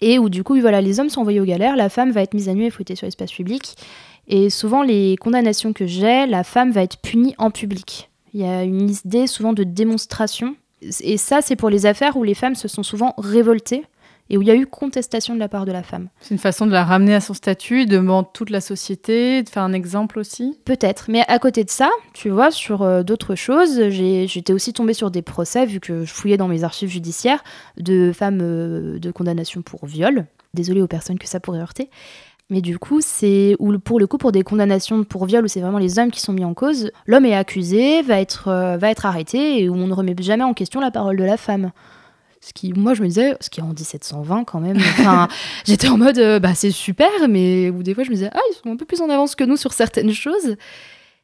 et 0.03 0.19
où 0.19 0.29
du 0.29 0.43
coup, 0.43 0.59
voilà, 0.59 0.81
les 0.81 0.99
hommes 0.99 1.09
sont 1.09 1.21
envoyés 1.21 1.39
aux 1.39 1.45
galères, 1.45 1.75
la 1.75 1.89
femme 1.89 2.11
va 2.11 2.21
être 2.21 2.33
mise 2.33 2.49
à 2.49 2.53
nu 2.53 2.65
et 2.65 2.69
fouettée 2.69 2.95
sur 2.95 3.05
l'espace 3.05 3.31
public. 3.31 3.75
Et 4.27 4.49
souvent, 4.49 4.83
les 4.83 5.15
condamnations 5.17 5.73
que 5.73 5.85
j'ai, 5.85 6.25
la 6.27 6.43
femme 6.43 6.71
va 6.71 6.83
être 6.83 6.97
punie 6.97 7.35
en 7.37 7.51
public. 7.51 8.09
Il 8.33 8.41
y 8.41 8.45
a 8.45 8.63
une 8.63 8.89
idée 8.89 9.27
souvent 9.27 9.53
de 9.53 9.63
démonstration. 9.63 10.55
Et 11.01 11.17
ça, 11.17 11.41
c'est 11.41 11.55
pour 11.55 11.69
les 11.69 11.85
affaires 11.85 12.17
où 12.17 12.23
les 12.23 12.33
femmes 12.33 12.55
se 12.55 12.67
sont 12.67 12.83
souvent 12.83 13.13
révoltées 13.17 13.83
et 14.29 14.37
où 14.37 14.41
il 14.41 14.47
y 14.47 14.51
a 14.51 14.55
eu 14.55 14.65
contestation 14.65 15.33
de 15.35 15.39
la 15.39 15.49
part 15.49 15.65
de 15.65 15.71
la 15.71 15.83
femme. 15.83 16.09
C'est 16.19 16.33
une 16.33 16.39
façon 16.39 16.65
de 16.65 16.71
la 16.71 16.83
ramener 16.83 17.13
à 17.13 17.21
son 17.21 17.33
statut 17.33 17.85
devant 17.85 18.23
toute 18.23 18.49
la 18.49 18.61
société, 18.61 19.43
de 19.43 19.49
faire 19.49 19.63
un 19.63 19.73
exemple 19.73 20.19
aussi? 20.19 20.59
Peut-être, 20.65 21.05
mais 21.09 21.23
à 21.27 21.39
côté 21.39 21.63
de 21.63 21.69
ça, 21.69 21.89
tu 22.13 22.29
vois, 22.29 22.51
sur 22.51 22.81
euh, 22.81 23.03
d'autres 23.03 23.35
choses, 23.35 23.89
j'étais 23.89 24.53
aussi 24.53 24.73
tombée 24.73 24.93
sur 24.93 25.11
des 25.11 25.21
procès, 25.21 25.65
vu 25.65 25.79
que 25.79 26.05
je 26.05 26.13
fouillais 26.13 26.37
dans 26.37 26.47
mes 26.47 26.63
archives 26.63 26.89
judiciaires, 26.89 27.43
de 27.77 28.11
femmes 28.13 28.39
euh, 28.41 28.99
de 28.99 29.11
condamnation 29.11 29.61
pour 29.61 29.85
viol. 29.85 30.25
Désolée 30.53 30.81
aux 30.81 30.87
personnes 30.87 31.17
que 31.17 31.27
ça 31.27 31.39
pourrait 31.39 31.59
heurter. 31.59 31.89
Mais 32.49 32.61
du 32.61 32.77
coup, 32.77 32.99
c'est 33.01 33.55
pour 33.83 33.99
le 33.99 34.07
coup 34.07 34.17
pour 34.17 34.31
des 34.31 34.43
condamnations 34.43 35.03
pour 35.03 35.25
viol 35.25 35.45
où 35.45 35.47
c'est 35.47 35.61
vraiment 35.61 35.79
les 35.79 35.97
hommes 35.97 36.11
qui 36.11 36.19
sont 36.19 36.33
mis 36.33 36.45
en 36.45 36.53
cause, 36.53 36.91
l'homme 37.07 37.25
est 37.25 37.35
accusé, 37.35 38.01
va 38.01 38.19
être, 38.19 38.49
euh, 38.49 38.77
va 38.77 38.91
être 38.91 39.05
arrêté 39.05 39.63
et 39.63 39.69
où 39.69 39.75
on 39.75 39.87
ne 39.87 39.93
remet 39.93 40.15
jamais 40.19 40.43
en 40.43 40.53
question 40.53 40.79
la 40.79 40.91
parole 40.91 41.17
de 41.17 41.23
la 41.23 41.37
femme. 41.37 41.71
Ce 42.45 42.51
qui, 42.51 42.73
moi, 42.73 42.93
je 42.93 43.01
me 43.01 43.07
disais, 43.07 43.37
ce 43.39 43.49
qui 43.49 43.61
est 43.61 43.63
en 43.63 43.69
1720 43.69 44.43
quand 44.43 44.59
même. 44.59 44.75
Enfin, 44.75 45.29
j'étais 45.65 45.87
en 45.87 45.97
mode, 45.97 46.17
euh, 46.17 46.39
bah 46.39 46.53
c'est 46.55 46.71
super, 46.71 47.09
mais 47.29 47.69
où 47.69 47.83
des 47.83 47.93
fois 47.93 48.03
je 48.03 48.09
me 48.09 48.15
disais, 48.15 48.29
ah, 48.33 48.39
ils 48.51 48.55
sont 48.55 48.69
un 48.69 48.75
peu 48.75 48.85
plus 48.85 48.99
en 49.01 49.09
avance 49.09 49.35
que 49.35 49.45
nous 49.45 49.55
sur 49.55 49.71
certaines 49.71 50.11
choses. 50.11 50.57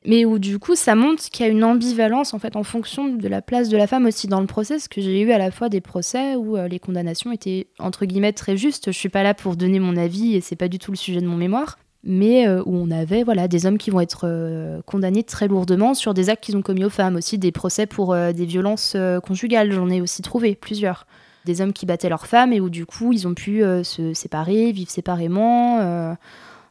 Mais 0.05 0.23
où 0.23 0.39
du 0.39 0.59
coup, 0.59 0.75
ça 0.75 0.95
montre 0.95 1.29
qu'il 1.29 1.45
y 1.45 1.49
a 1.49 1.51
une 1.51 1.65
ambivalence 1.65 2.33
en 2.33 2.39
fait 2.39 2.55
en 2.55 2.63
fonction 2.63 3.09
de 3.09 3.27
la 3.27 3.41
place 3.41 3.67
de 3.67 3.75
la 3.75 3.85
femme 3.85 4.05
aussi 4.05 4.27
dans 4.27 4.39
le 4.39 4.47
procès. 4.47 4.75
Parce 4.75 4.87
que 4.87 5.01
j'ai 5.01 5.19
eu 5.19 5.31
à 5.31 5.37
la 5.37 5.51
fois 5.51 5.67
des 5.67 5.81
procès 5.81 6.35
où 6.35 6.55
euh, 6.55 6.69
les 6.69 6.79
condamnations 6.79 7.33
étaient 7.33 7.67
entre 7.79 8.05
guillemets 8.05 8.31
très 8.31 8.55
justes. 8.55 8.93
Je 8.93 8.97
suis 8.97 9.09
pas 9.09 9.23
là 9.23 9.33
pour 9.33 9.57
donner 9.57 9.79
mon 9.79 9.97
avis 9.97 10.35
et 10.35 10.41
c'est 10.41 10.55
pas 10.55 10.69
du 10.69 10.79
tout 10.79 10.91
le 10.91 10.97
sujet 10.97 11.19
de 11.19 11.27
mon 11.27 11.35
mémoire 11.35 11.77
mais 12.03 12.47
euh, 12.47 12.61
où 12.65 12.75
on 12.75 12.91
avait 12.91 13.23
voilà 13.23 13.47
des 13.47 13.65
hommes 13.65 13.77
qui 13.77 13.89
vont 13.89 13.99
être 13.99 14.81
condamnés 14.85 15.23
très 15.23 15.47
lourdement 15.47 15.93
sur 15.93 16.13
des 16.13 16.29
actes 16.29 16.43
qu'ils 16.43 16.57
ont 16.57 16.61
commis 16.61 16.85
aux 16.85 16.89
femmes 16.89 17.17
aussi 17.17 17.37
des 17.37 17.51
procès 17.51 17.85
pour 17.85 18.15
des 18.15 18.45
violences 18.45 18.95
conjugales 19.25 19.71
j'en 19.71 19.89
ai 19.89 19.99
aussi 19.99 20.21
trouvé 20.21 20.55
plusieurs 20.55 21.05
des 21.45 21.61
hommes 21.61 21.73
qui 21.73 21.85
battaient 21.85 22.09
leurs 22.09 22.27
femmes 22.27 22.53
et 22.53 22.59
où 22.59 22.69
du 22.69 22.85
coup 22.85 23.13
ils 23.13 23.27
ont 23.27 23.33
pu 23.33 23.63
euh, 23.63 23.83
se 23.83 24.13
séparer, 24.13 24.71
vivre 24.71 24.91
séparément. 24.91 25.79
Euh. 25.79 26.13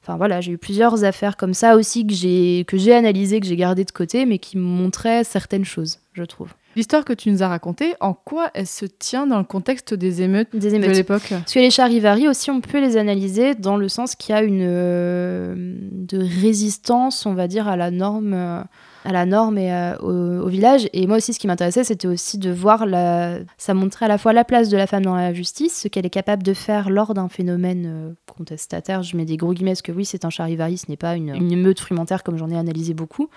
Enfin 0.02 0.16
voilà, 0.16 0.40
j'ai 0.40 0.52
eu 0.52 0.58
plusieurs 0.58 1.04
affaires 1.04 1.36
comme 1.36 1.54
ça 1.54 1.76
aussi 1.76 2.06
que 2.06 2.14
j'ai 2.14 2.94
analysées, 2.94 3.40
que 3.40 3.46
j'ai 3.46 3.56
gardées 3.56 3.84
de 3.84 3.90
côté, 3.90 4.24
mais 4.24 4.38
qui 4.38 4.56
montraient 4.56 5.22
certaines 5.22 5.66
choses, 5.66 5.98
je 6.14 6.22
trouve. 6.22 6.54
L'histoire 6.78 7.04
que 7.04 7.12
tu 7.12 7.32
nous 7.32 7.42
as 7.42 7.48
racontée, 7.48 7.94
en 7.98 8.14
quoi 8.14 8.52
elle 8.54 8.68
se 8.68 8.86
tient 8.86 9.26
dans 9.26 9.38
le 9.38 9.44
contexte 9.44 9.94
des 9.94 10.22
émeutes, 10.22 10.54
des 10.54 10.76
émeutes. 10.76 10.90
de 10.90 10.94
l'époque? 10.94 11.26
Parce 11.28 11.52
que 11.52 11.58
les 11.58 11.70
charivari 11.70 12.28
aussi, 12.28 12.52
on 12.52 12.60
peut 12.60 12.80
les 12.80 12.96
analyser 12.96 13.56
dans 13.56 13.76
le 13.76 13.88
sens 13.88 14.14
qu'il 14.14 14.32
y 14.32 14.38
a 14.38 14.44
une 14.44 14.62
euh, 14.62 15.76
de 15.90 16.18
résistance, 16.40 17.26
on 17.26 17.34
va 17.34 17.48
dire, 17.48 17.66
à 17.66 17.76
la 17.76 17.90
norme 17.90 18.62
à 19.04 19.10
la 19.10 19.26
norme 19.26 19.58
et 19.58 19.72
euh, 19.72 19.96
au, 19.98 20.46
village. 20.46 20.88
Et 20.92 21.08
moi 21.08 21.16
aussi, 21.16 21.32
ce 21.32 21.40
qui 21.40 21.48
m'intéressait, 21.48 21.82
c'était 21.82 22.06
aussi 22.06 22.38
de 22.38 22.52
voir 22.52 22.86
la... 22.86 23.38
ça 23.56 23.74
montrait 23.74 24.04
à 24.04 24.08
la 24.08 24.18
fois 24.18 24.32
la 24.32 24.44
place 24.44 24.68
de 24.68 24.76
la 24.76 24.86
femme 24.86 25.04
dans 25.04 25.16
la 25.16 25.34
justice, 25.34 25.80
ce 25.82 25.88
qu'elle 25.88 26.06
est 26.06 26.10
capable 26.10 26.44
de 26.44 26.54
faire 26.54 26.90
lors 26.90 27.12
d'un 27.12 27.28
phénomène 27.28 27.86
euh, 27.86 28.12
contestataire. 28.32 29.02
Je 29.02 29.16
mets 29.16 29.24
des 29.24 29.36
gros 29.36 29.52
guillemets, 29.52 29.72
parce 29.72 29.82
que 29.82 29.90
oui, 29.90 30.04
c'est 30.04 30.24
un 30.24 30.30
charivari, 30.30 30.78
ce 30.78 30.86
n'est 30.88 30.96
pas 30.96 31.16
une, 31.16 31.34
une 31.34 31.50
émeute 31.50 31.80
frumentaire 31.80 32.22
comme 32.22 32.38
j'en 32.38 32.50
ai 32.50 32.56
analysé 32.56 32.94
beaucoup 32.94 33.30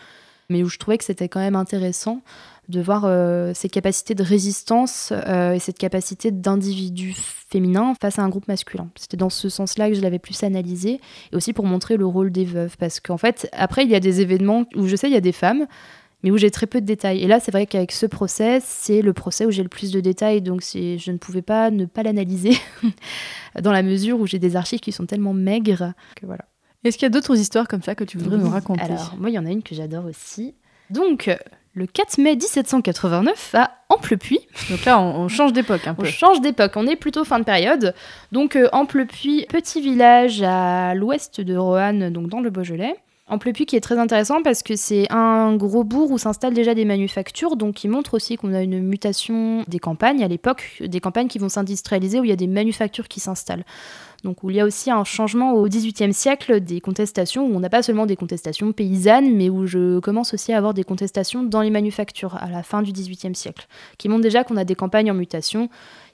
mais 0.51 0.63
où 0.63 0.69
je 0.69 0.77
trouvais 0.77 0.97
que 0.97 1.03
c'était 1.03 1.29
quand 1.29 1.39
même 1.39 1.55
intéressant 1.55 2.21
de 2.69 2.81
voir 2.81 3.03
euh, 3.05 3.51
cette 3.53 3.71
capacité 3.71 4.15
de 4.15 4.23
résistance 4.23 5.11
euh, 5.27 5.53
et 5.53 5.59
cette 5.59 5.77
capacité 5.77 6.31
d'individu 6.31 7.13
féminin 7.15 7.93
face 7.99 8.19
à 8.19 8.23
un 8.23 8.29
groupe 8.29 8.47
masculin. 8.47 8.89
C'était 8.95 9.17
dans 9.17 9.29
ce 9.29 9.49
sens-là 9.49 9.89
que 9.89 9.95
je 9.95 10.01
l'avais 10.01 10.19
plus 10.19 10.43
analysé, 10.43 11.01
et 11.31 11.35
aussi 11.35 11.53
pour 11.53 11.65
montrer 11.65 11.97
le 11.97 12.05
rôle 12.05 12.31
des 12.31 12.45
veuves, 12.45 12.77
parce 12.77 12.99
qu'en 12.99 13.17
fait, 13.17 13.49
après, 13.53 13.83
il 13.83 13.89
y 13.89 13.95
a 13.95 13.99
des 13.99 14.21
événements 14.21 14.65
où 14.75 14.87
je 14.87 14.95
sais, 14.95 15.07
il 15.07 15.13
y 15.13 15.17
a 15.17 15.21
des 15.21 15.31
femmes, 15.31 15.67
mais 16.23 16.31
où 16.31 16.37
j'ai 16.37 16.51
très 16.51 16.67
peu 16.67 16.81
de 16.81 16.85
détails. 16.85 17.21
Et 17.21 17.27
là, 17.27 17.39
c'est 17.39 17.51
vrai 17.51 17.65
qu'avec 17.65 17.91
ce 17.91 18.05
procès, 18.05 18.59
c'est 18.63 19.01
le 19.01 19.11
procès 19.11 19.45
où 19.45 19.51
j'ai 19.51 19.63
le 19.63 19.69
plus 19.69 19.91
de 19.91 19.99
détails, 19.99 20.41
donc 20.41 20.61
je 20.61 21.11
ne 21.11 21.17
pouvais 21.17 21.41
pas 21.41 21.71
ne 21.71 21.85
pas 21.85 22.03
l'analyser, 22.03 22.57
dans 23.61 23.71
la 23.71 23.83
mesure 23.83 24.19
où 24.19 24.27
j'ai 24.27 24.39
des 24.39 24.55
archives 24.55 24.79
qui 24.79 24.91
sont 24.91 25.05
tellement 25.05 25.33
maigres 25.33 25.93
que 26.15 26.25
voilà. 26.25 26.45
Est-ce 26.83 26.97
qu'il 26.97 27.05
y 27.05 27.07
a 27.07 27.09
d'autres 27.09 27.37
histoires 27.37 27.67
comme 27.67 27.83
ça 27.83 27.95
que 27.95 28.03
tu 28.03 28.17
voudrais 28.17 28.37
nous 28.37 28.49
raconter? 28.49 28.81
Alors, 28.81 29.15
moi, 29.17 29.29
il 29.29 29.33
y 29.33 29.39
en 29.39 29.45
a 29.45 29.49
une 29.49 29.63
que 29.63 29.75
j'adore 29.75 30.05
aussi. 30.05 30.55
Donc, 30.89 31.29
le 31.73 31.87
4 31.87 32.17
mai 32.17 32.35
1789 32.35 33.55
à 33.55 33.71
Amplepuis. 33.89 34.39
Donc 34.69 34.83
là, 34.85 34.99
on, 34.99 35.27
change 35.27 35.53
d'époque 35.53 35.87
un 35.87 35.93
peu. 35.93 36.03
On 36.03 36.05
change 36.05 36.41
d'époque, 36.41 36.73
on 36.75 36.87
est 36.87 36.95
plutôt 36.95 37.23
fin 37.23 37.39
de 37.39 37.45
période. 37.45 37.93
Donc 38.31 38.55
euh, 38.55 38.67
Amplepuis, 38.73 39.45
petit 39.47 39.81
village 39.81 40.41
à 40.43 40.93
l'ouest 40.95 41.39
de 41.39 41.55
Roanne, 41.55 42.11
donc 42.11 42.27
dans 42.27 42.41
le 42.41 42.49
Beaujolais. 42.49 42.95
Amplepuis 43.27 43.65
qui 43.65 43.77
est 43.77 43.81
très 43.81 43.97
intéressant 43.97 44.41
parce 44.43 44.61
que 44.61 44.75
c'est 44.75 45.09
un 45.09 45.55
gros 45.55 45.85
bourg 45.85 46.11
où 46.11 46.17
s'installent 46.17 46.53
déjà 46.53 46.75
des 46.75 46.83
manufactures, 46.83 47.55
donc 47.55 47.75
qui 47.75 47.87
montre 47.87 48.15
aussi 48.15 48.35
qu'on 48.35 48.53
a 48.53 48.61
une 48.61 48.81
mutation 48.81 49.63
des 49.69 49.79
campagnes 49.79 50.21
à 50.21 50.27
l'époque, 50.27 50.81
des 50.81 50.99
campagnes 50.99 51.29
qui 51.29 51.39
vont 51.39 51.47
s'industrialiser 51.47 52.19
où 52.19 52.25
il 52.25 52.29
y 52.29 52.33
a 52.33 52.37
des 52.37 52.47
manufactures 52.47 53.07
qui 53.07 53.21
s'installent. 53.21 53.63
Donc 54.23 54.43
où 54.43 54.49
il 54.49 54.55
y 54.55 54.59
a 54.59 54.65
aussi 54.65 54.91
un 54.91 55.03
changement 55.03 55.53
au 55.53 55.67
XVIIIe 55.67 56.13
siècle 56.13 56.61
des 56.61 56.79
contestations, 56.79 57.45
où 57.45 57.55
on 57.55 57.59
n'a 57.59 57.69
pas 57.69 57.81
seulement 57.81 58.05
des 58.05 58.15
contestations 58.15 58.71
paysannes, 58.71 59.35
mais 59.35 59.49
où 59.49 59.65
je 59.65 59.99
commence 59.99 60.33
aussi 60.33 60.53
à 60.53 60.57
avoir 60.57 60.73
des 60.73 60.83
contestations 60.83 61.43
dans 61.43 61.61
les 61.61 61.71
manufactures 61.71 62.35
à 62.35 62.49
la 62.49 62.63
fin 62.63 62.81
du 62.81 62.91
XVIIIe 62.91 63.35
siècle, 63.35 63.67
qui 63.97 64.09
montrent 64.09 64.23
déjà 64.23 64.43
qu'on 64.43 64.57
a 64.57 64.65
des 64.65 64.75
campagnes 64.75 65.11
en 65.11 65.15
mutation 65.15 65.69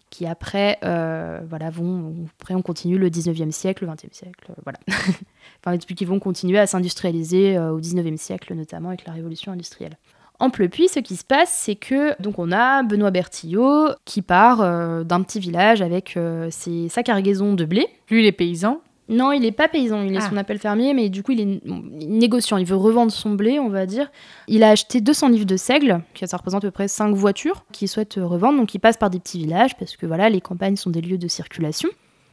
qui 0.09 0.25
après, 0.25 0.77
euh, 0.83 1.41
voilà, 1.49 1.69
vont, 1.69 2.15
après 2.39 2.55
on 2.55 2.61
continue 2.61 2.97
le 2.97 3.09
19e 3.09 3.51
siècle, 3.51 3.85
le 3.85 3.91
20e 3.91 4.13
siècle, 4.13 4.51
euh, 4.51 4.61
voilà. 4.63 4.79
enfin, 5.65 5.77
qui 5.77 6.05
vont 6.05 6.19
continuer 6.19 6.59
à 6.59 6.67
s'industrialiser 6.67 7.57
euh, 7.57 7.71
au 7.71 7.81
19e 7.81 8.17
siècle, 8.17 8.53
notamment 8.53 8.89
avec 8.89 9.05
la 9.05 9.13
révolution 9.13 9.51
industrielle. 9.51 9.97
En 10.39 10.51
Pleupuis, 10.51 10.87
ce 10.87 10.99
qui 10.99 11.15
se 11.15 11.23
passe, 11.23 11.51
c'est 11.51 11.75
que 11.75 12.19
donc 12.21 12.37
on 12.37 12.51
a 12.51 12.83
Benoît 12.83 13.09
Bertillot 13.09 13.89
qui 14.05 14.21
part 14.21 14.61
euh, 14.61 15.03
d'un 15.03 15.23
petit 15.23 15.39
village 15.39 15.81
avec 15.81 16.15
euh, 16.15 16.49
ses, 16.51 16.89
sa 16.89 17.01
cargaison 17.01 17.55
de 17.55 17.65
blé. 17.65 17.87
Lui, 18.09 18.21
il 18.21 18.27
est 18.27 18.31
paysan? 18.31 18.81
Non, 19.09 19.31
il 19.31 19.41
n'est 19.41 19.51
pas 19.53 19.67
paysan, 19.67 20.03
il 20.03 20.13
est 20.13 20.19
ah. 20.21 20.29
son 20.29 20.37
appel 20.37 20.59
fermier, 20.59 20.93
mais 20.93 21.09
du 21.09 21.23
coup, 21.23 21.31
il 21.31 21.39
est 21.39 21.61
négociant. 21.65 22.57
Il 22.57 22.65
veut 22.65 22.75
revendre 22.75 23.11
son 23.11 23.31
blé, 23.31 23.57
on 23.57 23.69
va 23.69 23.85
dire. 23.85 24.11
Il 24.47 24.63
a 24.63 24.69
acheté 24.69 24.99
200 24.99 25.29
livres 25.29 25.45
de 25.45 25.55
seigle, 25.55 26.01
qui 26.13 26.27
ça 26.27 26.37
représente 26.37 26.65
à 26.65 26.67
peu 26.67 26.71
près 26.71 26.89
5 26.89 27.15
voitures, 27.15 27.63
qu'il 27.71 27.87
souhaite 27.87 28.15
revendre. 28.21 28.59
Donc, 28.59 28.73
il 28.75 28.79
passe 28.79 28.97
par 28.97 29.09
des 29.09 29.19
petits 29.19 29.39
villages, 29.39 29.77
parce 29.77 29.95
que 29.95 30.05
voilà, 30.05 30.29
les 30.29 30.41
campagnes 30.41 30.75
sont 30.75 30.89
des 30.89 31.01
lieux 31.01 31.17
de 31.17 31.29
circulation. 31.29 31.87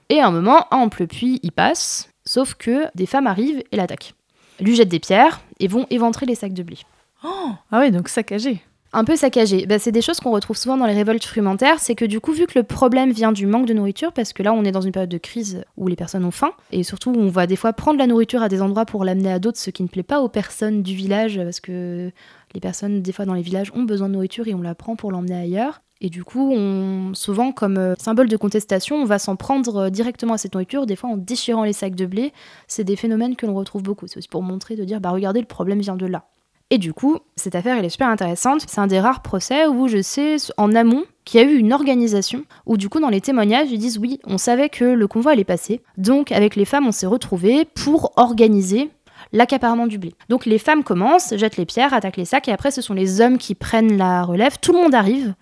Et 0.08 0.18
à 0.18 0.26
un 0.26 0.32
moment, 0.32 0.66
en 0.72 0.88
Pleupuis, 0.88 1.38
il 1.44 1.52
passe, 1.52 2.10
sauf 2.26 2.54
que 2.54 2.86
des 2.96 3.06
femmes 3.06 3.28
arrivent 3.28 3.62
et 3.70 3.76
l'attaquent. 3.76 4.14
Lui 4.60 4.74
jettent 4.74 4.88
des 4.88 5.00
pierres 5.00 5.40
et 5.60 5.68
vont 5.68 5.86
éventrer 5.90 6.26
les 6.26 6.34
sacs 6.34 6.54
de 6.54 6.62
blé. 6.64 6.78
Oh 7.24 7.52
ah 7.70 7.80
oui, 7.80 7.90
donc 7.90 8.08
saccagé. 8.08 8.62
Un 8.92 9.04
peu 9.04 9.16
saccagé. 9.16 9.66
Bah, 9.66 9.80
c'est 9.80 9.90
des 9.90 10.02
choses 10.02 10.20
qu'on 10.20 10.30
retrouve 10.30 10.56
souvent 10.56 10.76
dans 10.76 10.86
les 10.86 10.94
révoltes 10.94 11.24
frumentaires. 11.24 11.80
C'est 11.80 11.96
que 11.96 12.04
du 12.04 12.20
coup, 12.20 12.32
vu 12.32 12.46
que 12.46 12.56
le 12.56 12.62
problème 12.62 13.10
vient 13.10 13.32
du 13.32 13.46
manque 13.46 13.66
de 13.66 13.74
nourriture, 13.74 14.12
parce 14.12 14.32
que 14.32 14.44
là, 14.44 14.52
on 14.52 14.64
est 14.64 14.70
dans 14.70 14.82
une 14.82 14.92
période 14.92 15.10
de 15.10 15.18
crise 15.18 15.64
où 15.76 15.88
les 15.88 15.96
personnes 15.96 16.24
ont 16.24 16.30
faim, 16.30 16.52
et 16.70 16.84
surtout, 16.84 17.10
on 17.10 17.28
va 17.28 17.48
des 17.48 17.56
fois 17.56 17.72
prendre 17.72 17.98
la 17.98 18.06
nourriture 18.06 18.42
à 18.42 18.48
des 18.48 18.62
endroits 18.62 18.84
pour 18.84 19.04
l'amener 19.04 19.32
à 19.32 19.40
d'autres, 19.40 19.58
ce 19.58 19.70
qui 19.70 19.82
ne 19.82 19.88
plaît 19.88 20.04
pas 20.04 20.20
aux 20.20 20.28
personnes 20.28 20.82
du 20.82 20.94
village, 20.94 21.40
parce 21.42 21.58
que 21.58 22.12
les 22.54 22.60
personnes, 22.60 23.02
des 23.02 23.10
fois, 23.10 23.24
dans 23.24 23.34
les 23.34 23.42
villages, 23.42 23.72
ont 23.74 23.82
besoin 23.82 24.08
de 24.08 24.14
nourriture 24.14 24.46
et 24.46 24.54
on 24.54 24.62
la 24.62 24.76
prend 24.76 24.94
pour 24.94 25.10
l'emmener 25.10 25.34
ailleurs. 25.34 25.80
Et 26.00 26.10
du 26.10 26.22
coup, 26.22 26.52
on, 26.52 27.14
souvent, 27.14 27.50
comme 27.50 27.78
euh, 27.78 27.94
symbole 27.98 28.28
de 28.28 28.36
contestation, 28.36 28.96
on 28.96 29.06
va 29.06 29.18
s'en 29.18 29.36
prendre 29.36 29.76
euh, 29.76 29.90
directement 29.90 30.34
à 30.34 30.38
cette 30.38 30.52
nourriture, 30.52 30.86
des 30.86 30.96
fois 30.96 31.10
en 31.10 31.16
déchirant 31.16 31.64
les 31.64 31.72
sacs 31.72 31.94
de 31.94 32.06
blé. 32.06 32.32
C'est 32.68 32.84
des 32.84 32.94
phénomènes 32.94 33.36
que 33.36 33.46
l'on 33.46 33.54
retrouve 33.54 33.82
beaucoup. 33.82 34.06
C'est 34.06 34.18
aussi 34.18 34.28
pour 34.28 34.42
montrer, 34.42 34.76
de 34.76 34.84
dire, 34.84 35.00
bah 35.00 35.10
regardez, 35.10 35.40
le 35.40 35.46
problème 35.46 35.80
vient 35.80 35.96
de 35.96 36.06
là. 36.06 36.26
Et 36.74 36.78
du 36.78 36.92
coup, 36.92 37.18
cette 37.36 37.54
affaire, 37.54 37.78
elle 37.78 37.84
est 37.84 37.88
super 37.88 38.08
intéressante. 38.08 38.64
C'est 38.66 38.80
un 38.80 38.88
des 38.88 38.98
rares 38.98 39.22
procès 39.22 39.68
où 39.68 39.86
je 39.86 40.02
sais 40.02 40.38
en 40.56 40.74
amont 40.74 41.04
qu'il 41.24 41.40
y 41.40 41.44
a 41.44 41.46
eu 41.46 41.54
une 41.54 41.72
organisation 41.72 42.42
où 42.66 42.76
du 42.76 42.88
coup 42.88 42.98
dans 42.98 43.10
les 43.10 43.20
témoignages 43.20 43.70
ils 43.70 43.78
disent 43.78 43.96
oui, 43.96 44.18
on 44.24 44.38
savait 44.38 44.68
que 44.70 44.84
le 44.84 45.06
convoi 45.06 45.30
allait 45.30 45.44
passer. 45.44 45.82
Donc 45.98 46.32
avec 46.32 46.56
les 46.56 46.64
femmes, 46.64 46.88
on 46.88 46.90
s'est 46.90 47.06
retrouvés 47.06 47.64
pour 47.64 48.12
organiser 48.16 48.90
l'accaparement 49.30 49.86
du 49.86 49.98
blé. 49.98 50.14
Donc 50.28 50.46
les 50.46 50.58
femmes 50.58 50.82
commencent, 50.82 51.36
jettent 51.36 51.58
les 51.58 51.64
pierres, 51.64 51.94
attaquent 51.94 52.16
les 52.16 52.24
sacs 52.24 52.48
et 52.48 52.52
après 52.52 52.72
ce 52.72 52.82
sont 52.82 52.92
les 52.92 53.20
hommes 53.20 53.38
qui 53.38 53.54
prennent 53.54 53.96
la 53.96 54.24
relève. 54.24 54.58
Tout 54.60 54.72
le 54.72 54.82
monde 54.82 54.96
arrive 54.96 55.32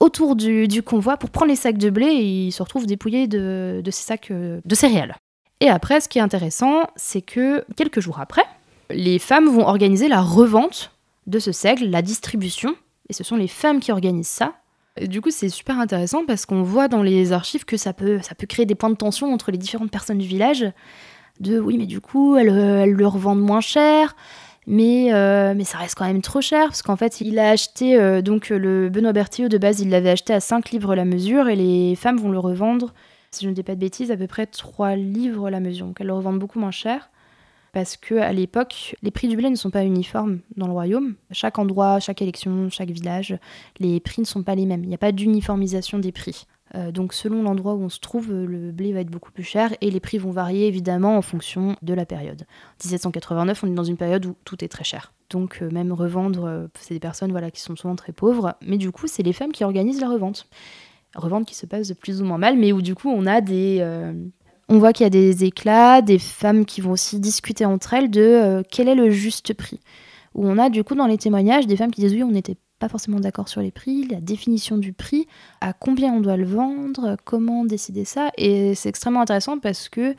autour 0.00 0.34
du, 0.34 0.82
convoi 0.82 1.18
pour 1.18 1.28
prendre 1.28 1.50
les 1.50 1.56
sacs 1.56 1.76
de 1.76 1.90
blé 1.90 2.06
et 2.06 2.46
ils 2.46 2.52
se 2.52 2.62
retrouvent 2.62 2.86
dépouillés 2.86 3.26
de, 3.26 3.82
ces 3.84 4.02
sacs 4.02 4.30
euh, 4.30 4.62
de 4.64 4.74
céréales. 4.74 5.14
Et 5.60 5.68
après, 5.68 6.00
ce 6.00 6.08
qui 6.08 6.16
est 6.16 6.22
intéressant, 6.22 6.84
c'est 6.96 7.20
que 7.20 7.66
quelques 7.76 8.00
jours 8.00 8.18
après, 8.18 8.46
les 8.92 9.18
femmes 9.18 9.48
vont 9.48 9.66
organiser 9.66 10.08
la 10.08 10.20
revente 10.20 10.92
de 11.26 11.38
ce 11.38 11.52
seigle, 11.52 11.86
la 11.86 12.02
distribution, 12.02 12.74
et 13.08 13.12
ce 13.12 13.24
sont 13.24 13.36
les 13.36 13.48
femmes 13.48 13.80
qui 13.80 13.92
organisent 13.92 14.28
ça. 14.28 14.54
du 15.00 15.20
coup, 15.20 15.30
c'est 15.30 15.48
super 15.48 15.78
intéressant 15.78 16.24
parce 16.26 16.46
qu'on 16.46 16.62
voit 16.62 16.88
dans 16.88 17.02
les 17.02 17.32
archives 17.32 17.64
que 17.64 17.76
ça 17.76 17.92
peut, 17.92 18.20
créer 18.48 18.66
des 18.66 18.74
points 18.74 18.90
de 18.90 18.96
tension 18.96 19.32
entre 19.32 19.50
les 19.50 19.58
différentes 19.58 19.90
personnes 19.90 20.18
du 20.18 20.26
village. 20.26 20.66
de 21.40 21.58
oui, 21.58 21.78
mais 21.78 21.86
du 21.86 22.00
coup, 22.00 22.36
elles, 22.36 22.48
elles 22.48 22.92
le 22.92 23.06
revendent 23.06 23.40
moins 23.40 23.60
cher. 23.60 24.14
Mais, 24.66 25.12
euh, 25.12 25.54
mais 25.56 25.64
ça 25.64 25.78
reste 25.78 25.94
quand 25.96 26.04
même 26.04 26.22
trop 26.22 26.40
cher 26.40 26.66
parce 26.66 26.82
qu'en 26.82 26.96
fait, 26.96 27.20
il 27.20 27.38
a 27.38 27.50
acheté, 27.50 27.98
euh, 27.98 28.22
donc 28.22 28.50
le 28.50 28.88
Benoît 28.88 29.12
Bertillot 29.12 29.48
de 29.48 29.58
base, 29.58 29.80
il 29.80 29.88
l'avait 29.88 30.10
acheté 30.10 30.34
à 30.34 30.40
5 30.40 30.70
livres 30.70 30.94
la 30.94 31.04
mesure 31.04 31.48
et 31.48 31.56
les 31.56 31.96
femmes 31.96 32.18
vont 32.18 32.30
le 32.30 32.38
revendre, 32.38 32.92
si 33.30 33.44
je 33.44 33.48
ne 33.48 33.54
dis 33.54 33.62
pas 33.62 33.74
de 33.74 33.80
bêtises, 33.80 34.10
à 34.10 34.16
peu 34.16 34.26
près 34.26 34.46
3 34.46 34.96
livres 34.96 35.50
la 35.50 35.60
mesure. 35.60 35.86
Donc 35.86 36.00
elles 36.00 36.06
le 36.06 36.12
revendent 36.12 36.38
beaucoup 36.38 36.60
moins 36.60 36.70
cher 36.70 37.10
parce 37.72 37.96
que 37.96 38.16
à 38.16 38.32
l'époque, 38.32 38.96
les 39.02 39.10
prix 39.10 39.28
du 39.28 39.36
blé 39.36 39.50
ne 39.50 39.56
sont 39.56 39.70
pas 39.70 39.84
uniformes 39.84 40.40
dans 40.56 40.66
le 40.66 40.72
royaume. 40.72 41.14
Chaque 41.30 41.58
endroit, 41.58 42.00
chaque 42.00 42.22
élection, 42.22 42.68
chaque 42.70 42.90
village, 42.90 43.38
les 43.78 44.00
prix 44.00 44.22
ne 44.22 44.26
sont 44.26 44.42
pas 44.42 44.54
les 44.54 44.66
mêmes. 44.66 44.82
Il 44.84 44.88
n'y 44.88 44.94
a 44.94 44.98
pas 44.98 45.12
d'uniformisation 45.12 45.98
des 45.98 46.12
prix. 46.12 46.46
Euh, 46.76 46.92
donc 46.92 47.12
selon 47.12 47.42
l'endroit 47.42 47.74
où 47.74 47.82
on 47.82 47.88
se 47.88 47.98
trouve, 47.98 48.30
euh, 48.30 48.46
le 48.46 48.70
blé 48.70 48.92
va 48.92 49.00
être 49.00 49.10
beaucoup 49.10 49.32
plus 49.32 49.42
cher 49.42 49.74
et 49.80 49.90
les 49.90 49.98
prix 50.00 50.18
vont 50.18 50.30
varier 50.30 50.68
évidemment 50.68 51.16
en 51.16 51.22
fonction 51.22 51.76
de 51.82 51.94
la 51.94 52.06
période. 52.06 52.46
1789, 52.84 53.64
on 53.64 53.66
est 53.66 53.74
dans 53.74 53.84
une 53.84 53.96
période 53.96 54.24
où 54.26 54.36
tout 54.44 54.64
est 54.64 54.68
très 54.68 54.84
cher. 54.84 55.12
Donc 55.30 55.58
euh, 55.62 55.70
même 55.70 55.92
revendre, 55.92 56.68
c'est 56.78 56.94
des 56.94 57.00
personnes 57.00 57.32
voilà, 57.32 57.50
qui 57.50 57.60
sont 57.60 57.74
souvent 57.74 57.96
très 57.96 58.12
pauvres, 58.12 58.54
mais 58.62 58.78
du 58.78 58.92
coup 58.92 59.06
c'est 59.08 59.22
les 59.22 59.32
femmes 59.32 59.52
qui 59.52 59.64
organisent 59.64 60.00
la 60.00 60.08
revente. 60.08 60.48
Revente 61.16 61.44
qui 61.44 61.56
se 61.56 61.66
passe 61.66 61.92
plus 61.92 62.22
ou 62.22 62.24
moins 62.24 62.38
mal, 62.38 62.56
mais 62.56 62.72
où 62.72 62.82
du 62.82 62.94
coup 62.94 63.10
on 63.10 63.26
a 63.26 63.40
des... 63.40 63.84
on 64.70 64.78
voit 64.78 64.92
qu'il 64.92 65.04
y 65.04 65.06
a 65.06 65.10
des 65.10 65.44
éclats, 65.44 66.00
des 66.00 66.20
femmes 66.20 66.64
qui 66.64 66.80
vont 66.80 66.92
aussi 66.92 67.18
discuter 67.18 67.64
entre 67.64 67.92
elles 67.92 68.08
de 68.08 68.62
quel 68.70 68.88
est 68.88 68.94
le 68.94 69.10
juste 69.10 69.52
prix. 69.52 69.80
Où 70.34 70.46
on 70.46 70.58
a 70.58 70.70
du 70.70 70.84
coup 70.84 70.94
dans 70.94 71.08
les 71.08 71.18
témoignages 71.18 71.66
des 71.66 71.76
femmes 71.76 71.90
qui 71.90 72.00
disent 72.00 72.14
oui 72.14 72.22
on 72.22 72.30
n'était 72.30 72.56
pas 72.78 72.88
forcément 72.88 73.18
d'accord 73.18 73.48
sur 73.48 73.60
les 73.60 73.72
prix, 73.72 74.06
la 74.08 74.20
définition 74.20 74.78
du 74.78 74.92
prix, 74.92 75.26
à 75.60 75.72
combien 75.72 76.12
on 76.12 76.20
doit 76.20 76.36
le 76.36 76.46
vendre, 76.46 77.16
comment 77.24 77.64
décider 77.64 78.04
ça. 78.04 78.30
Et 78.38 78.74
c'est 78.76 78.88
extrêmement 78.88 79.20
intéressant 79.20 79.58
parce 79.58 79.88
que 79.88 80.14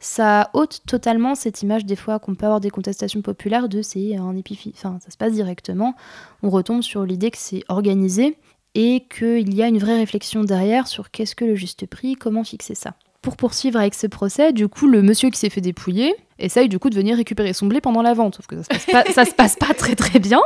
ça 0.00 0.50
ôte 0.52 0.82
totalement 0.86 1.34
cette 1.34 1.62
image 1.62 1.86
des 1.86 1.96
fois 1.96 2.18
qu'on 2.18 2.34
peut 2.34 2.44
avoir 2.44 2.60
des 2.60 2.70
contestations 2.70 3.22
populaires 3.22 3.70
de 3.70 3.80
c'est 3.80 4.16
un 4.16 4.36
épiphi, 4.36 4.72
enfin 4.76 4.98
ça 5.02 5.10
se 5.10 5.16
passe 5.16 5.32
directement. 5.32 5.94
On 6.42 6.50
retombe 6.50 6.82
sur 6.82 7.04
l'idée 7.04 7.30
que 7.30 7.38
c'est 7.38 7.64
organisé 7.68 8.36
et 8.74 9.06
qu'il 9.08 9.54
y 9.54 9.62
a 9.62 9.66
une 9.66 9.78
vraie 9.78 9.96
réflexion 9.96 10.44
derrière 10.44 10.88
sur 10.88 11.10
qu'est-ce 11.10 11.34
que 11.34 11.46
le 11.46 11.54
juste 11.54 11.86
prix, 11.86 12.16
comment 12.16 12.44
fixer 12.44 12.74
ça. 12.74 12.94
Pour 13.24 13.36
poursuivre 13.36 13.80
avec 13.80 13.94
ce 13.94 14.06
procès, 14.06 14.52
du 14.52 14.68
coup, 14.68 14.86
le 14.86 15.00
monsieur 15.00 15.30
qui 15.30 15.38
s'est 15.38 15.48
fait 15.48 15.62
dépouiller 15.62 16.14
essaye 16.38 16.68
du 16.68 16.78
coup 16.78 16.90
de 16.90 16.94
venir 16.94 17.16
récupérer 17.16 17.54
son 17.54 17.64
blé 17.64 17.80
pendant 17.80 18.02
la 18.02 18.12
vente, 18.12 18.34
sauf 18.34 18.46
que 18.46 18.56
ça 18.56 18.62
se 18.64 18.68
passe 18.68 18.86
pas, 18.86 19.04
ça 19.12 19.24
se 19.24 19.34
passe 19.34 19.56
pas 19.56 19.72
très 19.72 19.94
très 19.94 20.18
bien. 20.18 20.42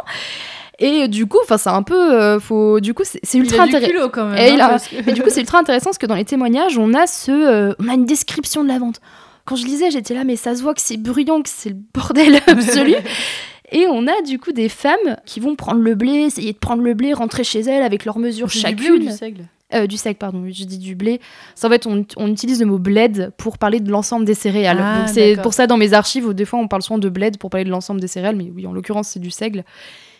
Et 0.79 1.09
du 1.09 1.27
coup, 1.27 1.39
enfin, 1.43 1.59
c'est 1.59 1.71
un 1.71 1.83
peu, 1.83 2.15
euh, 2.15 2.39
faut, 2.39 2.79
du 2.79 2.95
coup, 2.95 3.03
c'est 3.05 3.37
ultra 3.37 3.65
intéressant. 3.65 4.09
quand 4.11 4.27
même. 4.27 4.61
Hein, 4.61 4.77
mais 5.05 5.13
du 5.13 5.23
coup, 5.23 5.29
c'est 5.29 5.41
ultra 5.41 5.59
intéressant 5.59 5.87
parce 5.87 5.99
que 5.99 6.07
dans 6.07 6.15
les 6.15 6.25
témoignages, 6.25 6.79
on 6.79 6.95
a 6.95 7.09
ce, 7.09 7.33
euh, 7.33 7.75
on 7.81 7.89
a 7.89 7.95
une 7.95 8.05
description 8.05 8.63
de 8.63 8.69
la 8.69 8.79
vente. 8.79 9.01
Quand 9.45 9.57
je 9.57 9.65
lisais, 9.65 9.91
j'étais 9.91 10.15
là, 10.15 10.23
mais 10.23 10.37
ça 10.37 10.55
se 10.55 10.63
voit 10.63 10.75
que 10.75 10.81
c'est 10.81 10.97
bruyant, 10.97 11.43
que 11.43 11.49
c'est 11.49 11.71
le 11.71 11.77
bordel 11.93 12.41
absolu. 12.47 12.95
Et 13.73 13.87
on 13.89 14.07
a 14.07 14.23
du 14.23 14.39
coup 14.39 14.53
des 14.53 14.69
femmes 14.69 15.17
qui 15.27 15.41
vont 15.41 15.57
prendre 15.57 15.81
le 15.81 15.95
blé, 15.95 16.13
essayer 16.13 16.53
de 16.53 16.59
prendre 16.59 16.83
le 16.83 16.95
blé, 16.95 17.13
rentrer 17.13 17.45
chez 17.45 17.61
elles 17.61 17.83
avec 17.83 18.05
leurs 18.05 18.19
mesures 18.19 18.49
chacune. 18.49 18.77
Du, 18.77 18.83
blé 18.85 18.91
ou 18.91 18.99
du 18.99 19.11
seigle? 19.11 19.45
Euh, 19.75 19.87
du 19.87 19.99
seigle, 19.99 20.19
pardon, 20.19 20.45
je 20.47 20.65
dis 20.65 20.79
du 20.79 20.95
blé. 20.95 21.21
En 21.63 21.69
fait, 21.69 21.87
on, 21.87 22.05
on, 22.17 22.29
utilise 22.29 22.61
le 22.61 22.67
mot 22.67 22.79
bled 22.79 23.33
pour 23.37 23.59
parler 23.59 23.81
de 23.81 23.91
l'ensemble 23.91 24.25
des 24.25 24.35
céréales. 24.35 24.79
Ah, 24.81 25.07
c'est 25.09 25.37
pour 25.43 25.53
ça 25.53 25.67
dans 25.67 25.77
mes 25.77 25.93
archives, 25.93 26.27
où 26.27 26.33
des 26.33 26.47
fois 26.47 26.59
on 26.59 26.69
parle 26.69 26.83
souvent 26.83 26.99
de 26.99 27.09
bled 27.11 27.37
pour 27.37 27.51
parler 27.51 27.65
de 27.65 27.71
l'ensemble 27.71 28.01
des 28.01 28.09
céréales, 28.09 28.37
mais 28.37 28.51
oui, 28.55 28.67
en 28.67 28.73
l'occurrence, 28.73 29.09
c'est 29.09 29.21
du 29.21 29.31
seigle. 29.31 29.65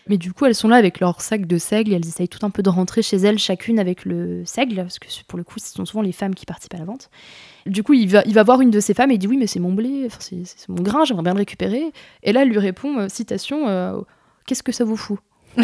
Mais 0.07 0.17
du 0.17 0.33
coup, 0.33 0.45
elles 0.45 0.55
sont 0.55 0.67
là 0.67 0.75
avec 0.75 0.99
leur 0.99 1.21
sac 1.21 1.45
de 1.45 1.57
seigle 1.57 1.93
et 1.93 1.95
elles 1.95 2.07
essayent 2.07 2.27
tout 2.27 2.45
un 2.45 2.49
peu 2.49 2.63
de 2.63 2.69
rentrer 2.69 3.01
chez 3.01 3.17
elles, 3.17 3.37
chacune 3.39 3.79
avec 3.79 4.05
le 4.05 4.43
seigle, 4.45 4.75
parce 4.75 4.99
que 4.99 5.07
pour 5.27 5.37
le 5.37 5.43
coup, 5.43 5.59
ce 5.59 5.73
sont 5.73 5.85
souvent 5.85 6.01
les 6.01 6.11
femmes 6.11 6.35
qui 6.35 6.45
participent 6.45 6.75
à 6.75 6.79
la 6.79 6.85
vente. 6.85 7.09
Du 7.65 7.83
coup, 7.83 7.93
il 7.93 8.09
va, 8.09 8.23
il 8.25 8.33
va 8.33 8.43
voir 8.43 8.61
une 8.61 8.71
de 8.71 8.79
ces 8.79 8.93
femmes 8.93 9.11
et 9.11 9.15
il 9.15 9.19
dit 9.19 9.27
Oui, 9.27 9.37
mais 9.37 9.47
c'est 9.47 9.59
mon 9.59 9.73
blé, 9.73 10.09
c'est 10.19 10.69
mon 10.69 10.81
grain, 10.81 11.05
j'aimerais 11.05 11.23
bien 11.23 11.33
le 11.33 11.39
récupérer. 11.39 11.91
Et 12.23 12.33
là, 12.33 12.43
elle 12.43 12.49
lui 12.49 12.59
répond 12.59 12.99
euh, 12.99 13.07
Citation, 13.09 13.67
euh, 13.67 13.99
qu'est-ce 14.45 14.63
que 14.63 14.71
ça 14.71 14.83
vous 14.83 14.97
fout? 14.97 15.19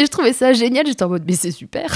Et 0.00 0.06
je 0.06 0.10
trouvais 0.10 0.32
ça 0.32 0.54
génial, 0.54 0.86
j'étais 0.86 1.02
en 1.02 1.10
mode, 1.10 1.24
mais 1.26 1.34
c'est 1.34 1.50
super. 1.50 1.94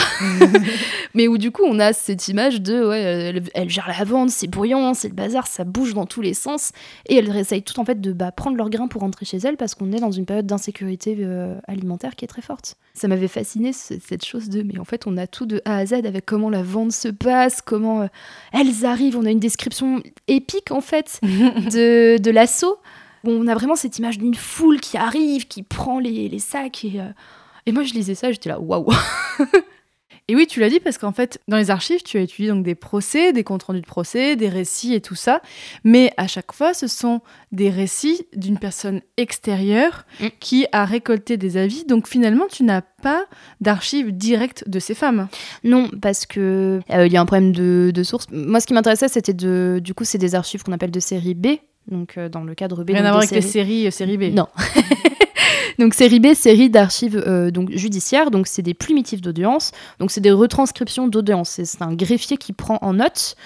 mais 1.14 1.26
où 1.26 1.38
du 1.38 1.50
coup, 1.50 1.62
on 1.64 1.78
a 1.78 1.94
cette 1.94 2.28
image 2.28 2.60
de, 2.60 2.86
ouais, 2.86 3.42
elle, 3.54 3.70
gère 3.70 3.88
la 3.88 4.04
vente, 4.04 4.28
c'est 4.28 4.46
bruyant, 4.46 4.92
c'est 4.92 5.08
le 5.08 5.14
bazar, 5.14 5.46
ça 5.46 5.64
bouge 5.64 5.94
dans 5.94 6.04
tous 6.04 6.20
les 6.20 6.34
sens. 6.34 6.72
Et 7.08 7.16
elles 7.16 7.34
essayent 7.34 7.62
tout 7.62 7.80
en 7.80 7.86
fait 7.86 8.02
de 8.02 8.12
bah, 8.12 8.30
prendre 8.30 8.58
leur 8.58 8.68
grain 8.68 8.88
pour 8.88 9.00
rentrer 9.00 9.24
chez 9.24 9.38
elles 9.38 9.56
parce 9.56 9.74
qu'on 9.74 9.90
est 9.90 10.00
dans 10.00 10.10
une 10.10 10.26
période 10.26 10.44
d'insécurité 10.44 11.16
euh, 11.20 11.58
alimentaire 11.66 12.14
qui 12.14 12.26
est 12.26 12.28
très 12.28 12.42
forte. 12.42 12.76
Ça 12.92 13.08
m'avait 13.08 13.26
fasciné 13.26 13.72
cette 13.72 14.26
chose 14.26 14.50
de, 14.50 14.62
mais 14.62 14.78
en 14.78 14.84
fait, 14.84 15.06
on 15.06 15.16
a 15.16 15.26
tout 15.26 15.46
de 15.46 15.62
A 15.64 15.78
à 15.78 15.86
Z 15.86 15.94
avec 15.94 16.26
comment 16.26 16.50
la 16.50 16.62
vente 16.62 16.92
se 16.92 17.08
passe, 17.08 17.62
comment 17.62 18.02
euh, 18.02 18.06
elles 18.52 18.84
arrivent. 18.84 19.16
On 19.16 19.24
a 19.24 19.30
une 19.30 19.40
description 19.40 20.02
épique 20.28 20.72
en 20.72 20.82
fait 20.82 21.20
de, 21.22 22.18
de 22.18 22.30
l'assaut. 22.30 22.76
On 23.26 23.46
a 23.46 23.54
vraiment 23.54 23.76
cette 23.76 23.98
image 23.98 24.18
d'une 24.18 24.34
foule 24.34 24.78
qui 24.78 24.98
arrive, 24.98 25.48
qui 25.48 25.62
prend 25.62 26.00
les, 26.00 26.28
les 26.28 26.38
sacs 26.38 26.84
et. 26.84 27.00
Euh, 27.00 27.08
et 27.66 27.72
moi, 27.72 27.82
je 27.82 27.94
lisais 27.94 28.14
ça, 28.14 28.32
j'étais 28.32 28.48
là, 28.48 28.60
waouh 28.60 28.86
Et 30.26 30.34
oui, 30.34 30.46
tu 30.46 30.58
l'as 30.60 30.70
dit 30.70 30.80
parce 30.80 30.96
qu'en 30.96 31.12
fait, 31.12 31.38
dans 31.48 31.58
les 31.58 31.70
archives, 31.70 32.02
tu 32.02 32.16
as 32.16 32.22
étudié 32.22 32.48
donc 32.48 32.64
des 32.64 32.74
procès, 32.74 33.34
des 33.34 33.44
comptes 33.44 33.64
rendus 33.64 33.82
de 33.82 33.86
procès, 33.86 34.36
des 34.36 34.48
récits 34.48 34.94
et 34.94 35.02
tout 35.02 35.14
ça. 35.14 35.42
Mais 35.84 36.14
à 36.16 36.26
chaque 36.26 36.52
fois, 36.52 36.72
ce 36.72 36.86
sont 36.86 37.20
des 37.52 37.68
récits 37.68 38.26
d'une 38.34 38.58
personne 38.58 39.02
extérieure 39.18 40.06
mm. 40.20 40.26
qui 40.40 40.66
a 40.72 40.86
récolté 40.86 41.36
des 41.36 41.58
avis. 41.58 41.84
Donc 41.84 42.08
finalement, 42.08 42.46
tu 42.50 42.64
n'as 42.64 42.80
pas 42.80 43.26
d'archives 43.60 44.12
directes 44.12 44.66
de 44.66 44.78
ces 44.78 44.94
femmes. 44.94 45.28
Non, 45.62 45.90
parce 46.00 46.24
que 46.24 46.80
euh, 46.90 47.06
il 47.06 47.12
y 47.12 47.18
a 47.18 47.20
un 47.20 47.26
problème 47.26 47.52
de, 47.52 47.92
de 47.94 48.02
source. 48.02 48.26
Moi, 48.32 48.60
ce 48.60 48.66
qui 48.66 48.72
m'intéressait, 48.72 49.08
c'était 49.08 49.34
de, 49.34 49.78
du 49.84 49.92
coup, 49.92 50.04
c'est 50.04 50.16
des 50.16 50.34
archives 50.34 50.62
qu'on 50.62 50.72
appelle 50.72 50.90
de 50.90 51.00
série 51.00 51.34
B. 51.34 51.48
Donc 51.86 52.16
euh, 52.16 52.30
dans 52.30 52.44
le 52.44 52.54
cadre 52.54 52.82
B. 52.82 52.92
Rien 52.92 53.04
à 53.04 53.10
voir 53.10 53.18
avec 53.18 53.30
les 53.30 53.42
séries, 53.42 53.86
euh, 53.86 53.90
série 53.90 54.16
B. 54.16 54.34
Non. 54.34 54.48
donc 55.78 55.94
série 55.94 56.20
B, 56.20 56.34
série 56.34 56.70
d'archives 56.70 57.22
euh, 57.26 57.50
donc 57.50 57.70
judiciaires, 57.72 58.30
donc 58.30 58.46
c'est 58.46 58.62
des 58.62 58.74
plumitifs 58.74 59.20
d'audience, 59.20 59.72
donc 59.98 60.10
c'est 60.10 60.20
des 60.20 60.32
retranscriptions 60.32 61.08
d'audience. 61.08 61.60
C'est 61.62 61.82
un 61.82 61.94
greffier 61.94 62.36
qui 62.36 62.52
prend 62.52 62.78
en 62.82 62.94
note. 62.94 63.36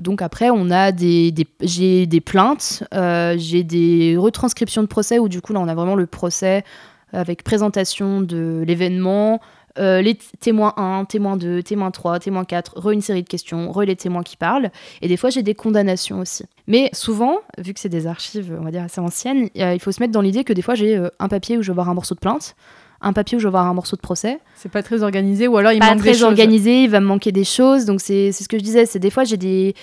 Donc 0.00 0.22
après, 0.22 0.50
on 0.50 0.70
a 0.70 0.92
des, 0.92 1.34
j'ai 1.60 2.06
des 2.06 2.20
plaintes, 2.20 2.84
euh, 2.94 3.34
j'ai 3.36 3.64
des 3.64 4.16
retranscriptions 4.16 4.82
de 4.82 4.88
procès 4.88 5.18
où 5.18 5.28
du 5.28 5.40
coup 5.40 5.52
là 5.52 5.60
on 5.60 5.68
a 5.68 5.74
vraiment 5.74 5.96
le 5.96 6.06
procès 6.06 6.64
avec 7.12 7.42
présentation 7.42 8.20
de 8.20 8.62
l'événement, 8.66 9.40
euh, 9.78 10.02
les 10.02 10.16
témoins 10.40 10.74
1, 10.76 11.04
témoins 11.04 11.36
2, 11.36 11.62
témoins 11.62 11.90
3, 11.90 12.18
témoins 12.18 12.44
4, 12.44 12.78
re 12.78 12.90
une 12.90 13.00
série 13.00 13.22
de 13.22 13.28
questions, 13.28 13.70
re 13.70 13.82
les 13.82 13.96
témoins 13.96 14.22
qui 14.22 14.36
parlent. 14.36 14.70
Et 15.02 15.08
des 15.08 15.16
fois, 15.16 15.30
j'ai 15.30 15.42
des 15.42 15.54
condamnations 15.54 16.20
aussi. 16.20 16.44
Mais 16.66 16.90
souvent, 16.92 17.38
vu 17.58 17.74
que 17.74 17.80
c'est 17.80 17.88
des 17.88 18.06
archives, 18.06 18.56
on 18.58 18.64
va 18.64 18.70
dire, 18.70 18.82
assez 18.82 19.00
anciennes, 19.00 19.48
il 19.54 19.80
faut 19.80 19.92
se 19.92 20.00
mettre 20.00 20.12
dans 20.12 20.20
l'idée 20.20 20.44
que 20.44 20.52
des 20.52 20.62
fois, 20.62 20.74
j'ai 20.74 20.96
euh, 20.96 21.08
un 21.18 21.28
papier 21.28 21.58
où 21.58 21.62
je 21.62 21.70
vais 21.70 21.74
voir 21.74 21.88
un 21.88 21.94
morceau 21.94 22.14
de 22.14 22.20
plainte, 22.20 22.56
un 23.00 23.12
papier 23.12 23.36
où 23.36 23.40
je 23.40 23.46
vais 23.46 23.52
voir 23.52 23.66
un 23.66 23.74
morceau 23.74 23.96
de 23.96 24.00
procès. 24.00 24.38
C'est 24.56 24.70
pas 24.70 24.82
très 24.82 25.02
organisé, 25.02 25.46
ou 25.46 25.56
alors 25.56 25.72
il 25.72 25.78
pas 25.78 25.90
manque 25.90 26.02
des 26.02 26.12
très 26.12 26.22
organisé, 26.22 26.84
il 26.84 26.90
va 26.90 27.00
me 27.00 27.06
manquer 27.06 27.32
des 27.32 27.44
choses. 27.44 27.84
Donc 27.84 28.00
c'est 28.00 28.32
ce 28.32 28.48
que 28.48 28.58
je 28.58 28.62
disais, 28.62 28.86
c'est 28.86 28.98
des 28.98 29.10
fois, 29.10 29.24
j'ai 29.24 29.36
des... 29.36 29.74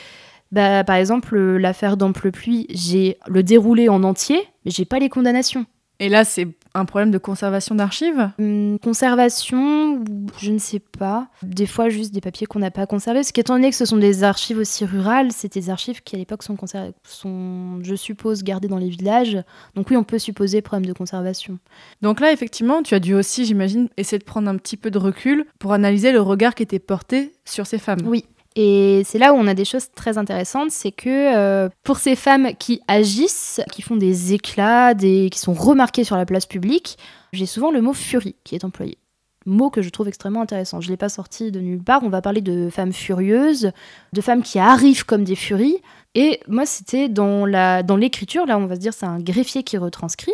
Bah, 0.51 0.84
par 0.84 0.95
exemple, 0.95 1.38
l'affaire 1.38 1.97
d'Amplepuis, 1.97 2.67
j'ai 2.69 3.17
le 3.27 3.43
déroulé 3.43 3.89
en 3.89 4.03
entier, 4.03 4.39
mais 4.63 4.71
j'ai 4.71 4.86
pas 4.86 4.99
les 4.99 5.10
condamnations. 5.10 5.65
Et 5.99 6.08
là, 6.08 6.23
c'est 6.23 6.47
un 6.75 6.85
problème 6.85 7.11
de 7.11 7.17
conservation 7.17 7.75
d'archives? 7.75 8.29
Hum, 8.39 8.77
Conservation, 8.83 10.03
je 10.38 10.51
ne 10.51 10.59
sais 10.59 10.79
pas. 10.79 11.27
Des 11.41 11.65
fois, 11.65 11.89
juste 11.89 12.13
des 12.13 12.21
papiers 12.21 12.45
qu'on 12.47 12.59
n'a 12.59 12.71
pas 12.71 12.85
conservés. 12.85 13.19
Parce 13.19 13.31
qu'étant 13.31 13.55
donné 13.55 13.69
que 13.69 13.75
ce 13.75 13.85
sont 13.85 13.97
des 13.97 14.23
archives 14.23 14.57
aussi 14.57 14.85
rurales, 14.85 15.31
c'est 15.31 15.53
des 15.53 15.69
archives 15.69 16.03
qui, 16.03 16.15
à 16.15 16.19
l'époque, 16.19 16.43
sont, 16.43 16.57
sont, 17.03 17.79
je 17.81 17.95
suppose, 17.95 18.43
gardées 18.43 18.67
dans 18.67 18.77
les 18.77 18.89
villages. 18.89 19.38
Donc 19.75 19.89
oui, 19.89 19.97
on 19.97 20.03
peut 20.03 20.19
supposer 20.19 20.61
problème 20.61 20.85
de 20.85 20.93
conservation. 20.93 21.59
Donc 22.01 22.19
là, 22.19 22.31
effectivement, 22.31 22.83
tu 22.83 22.93
as 22.93 22.99
dû 22.99 23.13
aussi, 23.13 23.45
j'imagine, 23.45 23.89
essayer 23.97 24.19
de 24.19 24.23
prendre 24.25 24.49
un 24.49 24.57
petit 24.57 24.77
peu 24.77 24.91
de 24.91 24.97
recul 24.97 25.45
pour 25.59 25.73
analyser 25.73 26.11
le 26.11 26.21
regard 26.21 26.55
qui 26.55 26.63
était 26.63 26.79
porté 26.79 27.33
sur 27.45 27.65
ces 27.65 27.77
femmes. 27.77 27.99
Oui, 28.05 28.25
et 28.55 29.01
c'est 29.05 29.17
là 29.17 29.33
où 29.33 29.37
on 29.37 29.47
a 29.47 29.53
des 29.53 29.65
choses 29.65 29.89
très 29.93 30.17
intéressantes, 30.17 30.71
c'est 30.71 30.91
que 30.91 31.35
euh, 31.35 31.69
pour 31.83 31.97
ces 31.97 32.15
femmes 32.15 32.51
qui 32.57 32.81
agissent, 32.87 33.59
qui 33.71 33.81
font 33.81 33.97
des 33.97 34.33
éclats, 34.33 34.93
qui 34.95 35.29
sont 35.39 35.53
remarquées 35.53 36.05
sur 36.05 36.15
la 36.15 36.25
place 36.25 36.45
publique, 36.45 36.97
j'ai 37.33 37.45
souvent 37.45 37.69
le 37.69 37.81
mot 37.81 37.93
furie 37.93 38.35
qui 38.45 38.55
est 38.55 38.63
employé. 38.63 38.97
Mot 39.45 39.69
que 39.69 39.81
je 39.81 39.89
trouve 39.89 40.07
extrêmement 40.07 40.41
intéressant. 40.41 40.81
Je 40.81 40.87
ne 40.87 40.93
l'ai 40.93 40.97
pas 40.97 41.09
sorti 41.09 41.51
de 41.51 41.59
nulle 41.59 41.83
part. 41.83 42.01
On 42.03 42.09
va 42.09 42.21
parler 42.21 42.41
de 42.41 42.69
femmes 42.71 42.93
furieuses, 42.93 43.71
de 44.13 44.21
femmes 44.21 44.41
qui 44.41 44.57
arrivent 44.57 45.05
comme 45.05 45.23
des 45.23 45.35
furies. 45.35 45.77
Et 46.15 46.39
moi, 46.47 46.65
c'était 46.65 47.09
dans 47.09 47.45
l'écriture, 47.45 48.47
dans 48.47 48.53
là, 48.53 48.57
on 48.57 48.67
va 48.67 48.75
se 48.75 48.79
dire, 48.79 48.93
c'est 48.93 49.05
un 49.05 49.19
greffier 49.19 49.63
qui 49.63 49.77
retranscrit 49.77 50.33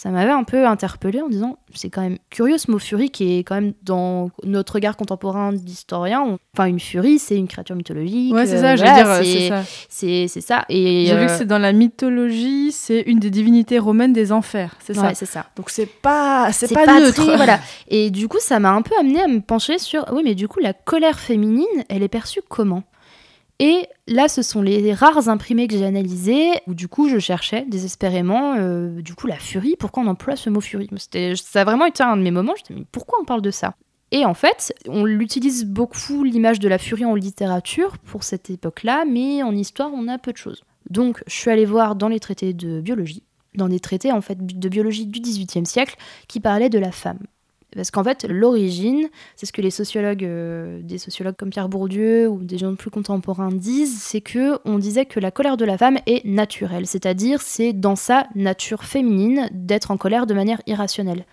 ça 0.00 0.08
m'avait 0.08 0.32
un 0.32 0.44
peu 0.44 0.66
interpellée 0.66 1.20
en 1.20 1.28
disant 1.28 1.58
c'est 1.74 1.90
quand 1.90 2.00
même 2.00 2.16
curieux 2.30 2.56
ce 2.56 2.70
mot 2.70 2.78
furie 2.78 3.10
qui 3.10 3.36
est 3.36 3.40
quand 3.40 3.56
même 3.56 3.74
dans 3.82 4.30
notre 4.44 4.76
regard 4.76 4.96
contemporain 4.96 5.52
d'historien. 5.52 6.38
Enfin, 6.54 6.64
une 6.64 6.80
furie, 6.80 7.18
c'est 7.18 7.36
une 7.36 7.48
créature 7.48 7.76
mythologique. 7.76 8.32
Ouais, 8.32 8.46
c'est 8.46 8.60
ça, 8.60 8.76
je 8.76 8.82
veux 8.82 8.94
dire, 8.94 9.66
c'est 9.90 10.26
ça. 10.26 10.40
Ça. 10.40 10.64
Et 10.70 11.04
j'ai 11.04 11.14
vu 11.18 11.26
que 11.26 11.32
euh, 11.32 11.36
c'est 11.36 11.44
dans 11.44 11.58
la 11.58 11.74
mythologie, 11.74 12.72
c'est 12.72 13.02
une 13.02 13.18
des 13.18 13.28
divinités 13.28 13.78
romaines 13.78 14.14
des 14.14 14.32
enfers. 14.32 14.74
C'est 14.80 14.94
ça. 14.94 15.02
Ouais, 15.02 15.14
c'est 15.14 15.26
ça. 15.26 15.44
Donc 15.54 15.68
c'est 15.68 15.84
pas, 15.84 16.50
c'est, 16.50 16.72
pas, 16.72 16.98
neutre. 16.98 17.22
voilà. 17.36 17.60
Et 17.88 18.08
du 18.08 18.26
coup, 18.26 18.38
ça 18.40 18.58
m'a 18.58 18.70
un 18.70 18.80
peu 18.80 18.94
amené 18.98 19.20
à 19.20 19.28
me 19.28 19.40
pencher 19.40 19.78
sur 19.78 20.06
oui, 20.14 20.22
mais 20.24 20.34
du 20.34 20.48
coup, 20.48 20.60
la 20.60 20.72
colère 20.72 21.20
féminine, 21.20 21.66
elle 21.90 22.02
est 22.02 22.08
perçue 22.08 22.40
comment? 22.48 22.84
Et 23.62 23.86
là, 24.06 24.28
ce 24.28 24.40
sont 24.40 24.62
les 24.62 24.94
rares 24.94 25.28
imprimés 25.28 25.68
que 25.68 25.76
j'ai 25.76 25.84
analysés, 25.84 26.50
où 26.66 26.72
du 26.72 26.88
coup, 26.88 27.10
je 27.10 27.18
cherchais 27.18 27.66
désespérément, 27.68 28.54
euh, 28.56 29.02
du 29.02 29.14
coup, 29.14 29.26
la 29.26 29.38
furie. 29.38 29.76
Pourquoi 29.78 30.02
on 30.02 30.06
emploie 30.06 30.34
ce 30.34 30.48
mot 30.48 30.62
furie? 30.62 30.88
Ça 31.36 31.60
a 31.60 31.64
vraiment 31.64 31.84
été 31.84 32.02
un 32.02 32.16
de 32.16 32.22
mes 32.22 32.30
moments. 32.30 32.54
Je 32.56 32.72
me 32.72 32.78
mais 32.78 32.86
pourquoi 32.90 33.18
on 33.20 33.26
parle 33.26 33.42
de 33.42 33.50
ça? 33.50 33.74
Et 34.12 34.24
en 34.24 34.32
fait, 34.32 34.74
on 34.88 35.04
l'utilise 35.04 35.66
beaucoup, 35.66 36.24
l'image 36.24 36.58
de 36.58 36.68
la 36.68 36.78
furie 36.78 37.04
en 37.04 37.14
littérature, 37.14 37.98
pour 37.98 38.24
cette 38.24 38.48
époque-là, 38.48 39.04
mais 39.06 39.42
en 39.42 39.54
histoire, 39.54 39.90
on 39.92 40.08
a 40.08 40.16
peu 40.16 40.32
de 40.32 40.38
choses. 40.38 40.64
Donc, 40.88 41.22
je 41.26 41.34
suis 41.34 41.50
allée 41.50 41.66
voir 41.66 41.96
dans 41.96 42.08
les 42.08 42.18
traités 42.18 42.54
de 42.54 42.80
biologie, 42.80 43.24
dans 43.54 43.68
des 43.68 43.78
traités 43.78 44.10
en 44.10 44.22
fait 44.22 44.38
de 44.40 44.68
biologie 44.70 45.06
du 45.06 45.20
XVIIIe 45.20 45.66
siècle, 45.66 45.96
qui 46.28 46.40
parlaient 46.40 46.70
de 46.70 46.78
la 46.78 46.92
femme. 46.92 47.20
Parce 47.76 47.90
qu'en 47.92 48.02
fait, 48.02 48.24
l'origine, 48.28 49.08
c'est 49.36 49.46
ce 49.46 49.52
que 49.52 49.62
les 49.62 49.70
sociologues, 49.70 50.24
euh, 50.24 50.80
des 50.82 50.98
sociologues 50.98 51.36
comme 51.36 51.50
Pierre 51.50 51.68
Bourdieu 51.68 52.28
ou 52.28 52.42
des 52.42 52.58
gens 52.58 52.74
plus 52.74 52.90
contemporains 52.90 53.52
disent, 53.52 53.96
c'est 54.00 54.20
que 54.20 54.58
on 54.64 54.78
disait 54.78 55.06
que 55.06 55.20
la 55.20 55.30
colère 55.30 55.56
de 55.56 55.64
la 55.64 55.78
femme 55.78 55.98
est 56.06 56.24
naturelle, 56.24 56.86
c'est-à-dire 56.86 57.40
c'est 57.42 57.72
dans 57.72 57.94
sa 57.96 58.26
nature 58.34 58.82
féminine 58.84 59.48
d'être 59.52 59.92
en 59.92 59.96
colère 59.96 60.26
de 60.26 60.34
manière 60.34 60.60
irrationnelle. 60.66 61.24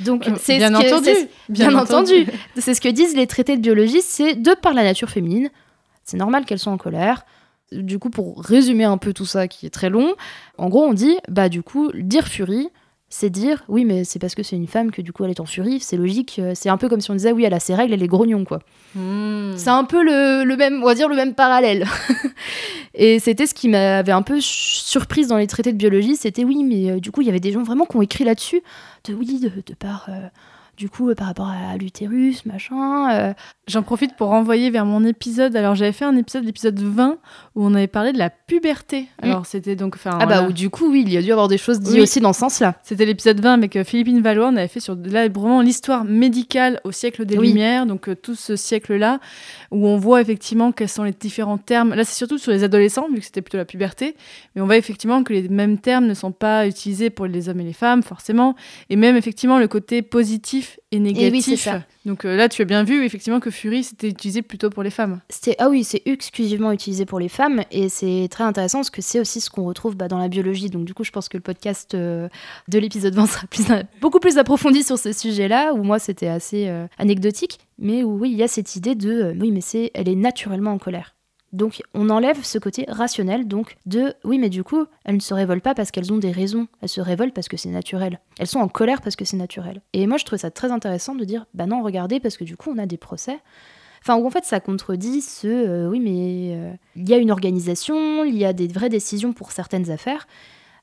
Donc 0.00 0.26
Euh, 0.28 0.32
c'est 0.40 0.56
bien 0.56 0.70
ce 0.70 0.86
entendu, 0.86 1.04
c'est- 1.12 1.28
bien 1.50 1.68
bien 1.68 1.78
entendu. 1.78 2.20
entendu. 2.22 2.26
C'est 2.56 2.72
ce 2.72 2.80
que 2.80 2.88
disent 2.88 3.14
les 3.14 3.26
traités 3.26 3.56
de 3.56 3.60
biologie, 3.62 4.00
c'est 4.00 4.34
de 4.36 4.54
par 4.54 4.72
la 4.72 4.82
nature 4.82 5.10
féminine, 5.10 5.50
c'est 6.04 6.16
normal 6.16 6.46
qu'elles 6.46 6.58
soient 6.58 6.72
en 6.72 6.78
colère. 6.78 7.26
Du 7.70 7.98
coup, 7.98 8.08
pour 8.10 8.42
résumer 8.42 8.84
un 8.84 8.96
peu 8.96 9.12
tout 9.12 9.26
ça 9.26 9.46
qui 9.46 9.66
est 9.66 9.70
très 9.70 9.90
long, 9.90 10.14
en 10.58 10.68
gros, 10.70 10.84
on 10.84 10.94
dit, 10.94 11.16
bah 11.28 11.48
du 11.50 11.62
coup, 11.62 11.90
dire 11.94 12.26
furie, 12.28 12.68
c'est 13.12 13.28
dire, 13.28 13.64
oui, 13.68 13.84
mais 13.84 14.04
c'est 14.04 14.20
parce 14.20 14.36
que 14.36 14.44
c'est 14.44 14.54
une 14.54 14.68
femme 14.68 14.92
que 14.92 15.02
du 15.02 15.12
coup 15.12 15.24
elle 15.24 15.30
est 15.30 15.40
en 15.40 15.44
furie, 15.44 15.80
c'est 15.80 15.96
logique. 15.96 16.36
euh, 16.38 16.52
C'est 16.54 16.68
un 16.68 16.76
peu 16.76 16.88
comme 16.88 17.00
si 17.00 17.10
on 17.10 17.14
disait, 17.14 17.32
oui, 17.32 17.44
elle 17.44 17.52
a 17.54 17.58
ses 17.60 17.74
règles, 17.74 17.92
elle 17.92 18.02
est 18.04 18.06
grognon, 18.08 18.44
quoi. 18.44 18.60
Hmm. 18.94 19.52
C'est 19.56 19.68
un 19.70 19.82
peu 19.84 20.02
le, 20.04 20.44
le 20.44 20.56
même, 20.56 20.80
on 20.82 20.86
va 20.86 20.94
dire 20.94 21.08
le 21.08 21.16
même 21.16 21.34
parallèle. 21.34 21.86
Et 22.94 23.18
c'était 23.18 23.46
ce 23.46 23.54
qui 23.54 23.68
m'avait 23.68 24.12
un 24.12 24.22
peu 24.22 24.38
surprise 24.40 25.26
dans 25.26 25.38
les 25.38 25.48
traités 25.48 25.72
de 25.72 25.76
biologie, 25.76 26.14
c'était 26.16 26.44
oui, 26.44 26.62
mais 26.64 26.90
euh, 26.90 27.00
du 27.00 27.10
coup 27.10 27.20
il 27.22 27.26
y 27.26 27.30
avait 27.30 27.40
des 27.40 27.52
gens 27.52 27.62
vraiment 27.64 27.84
qui 27.84 27.96
ont 27.96 28.02
écrit 28.02 28.24
là-dessus, 28.24 28.62
de 29.08 29.14
oui, 29.14 29.40
de, 29.40 29.48
de 29.48 29.74
par, 29.74 30.06
euh, 30.08 30.28
du 30.80 30.88
coup 30.88 31.10
euh, 31.10 31.14
par 31.14 31.26
rapport 31.26 31.46
à, 31.48 31.76
l'utérus, 31.76 32.46
machin. 32.46 33.12
euh, 33.12 33.34
J'en 33.68 33.82
profite 33.82 34.16
pour 34.16 34.28
renvoyer 34.28 34.70
vers 34.70 34.86
mon 34.86 35.04
épisode. 35.04 35.54
Alors, 35.54 35.74
j'avais 35.74 35.92
fait 35.92 36.06
un 36.06 36.16
épisode, 36.16 36.42
l'épisode 36.44 36.80
20, 36.80 37.18
où 37.54 37.64
on 37.66 37.74
avait 37.74 37.86
parlé 37.86 38.12
de 38.12 38.18
la 38.18 38.30
puberté. 38.30 39.06
Alors, 39.22 39.44
c'était 39.44 39.76
donc. 39.76 39.94
enfin, 39.96 40.16
Ah 40.20 40.24
bah 40.26 40.42
ou 40.48 40.52
du 40.52 40.70
coup 40.70 40.90
oui, 40.90 41.02
il 41.06 41.12
y 41.12 41.18
a 41.18 41.22
dû 41.22 41.30
avoir 41.32 41.48
des 41.48 41.58
choses 41.58 41.78
dites 41.80 41.94
Oui. 41.94 42.00
aussi 42.00 42.20
dans 42.20 42.32
ce 42.32 42.40
sens-là. 42.40 42.76
C'était 42.82 43.04
l'épisode 43.04 43.38
20 43.40 43.52
avec 43.52 43.76
euh, 43.76 43.84
Philippine 43.84 44.22
Valois. 44.22 44.48
On 44.48 44.56
avait 44.56 44.66
fait 44.68 44.80
sur 44.80 44.96
là 45.04 45.28
vraiment 45.28 45.60
l'histoire 45.60 46.04
médicale 46.04 46.80
au 46.84 46.92
siècle 46.92 47.26
des 47.26 47.36
Oui. 47.36 47.48
Lumières, 47.48 47.84
donc 47.84 48.08
euh, 48.08 48.16
tout 48.16 48.34
ce 48.34 48.56
siècle-là, 48.56 49.20
où 49.70 49.86
on 49.86 49.98
voit 49.98 50.22
effectivement 50.22 50.72
quels 50.72 50.88
sont 50.88 51.04
les 51.04 51.12
différents 51.12 51.58
termes. 51.58 51.94
Là, 51.94 52.04
c'est 52.04 52.16
surtout 52.16 52.38
sur 52.38 52.50
les 52.52 52.64
adolescents, 52.64 53.06
vu 53.12 53.18
que 53.18 53.24
c'était 53.26 53.42
plutôt 53.42 53.58
la 53.58 53.66
puberté. 53.66 54.16
Mais 54.56 54.62
on 54.62 54.66
voit 54.66 54.78
effectivement 54.78 55.22
que 55.22 55.34
les 55.34 55.48
mêmes 55.50 55.76
termes 55.78 56.06
ne 56.06 56.14
sont 56.14 56.32
pas 56.32 56.66
utilisés 56.66 57.10
pour 57.10 57.26
les 57.26 57.48
hommes 57.50 57.60
et 57.60 57.64
les 57.64 57.72
femmes, 57.74 58.02
forcément. 58.02 58.56
Et 58.88 58.96
même 58.96 59.16
effectivement 59.16 59.58
le 59.58 59.68
côté 59.68 60.00
positif 60.02 60.69
et 60.90 60.98
négatif. 60.98 61.60
ça. 61.60 61.82
Donc 62.04 62.24
euh, 62.24 62.36
là, 62.36 62.48
tu 62.48 62.62
as 62.62 62.64
bien 62.64 62.82
vu 62.82 63.04
effectivement 63.04 63.40
que 63.40 63.50
Fury, 63.50 63.84
c'était 63.84 64.08
utilisé 64.08 64.42
plutôt 64.42 64.70
pour 64.70 64.82
les 64.82 64.90
femmes. 64.90 65.20
C'était 65.28 65.56
ah 65.58 65.68
oui, 65.68 65.84
c'est 65.84 66.02
exclusivement 66.06 66.72
utilisé 66.72 67.04
pour 67.04 67.20
les 67.20 67.28
femmes 67.28 67.62
et 67.70 67.88
c'est 67.88 68.28
très 68.30 68.44
intéressant 68.44 68.78
parce 68.78 68.90
que 68.90 69.02
c'est 69.02 69.20
aussi 69.20 69.40
ce 69.40 69.50
qu'on 69.50 69.64
retrouve 69.64 69.96
bah, 69.96 70.08
dans 70.08 70.18
la 70.18 70.28
biologie. 70.28 70.70
Donc 70.70 70.84
du 70.84 70.94
coup, 70.94 71.04
je 71.04 71.10
pense 71.10 71.28
que 71.28 71.36
le 71.36 71.42
podcast 71.42 71.94
euh, 71.94 72.28
de 72.68 72.78
l'épisode 72.78 73.14
20 73.14 73.26
sera 73.26 73.46
plus, 73.46 73.66
beaucoup 74.00 74.20
plus 74.20 74.38
approfondi 74.38 74.82
sur 74.82 74.98
ce 74.98 75.12
sujet-là 75.12 75.72
où 75.74 75.82
moi 75.82 75.98
c'était 75.98 76.28
assez 76.28 76.68
euh, 76.68 76.86
anecdotique, 76.98 77.58
mais 77.78 78.02
où 78.02 78.18
oui, 78.18 78.30
il 78.30 78.36
y 78.36 78.42
a 78.42 78.48
cette 78.48 78.76
idée 78.76 78.94
de 78.94 79.34
oui, 79.38 79.50
mais 79.50 79.60
c'est 79.60 79.90
elle 79.94 80.08
est 80.08 80.16
naturellement 80.16 80.72
en 80.72 80.78
colère. 80.78 81.14
Donc 81.52 81.82
on 81.94 82.10
enlève 82.10 82.44
ce 82.44 82.58
côté 82.58 82.84
rationnel 82.88 83.48
donc 83.48 83.76
de 83.86 84.14
oui 84.22 84.38
mais 84.38 84.50
du 84.50 84.62
coup 84.62 84.86
elles 85.04 85.16
ne 85.16 85.20
se 85.20 85.34
révoltent 85.34 85.64
pas 85.64 85.74
parce 85.74 85.90
qu'elles 85.90 86.12
ont 86.12 86.18
des 86.18 86.30
raisons, 86.30 86.68
elles 86.80 86.88
se 86.88 87.00
révoltent 87.00 87.34
parce 87.34 87.48
que 87.48 87.56
c'est 87.56 87.70
naturel. 87.70 88.20
Elles 88.38 88.46
sont 88.46 88.60
en 88.60 88.68
colère 88.68 89.02
parce 89.02 89.16
que 89.16 89.24
c'est 89.24 89.36
naturel. 89.36 89.80
Et 89.92 90.06
moi 90.06 90.16
je 90.16 90.24
trouve 90.24 90.38
ça 90.38 90.50
très 90.50 90.70
intéressant 90.70 91.14
de 91.14 91.24
dire 91.24 91.46
bah 91.54 91.66
non 91.66 91.82
regardez 91.82 92.20
parce 92.20 92.36
que 92.36 92.44
du 92.44 92.56
coup 92.56 92.72
on 92.74 92.78
a 92.78 92.86
des 92.86 92.98
procès 92.98 93.38
Enfin, 94.02 94.14
en 94.14 94.30
fait, 94.30 94.44
ça 94.44 94.60
contredit 94.60 95.20
ce 95.20 95.46
euh, 95.46 95.88
oui, 95.88 96.00
mais 96.00 96.54
euh, 96.56 96.72
il 96.96 97.08
y 97.08 97.12
a 97.12 97.18
une 97.18 97.30
organisation, 97.30 98.24
il 98.24 98.36
y 98.36 98.44
a 98.44 98.52
des 98.52 98.66
vraies 98.66 98.88
décisions 98.88 99.32
pour 99.32 99.52
certaines 99.52 99.90
affaires, 99.90 100.26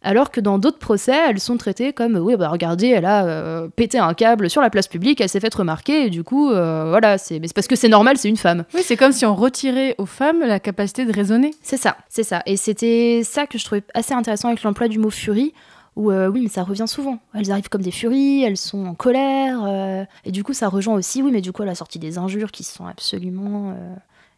alors 0.02 0.32
que 0.32 0.40
dans 0.40 0.60
d'autres 0.60 0.78
procès, 0.78 1.16
elles 1.30 1.40
sont 1.40 1.58
traitées 1.58 1.94
comme 1.94 2.16
oui, 2.16 2.36
bah 2.36 2.50
regardez, 2.50 2.88
elle 2.88 3.06
a 3.06 3.26
euh, 3.26 3.68
pété 3.68 3.98
un 3.98 4.14
câble 4.14 4.50
sur 4.50 4.62
la 4.62 4.70
place 4.70 4.88
publique, 4.88 5.22
elle 5.22 5.30
s'est 5.30 5.40
faite 5.40 5.56
remarquer, 5.56 6.06
et 6.06 6.10
du 6.10 6.24
coup, 6.24 6.52
euh, 6.52 6.90
voilà, 6.90 7.18
c'est 7.18 7.40
mais 7.40 7.48
c'est 7.48 7.54
parce 7.54 7.68
que 7.68 7.76
c'est 7.76 7.90
normal, 7.90 8.18
c'est 8.18 8.30
une 8.30 8.38
femme. 8.38 8.66
Oui, 8.74 8.82
c'est 8.84 8.98
comme 8.98 9.12
si 9.12 9.26
on 9.26 9.36
retirait 9.36 9.96
aux 9.98 10.06
femmes 10.06 10.42
la 10.42 10.60
capacité 10.60 11.06
de 11.06 11.12
raisonner. 11.12 11.52
C'est 11.62 11.78
ça, 11.78 11.98
c'est 12.10 12.24
ça. 12.24 12.44
Et 12.46 12.58
c'était 12.58 13.22
ça 13.24 13.48
que 13.48 13.58
je 13.58 13.66
trouvais 13.66 13.84
assez 13.94 14.14
intéressant 14.14 14.50
avec 14.50 14.64
l'emploi 14.64 14.88
du 14.88 15.00
mot 15.00 15.10
furie, 15.10 15.54
où 15.96 16.12
euh, 16.12 16.28
oui, 16.28 16.42
mais 16.44 16.50
ça 16.50 16.64
revient 16.64 16.88
souvent. 16.88 17.20
Elles 17.34 17.52
arrivent 17.52 17.70
comme 17.70 17.82
des 17.82 17.92
furies, 17.92 18.44
elles 18.44 18.58
sont 18.58 18.86
en 18.86 18.94
colère, 18.94 20.08
et 20.26 20.32
du 20.32 20.44
coup, 20.44 20.54
ça 20.54 20.70
rejoint 20.70 20.94
aussi, 20.94 21.24
oui, 21.24 21.32
mais 21.32 21.42
du 21.42 21.52
coup, 21.52 21.64
elle 21.64 21.70
a 21.70 21.76
sorti 21.76 21.98
des 21.98 22.18
injures 22.18 22.52
qui 22.52 22.64
sont 22.64 22.86
absolument 22.86 23.76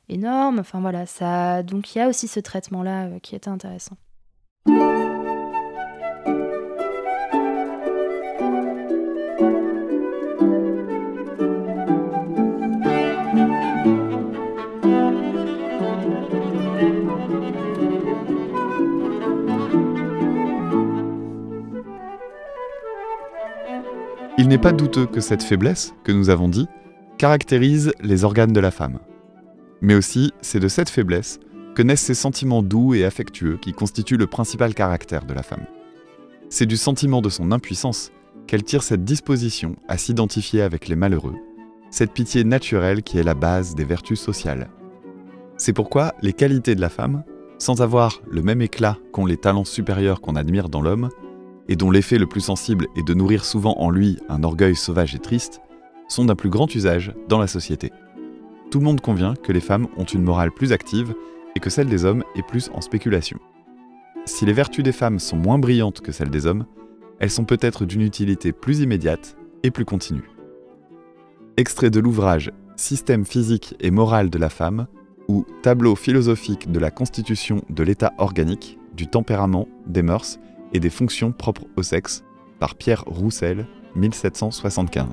énormes. 0.07 0.59
Enfin 0.59 0.79
voilà, 0.79 1.05
ça. 1.05 1.63
Donc 1.63 1.93
il 1.93 1.99
y 1.99 2.01
a 2.01 2.07
aussi 2.07 2.27
ce 2.27 2.39
traitement-là 2.39 3.09
qui 3.21 3.35
était 3.35 3.49
intéressant. 3.49 3.97
N'est 24.49 24.57
pas 24.57 24.71
douteux 24.71 25.05
que 25.05 25.21
cette 25.21 25.43
faiblesse, 25.43 25.93
que 26.03 26.11
nous 26.11 26.31
avons 26.31 26.49
dit, 26.49 26.67
caractérise 27.19 27.93
les 28.01 28.23
organes 28.23 28.51
de 28.51 28.59
la 28.59 28.71
femme. 28.71 28.97
Mais 29.79 29.93
aussi, 29.93 30.33
c'est 30.41 30.59
de 30.59 30.67
cette 30.67 30.89
faiblesse 30.89 31.39
que 31.75 31.83
naissent 31.83 32.01
ces 32.01 32.15
sentiments 32.15 32.63
doux 32.63 32.95
et 32.95 33.05
affectueux 33.05 33.59
qui 33.61 33.73
constituent 33.73 34.17
le 34.17 34.25
principal 34.25 34.73
caractère 34.73 35.25
de 35.25 35.35
la 35.35 35.43
femme. 35.43 35.67
C'est 36.49 36.65
du 36.65 36.77
sentiment 36.77 37.21
de 37.21 37.29
son 37.29 37.51
impuissance 37.51 38.11
qu'elle 38.47 38.63
tire 38.63 38.81
cette 38.81 39.03
disposition 39.03 39.75
à 39.87 39.99
s'identifier 39.99 40.63
avec 40.63 40.87
les 40.87 40.95
malheureux, 40.95 41.35
cette 41.91 42.13
pitié 42.13 42.43
naturelle 42.43 43.03
qui 43.03 43.19
est 43.19 43.23
la 43.23 43.35
base 43.35 43.75
des 43.75 43.85
vertus 43.85 44.19
sociales. 44.19 44.71
C'est 45.57 45.73
pourquoi 45.73 46.15
les 46.23 46.33
qualités 46.33 46.73
de 46.73 46.81
la 46.81 46.89
femme, 46.89 47.23
sans 47.59 47.83
avoir 47.83 48.19
le 48.27 48.41
même 48.41 48.63
éclat 48.63 48.97
qu'ont 49.11 49.27
les 49.27 49.37
talents 49.37 49.63
supérieurs 49.63 50.21
qu'on 50.21 50.35
admire 50.35 50.69
dans 50.69 50.81
l'homme, 50.81 51.09
et 51.69 51.75
dont 51.75 51.91
l'effet 51.91 52.17
le 52.17 52.25
plus 52.25 52.41
sensible 52.41 52.87
est 52.97 53.07
de 53.07 53.13
nourrir 53.13 53.45
souvent 53.45 53.75
en 53.77 53.91
lui 53.91 54.17
un 54.27 54.43
orgueil 54.43 54.75
sauvage 54.75 55.15
et 55.15 55.19
triste, 55.19 55.61
sont 56.09 56.25
d'un 56.25 56.35
plus 56.35 56.49
grand 56.49 56.73
usage 56.73 57.13
dans 57.29 57.39
la 57.39 57.47
société. 57.47 57.91
Tout 58.71 58.79
le 58.79 58.85
monde 58.85 59.01
convient 59.01 59.35
que 59.35 59.51
les 59.51 59.59
femmes 59.61 59.87
ont 59.95 60.03
une 60.03 60.23
morale 60.23 60.51
plus 60.51 60.73
active 60.73 61.13
et 61.55 61.59
que 61.59 61.69
celle 61.69 61.87
des 61.87 62.05
hommes 62.05 62.23
est 62.35 62.45
plus 62.45 62.71
en 62.73 62.81
spéculation. 62.81 63.39
Si 64.25 64.45
les 64.45 64.53
vertus 64.53 64.83
des 64.83 64.91
femmes 64.91 65.19
sont 65.19 65.37
moins 65.37 65.59
brillantes 65.59 66.01
que 66.01 66.11
celles 66.11 66.31
des 66.31 66.47
hommes, 66.47 66.65
elles 67.19 67.29
sont 67.29 67.45
peut-être 67.45 67.85
d'une 67.85 68.01
utilité 68.01 68.51
plus 68.51 68.79
immédiate 68.79 69.37
et 69.63 69.71
plus 69.71 69.85
continue. 69.85 70.29
Extrait 71.57 71.89
de 71.89 71.99
l'ouvrage 71.99 72.51
Système 72.77 73.25
physique 73.25 73.75
et 73.81 73.91
moral 73.91 74.29
de 74.29 74.37
la 74.37 74.49
femme 74.49 74.87
ou 75.27 75.45
Tableau 75.61 75.95
philosophique 75.95 76.71
de 76.71 76.79
la 76.79 76.91
constitution 76.91 77.61
de 77.69 77.83
l'état 77.83 78.13
organique, 78.17 78.79
du 78.95 79.07
tempérament, 79.07 79.67
des 79.85 80.01
mœurs 80.01 80.39
et 80.73 80.79
des 80.79 80.89
fonctions 80.89 81.31
propres 81.31 81.65
au 81.75 81.83
sexe 81.83 82.23
par 82.59 82.75
Pierre 82.75 83.03
Roussel, 83.05 83.65
1775. 83.95 85.07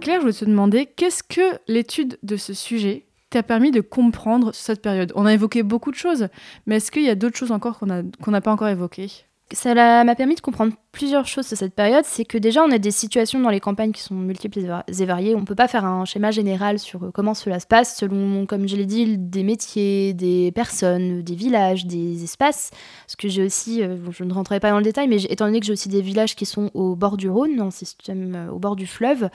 Claire, 0.00 0.16
je 0.16 0.20
voulais 0.22 0.32
te 0.32 0.44
demander, 0.44 0.86
qu'est-ce 0.86 1.22
que 1.22 1.58
l'étude 1.68 2.18
de 2.24 2.36
ce 2.36 2.54
sujet 2.54 3.06
t'a 3.30 3.44
permis 3.44 3.70
de 3.70 3.80
comprendre 3.80 4.52
sur 4.52 4.64
cette 4.64 4.82
période? 4.82 5.12
On 5.14 5.26
a 5.26 5.32
évoqué 5.32 5.62
beaucoup 5.62 5.90
de 5.90 5.96
choses, 5.96 6.28
mais 6.66 6.76
est-ce 6.76 6.90
qu'il 6.90 7.04
y 7.04 7.08
a 7.08 7.14
d'autres 7.14 7.36
choses 7.36 7.52
encore 7.52 7.78
qu'on 7.78 7.86
n'a 7.86 8.40
pas 8.40 8.52
encore 8.52 8.68
évoquées? 8.68 9.10
Ça 9.54 9.74
m'a 9.74 10.14
permis 10.14 10.34
de 10.34 10.40
comprendre 10.40 10.72
plusieurs 10.92 11.26
choses 11.26 11.46
sur 11.46 11.56
cette 11.58 11.74
période. 11.74 12.04
C'est 12.06 12.24
que 12.24 12.38
déjà, 12.38 12.62
on 12.64 12.70
a 12.70 12.78
des 12.78 12.90
situations 12.90 13.38
dans 13.38 13.50
les 13.50 13.60
campagnes 13.60 13.92
qui 13.92 14.00
sont 14.00 14.14
multiples 14.14 14.60
et 14.60 14.66
va- 14.66 14.84
et 14.88 15.04
variées. 15.04 15.34
On 15.34 15.40
ne 15.40 15.44
peut 15.44 15.54
pas 15.54 15.68
faire 15.68 15.84
un 15.84 16.04
schéma 16.06 16.30
général 16.30 16.78
sur 16.78 17.04
euh, 17.04 17.10
comment 17.12 17.34
cela 17.34 17.60
se 17.60 17.66
passe 17.66 17.96
selon, 17.96 18.46
comme 18.46 18.66
je 18.66 18.76
l'ai 18.76 18.86
dit, 18.86 19.18
des 19.18 19.42
métiers, 19.42 20.14
des 20.14 20.52
personnes, 20.52 21.22
des 21.22 21.34
villages, 21.34 21.84
des 21.86 22.24
espaces. 22.24 22.70
Parce 23.06 23.16
que 23.16 23.28
j'ai 23.28 23.44
aussi, 23.44 23.82
euh, 23.82 23.96
je 24.10 24.24
ne 24.24 24.32
rentrerai 24.32 24.58
pas 24.58 24.70
dans 24.70 24.78
le 24.78 24.84
détail, 24.84 25.06
mais 25.08 25.22
étant 25.24 25.44
donné 25.44 25.60
que 25.60 25.66
j'ai 25.66 25.72
aussi 25.72 25.88
des 25.90 26.00
villages 26.02 26.34
qui 26.34 26.46
sont 26.46 26.70
au 26.72 26.96
bord 26.96 27.16
du 27.18 27.28
Rhône, 27.28 27.70
système, 27.70 28.34
euh, 28.34 28.50
au 28.50 28.58
bord 28.58 28.74
du 28.76 28.86
fleuve, 28.86 29.28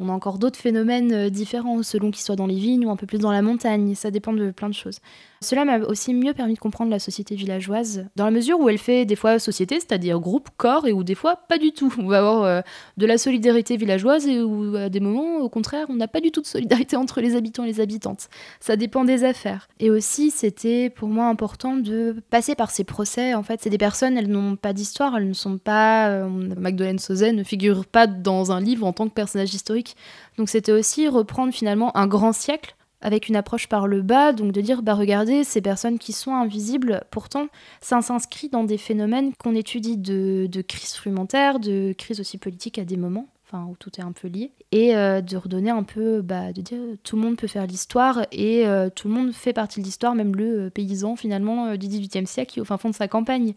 On 0.00 0.08
a 0.08 0.12
encore 0.12 0.38
d'autres 0.38 0.58
phénomènes 0.58 1.28
différents 1.30 1.84
selon 1.84 2.10
qu'ils 2.10 2.24
soient 2.24 2.34
dans 2.34 2.48
les 2.48 2.56
vignes 2.56 2.84
ou 2.84 2.90
un 2.90 2.96
peu 2.96 3.06
plus 3.06 3.18
dans 3.20 3.30
la 3.30 3.42
montagne. 3.42 3.94
Ça 3.94 4.10
dépend 4.10 4.32
de 4.32 4.50
plein 4.50 4.68
de 4.68 4.74
choses. 4.74 4.98
Cela 5.40 5.64
m'a 5.64 5.78
aussi 5.80 6.14
mieux 6.14 6.32
permis 6.32 6.54
de 6.54 6.58
comprendre 6.58 6.90
la 6.90 6.98
société 6.98 7.34
villageoise, 7.34 8.06
dans 8.16 8.24
la 8.24 8.30
mesure 8.30 8.58
où 8.60 8.68
elle 8.68 8.78
fait 8.78 9.04
des 9.04 9.16
fois 9.16 9.38
société, 9.38 9.80
c'est-à-dire 9.80 10.18
groupe, 10.20 10.48
corps, 10.56 10.86
et 10.86 10.92
où 10.92 11.04
des 11.04 11.14
fois 11.14 11.36
pas 11.36 11.58
du 11.58 11.72
tout. 11.72 11.92
On 11.98 12.06
va 12.06 12.18
avoir 12.18 12.42
euh, 12.44 12.60
de 12.96 13.06
la 13.06 13.18
solidarité 13.18 13.76
villageoise 13.76 14.26
et 14.26 14.40
où 14.40 14.76
à 14.76 14.88
des 14.88 15.00
moments, 15.00 15.38
au 15.38 15.48
contraire, 15.48 15.86
on 15.88 15.94
n'a 15.94 16.08
pas 16.08 16.20
du 16.20 16.30
tout 16.30 16.40
de 16.40 16.46
solidarité 16.46 16.96
entre 16.96 17.20
les 17.20 17.36
habitants 17.36 17.64
et 17.64 17.68
les 17.68 17.80
habitantes. 17.80 18.28
Ça 18.60 18.76
dépend 18.76 19.04
des 19.04 19.24
affaires. 19.24 19.68
Et 19.80 19.90
aussi, 19.90 20.30
c'était 20.30 20.90
pour 20.90 21.08
moi 21.08 21.26
important 21.26 21.76
de 21.76 22.16
passer 22.30 22.54
par 22.54 22.70
ces 22.70 22.84
procès. 22.84 23.34
En 23.34 23.42
fait, 23.42 23.60
c'est 23.62 23.70
des 23.70 23.78
personnes, 23.78 24.16
elles 24.16 24.30
n'ont 24.30 24.56
pas 24.56 24.72
d'histoire, 24.72 25.16
elles 25.16 25.28
ne 25.28 25.34
sont 25.34 25.58
pas. 25.58 26.08
Euh, 26.08 26.28
Magdalene 26.28 26.98
Sauzet 26.98 27.32
ne 27.32 27.42
figure 27.42 27.86
pas 27.86 28.06
dans 28.06 28.52
un 28.52 28.60
livre 28.60 28.86
en 28.86 28.92
tant 28.92 29.08
que 29.08 29.14
personnage 29.14 29.54
historique. 29.54 29.96
Donc 30.38 30.48
c'était 30.48 30.72
aussi 30.72 31.08
reprendre 31.08 31.52
finalement 31.52 31.96
un 31.96 32.06
grand 32.06 32.32
siècle 32.32 32.74
avec 33.04 33.28
une 33.28 33.36
approche 33.36 33.68
par 33.68 33.86
le 33.86 34.00
bas, 34.00 34.32
donc 34.32 34.50
de 34.50 34.60
dire, 34.62 34.82
bah 34.82 34.94
regardez, 34.94 35.44
ces 35.44 35.60
personnes 35.60 35.98
qui 35.98 36.12
sont 36.12 36.34
invisibles, 36.34 37.04
pourtant, 37.10 37.48
ça 37.82 38.00
s'inscrit 38.00 38.48
dans 38.48 38.64
des 38.64 38.78
phénomènes 38.78 39.32
qu'on 39.38 39.54
étudie 39.54 39.98
de, 39.98 40.48
crise 40.66 40.94
frumentaire, 40.94 41.60
de 41.60 41.92
crise 41.92 42.18
aussi 42.18 42.38
politique 42.38 42.78
à 42.78 42.84
des 42.84 42.96
moments, 42.96 43.28
enfin 43.46 43.66
où 43.70 43.76
tout 43.78 43.90
est 43.98 44.02
un 44.02 44.12
peu 44.12 44.26
lié, 44.26 44.52
et 44.72 44.96
euh, 44.96 45.20
de 45.20 45.36
redonner 45.36 45.68
un 45.68 45.82
peu, 45.82 46.22
bah, 46.22 46.54
de 46.54 46.62
dire, 46.62 46.78
tout 47.02 47.16
le 47.16 47.22
monde 47.22 47.36
peut 47.36 47.46
faire 47.46 47.66
l'histoire, 47.66 48.24
et 48.32 48.66
euh, 48.66 48.88
tout 48.88 49.08
le 49.08 49.14
monde 49.14 49.32
fait 49.34 49.52
partie 49.52 49.80
de 49.80 49.84
l'histoire, 49.84 50.14
même 50.14 50.34
le 50.34 50.66
euh, 50.66 50.70
paysan 50.70 51.14
finalement 51.14 51.76
du 51.76 51.86
XVIIIe 51.86 52.26
siècle 52.26 52.54
qui 52.54 52.60
au 52.62 52.64
fin 52.64 52.78
fond 52.78 52.88
de 52.88 52.94
sa 52.94 53.06
campagne. 53.06 53.52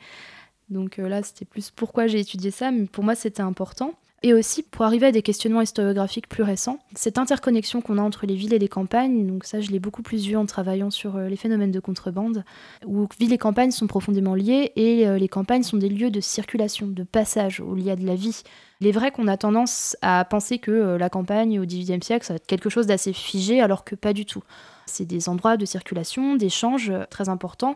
Donc 0.69 0.97
là, 0.97 1.23
c'était 1.23 1.45
plus 1.45 1.71
pourquoi 1.71 2.07
j'ai 2.07 2.19
étudié 2.19 2.51
ça, 2.51 2.71
mais 2.71 2.87
pour 2.87 3.05
moi, 3.05 3.15
c'était 3.15 3.41
important 3.41 3.93
et 4.24 4.34
aussi 4.34 4.63
pour 4.63 4.84
arriver 4.84 5.07
à 5.07 5.11
des 5.11 5.22
questionnements 5.22 5.61
historiographiques 5.61 6.28
plus 6.28 6.41
récents. 6.41 6.80
Cette 6.95 7.20
interconnexion 7.20 7.82
qu'on 7.82 7.99
a 7.99 8.01
entre 8.01 8.26
les 8.26 8.36
villes 8.36 8.53
et 8.53 8.59
les 8.59 8.68
campagnes, 8.68 9.28
donc 9.28 9.45
ça 9.45 9.61
je 9.61 9.70
l'ai 9.70 9.80
beaucoup 9.80 10.01
plus 10.01 10.26
vu 10.26 10.36
en 10.36 10.47
travaillant 10.47 10.89
sur 10.89 11.18
euh, 11.18 11.28
les 11.28 11.36
phénomènes 11.36 11.72
de 11.72 11.80
contrebande, 11.80 12.43
où 12.86 13.07
villes 13.20 13.34
et 13.34 13.38
campagnes 13.38 13.70
sont 13.70 13.86
profondément 13.86 14.34
liées 14.34 14.72
et 14.76 15.07
euh, 15.07 15.20
les 15.20 15.28
campagnes 15.28 15.61
sont 15.61 15.78
des 15.78 15.89
lieux 15.89 16.09
de 16.09 16.20
circulation, 16.20 16.88
de 16.88 17.03
passage, 17.03 17.59
où 17.59 17.78
il 17.78 17.84
y 17.84 17.91
a 17.91 17.95
de 17.95 18.05
la 18.07 18.15
vie. 18.15 18.41
Il 18.82 18.88
est 18.88 18.91
vrai 18.91 19.11
qu'on 19.11 19.28
a 19.28 19.38
tendance 19.38 19.95
à 20.01 20.26
penser 20.26 20.57
que 20.57 20.72
euh, 20.72 20.97
la 20.97 21.09
campagne 21.09 21.59
au 21.59 21.65
XVIIIe 21.65 22.03
siècle, 22.03 22.26
ça 22.26 22.34
va 22.34 22.38
être 22.38 22.47
quelque 22.47 22.70
chose 22.70 22.88
d'assez 22.88 23.13
figé, 23.13 23.61
alors 23.61 23.84
que 23.84 23.93
pas 23.93 24.13
du 24.13 24.26
tout. 24.26 24.43
C'est 24.88 25.05
des 25.05 25.30
endroits 25.30 25.57
de 25.57 25.65
circulation, 25.65 26.36
d'échanges 26.36 26.91
très 27.09 27.30
importants. 27.30 27.76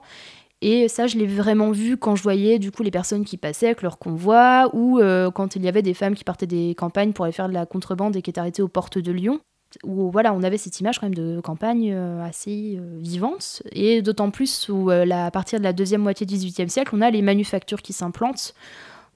Et 0.61 0.87
ça, 0.87 1.07
je 1.07 1.17
l'ai 1.17 1.25
vraiment 1.25 1.71
vu 1.71 1.97
quand 1.97 2.15
je 2.15 2.21
voyais 2.21 2.59
du 2.59 2.71
coup 2.71 2.83
les 2.83 2.91
personnes 2.91 3.25
qui 3.25 3.37
passaient 3.37 3.67
avec 3.67 3.81
leur 3.81 3.97
convoi 3.97 4.69
ou 4.73 4.99
euh, 4.99 5.31
quand 5.31 5.55
il 5.55 5.63
y 5.63 5.67
avait 5.67 5.81
des 5.81 5.95
femmes 5.95 6.13
qui 6.13 6.23
partaient 6.23 6.45
des 6.45 6.75
campagnes 6.75 7.13
pour 7.13 7.25
aller 7.25 7.31
faire 7.31 7.49
de 7.49 7.53
la 7.53 7.65
contrebande 7.65 8.15
et 8.15 8.21
qui 8.21 8.29
étaient 8.29 8.39
arrêtées 8.39 8.61
aux 8.61 8.67
portes 8.67 8.99
de 8.99 9.11
Lyon. 9.11 9.39
Où 9.83 10.11
voilà, 10.11 10.33
on 10.33 10.43
avait 10.43 10.57
cette 10.57 10.79
image 10.79 10.99
quand 10.99 11.07
même 11.07 11.15
de 11.15 11.39
campagne 11.39 11.91
euh, 11.93 12.23
assez 12.23 12.77
euh, 12.77 12.99
vivante. 12.99 13.63
Et 13.71 14.03
d'autant 14.03 14.29
plus 14.29 14.69
où 14.69 14.91
à 14.91 15.31
partir 15.31 15.57
de 15.57 15.63
la 15.63 15.73
deuxième 15.73 16.01
moitié 16.01 16.27
du 16.27 16.35
XVIIIe 16.35 16.69
siècle, 16.69 16.91
on 16.95 17.01
a 17.01 17.09
les 17.09 17.23
manufactures 17.23 17.81
qui 17.81 17.93
s'implantent. 17.93 18.53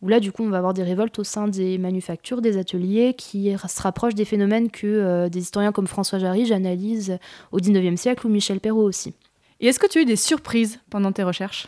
Où 0.02 0.08
là, 0.08 0.20
du 0.20 0.32
coup, 0.32 0.44
on 0.44 0.50
va 0.50 0.58
avoir 0.58 0.74
des 0.74 0.84
révoltes 0.84 1.20
au 1.20 1.24
sein 1.24 1.48
des 1.48 1.78
manufactures, 1.78 2.42
des 2.42 2.58
ateliers, 2.58 3.14
qui 3.18 3.56
se 3.56 3.82
rapprochent 3.82 4.16
des 4.16 4.26
phénomènes 4.26 4.70
que 4.70 5.30
des 5.30 5.40
historiens 5.40 5.72
comme 5.72 5.88
François 5.88 6.20
Jarry 6.20 6.52
analysent 6.52 7.18
au 7.52 7.58
XIXe 7.58 8.00
siècle 8.00 8.28
ou 8.28 8.30
Michel 8.30 8.60
Perrault 8.60 8.84
aussi. 8.84 9.14
Et 9.60 9.68
est-ce 9.68 9.80
que 9.80 9.88
tu 9.88 10.00
as 10.00 10.02
eu 10.02 10.06
des 10.06 10.16
surprises 10.16 10.80
pendant 10.90 11.12
tes 11.12 11.24
recherches? 11.24 11.68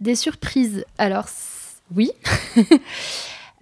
Des 0.00 0.14
surprises 0.14 0.84
Alors, 0.98 1.26
oui. 1.94 2.10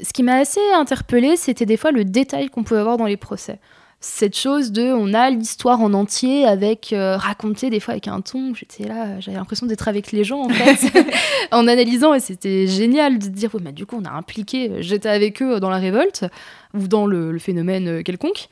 Ce 0.03 0.13
qui 0.13 0.23
m'a 0.23 0.37
assez 0.37 0.61
interpellée, 0.75 1.37
c'était 1.37 1.67
des 1.67 1.77
fois 1.77 1.91
le 1.91 2.05
détail 2.05 2.49
qu'on 2.49 2.63
pouvait 2.63 2.81
avoir 2.81 2.97
dans 2.97 3.07
les 3.07 3.17
procès. 3.17 3.59
Cette 4.01 4.37
chose 4.37 4.73
de, 4.73 4.93
on 4.93 5.15
a 5.15 5.31
l'histoire 5.31 5.81
en 5.81 5.95
entier 5.95 6.45
avec 6.45 6.93
euh, 6.93 7.17
raconté 7.17 7.71
des 7.71 7.81
fois 7.81 7.93
avec 7.93 8.09
un 8.09 8.21
ton. 8.21 8.55
J'étais 8.55 8.85
là, 8.85 9.19
j'avais 9.21 9.39
l'impression 9.39 9.67
d'être 9.67 9.89
avec 9.89 10.13
les 10.13 10.23
gens 10.23 10.43
en 10.43 10.49
fait, 10.51 11.07
en 11.51 11.67
analysant 11.67 12.13
et 12.13 12.21
c'était 12.21 12.67
génial 12.67 13.19
de 13.19 13.27
dire, 13.29 13.51
mais 13.63 13.73
du 13.73 13.87
coup 13.87 13.97
on 13.99 14.05
a 14.05 14.11
impliqué, 14.11 14.71
j'étais 14.81 15.09
avec 15.09 15.41
eux 15.41 15.61
dans 15.61 15.71
la 15.71 15.79
révolte 15.79 16.27
ou 16.75 16.89
dans 16.89 17.07
le 17.07 17.39
phénomène 17.39 17.89
euh, 17.89 18.03
quelconque. 18.03 18.49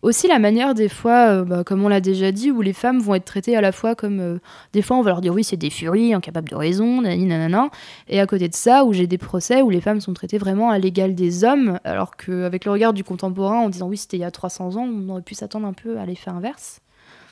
Aussi 0.00 0.28
la 0.28 0.38
manière 0.38 0.74
des 0.74 0.88
fois, 0.88 1.28
euh, 1.28 1.44
bah, 1.44 1.64
comme 1.64 1.84
on 1.84 1.88
l'a 1.88 2.00
déjà 2.00 2.30
dit, 2.30 2.52
où 2.52 2.62
les 2.62 2.72
femmes 2.72 3.00
vont 3.00 3.16
être 3.16 3.24
traitées 3.24 3.56
à 3.56 3.60
la 3.60 3.72
fois 3.72 3.96
comme... 3.96 4.20
Euh, 4.20 4.38
des 4.72 4.80
fois 4.80 4.96
on 4.96 5.02
va 5.02 5.10
leur 5.10 5.20
dire 5.20 5.34
oui 5.34 5.42
c'est 5.42 5.56
des 5.56 5.70
furies, 5.70 6.14
incapables 6.14 6.48
de 6.48 6.54
raison, 6.54 7.02
nanana. 7.02 7.68
Et 8.08 8.20
à 8.20 8.26
côté 8.26 8.48
de 8.48 8.54
ça, 8.54 8.84
où 8.84 8.92
j'ai 8.92 9.08
des 9.08 9.18
procès 9.18 9.60
où 9.60 9.70
les 9.70 9.80
femmes 9.80 10.00
sont 10.00 10.14
traitées 10.14 10.38
vraiment 10.38 10.70
à 10.70 10.78
l'égal 10.78 11.16
des 11.16 11.42
hommes, 11.42 11.80
alors 11.82 12.16
qu'avec 12.16 12.64
le 12.64 12.70
regard 12.70 12.92
du 12.92 13.02
contemporain, 13.02 13.58
en 13.58 13.68
disant 13.70 13.88
oui 13.88 13.96
c'était 13.96 14.18
il 14.18 14.20
y 14.20 14.24
a 14.24 14.30
300 14.30 14.76
ans, 14.76 14.86
on 14.88 15.08
aurait 15.08 15.22
pu 15.22 15.34
s'attendre 15.34 15.66
un 15.66 15.72
peu 15.72 15.98
à 15.98 16.06
l'effet 16.06 16.30
inverse. 16.30 16.80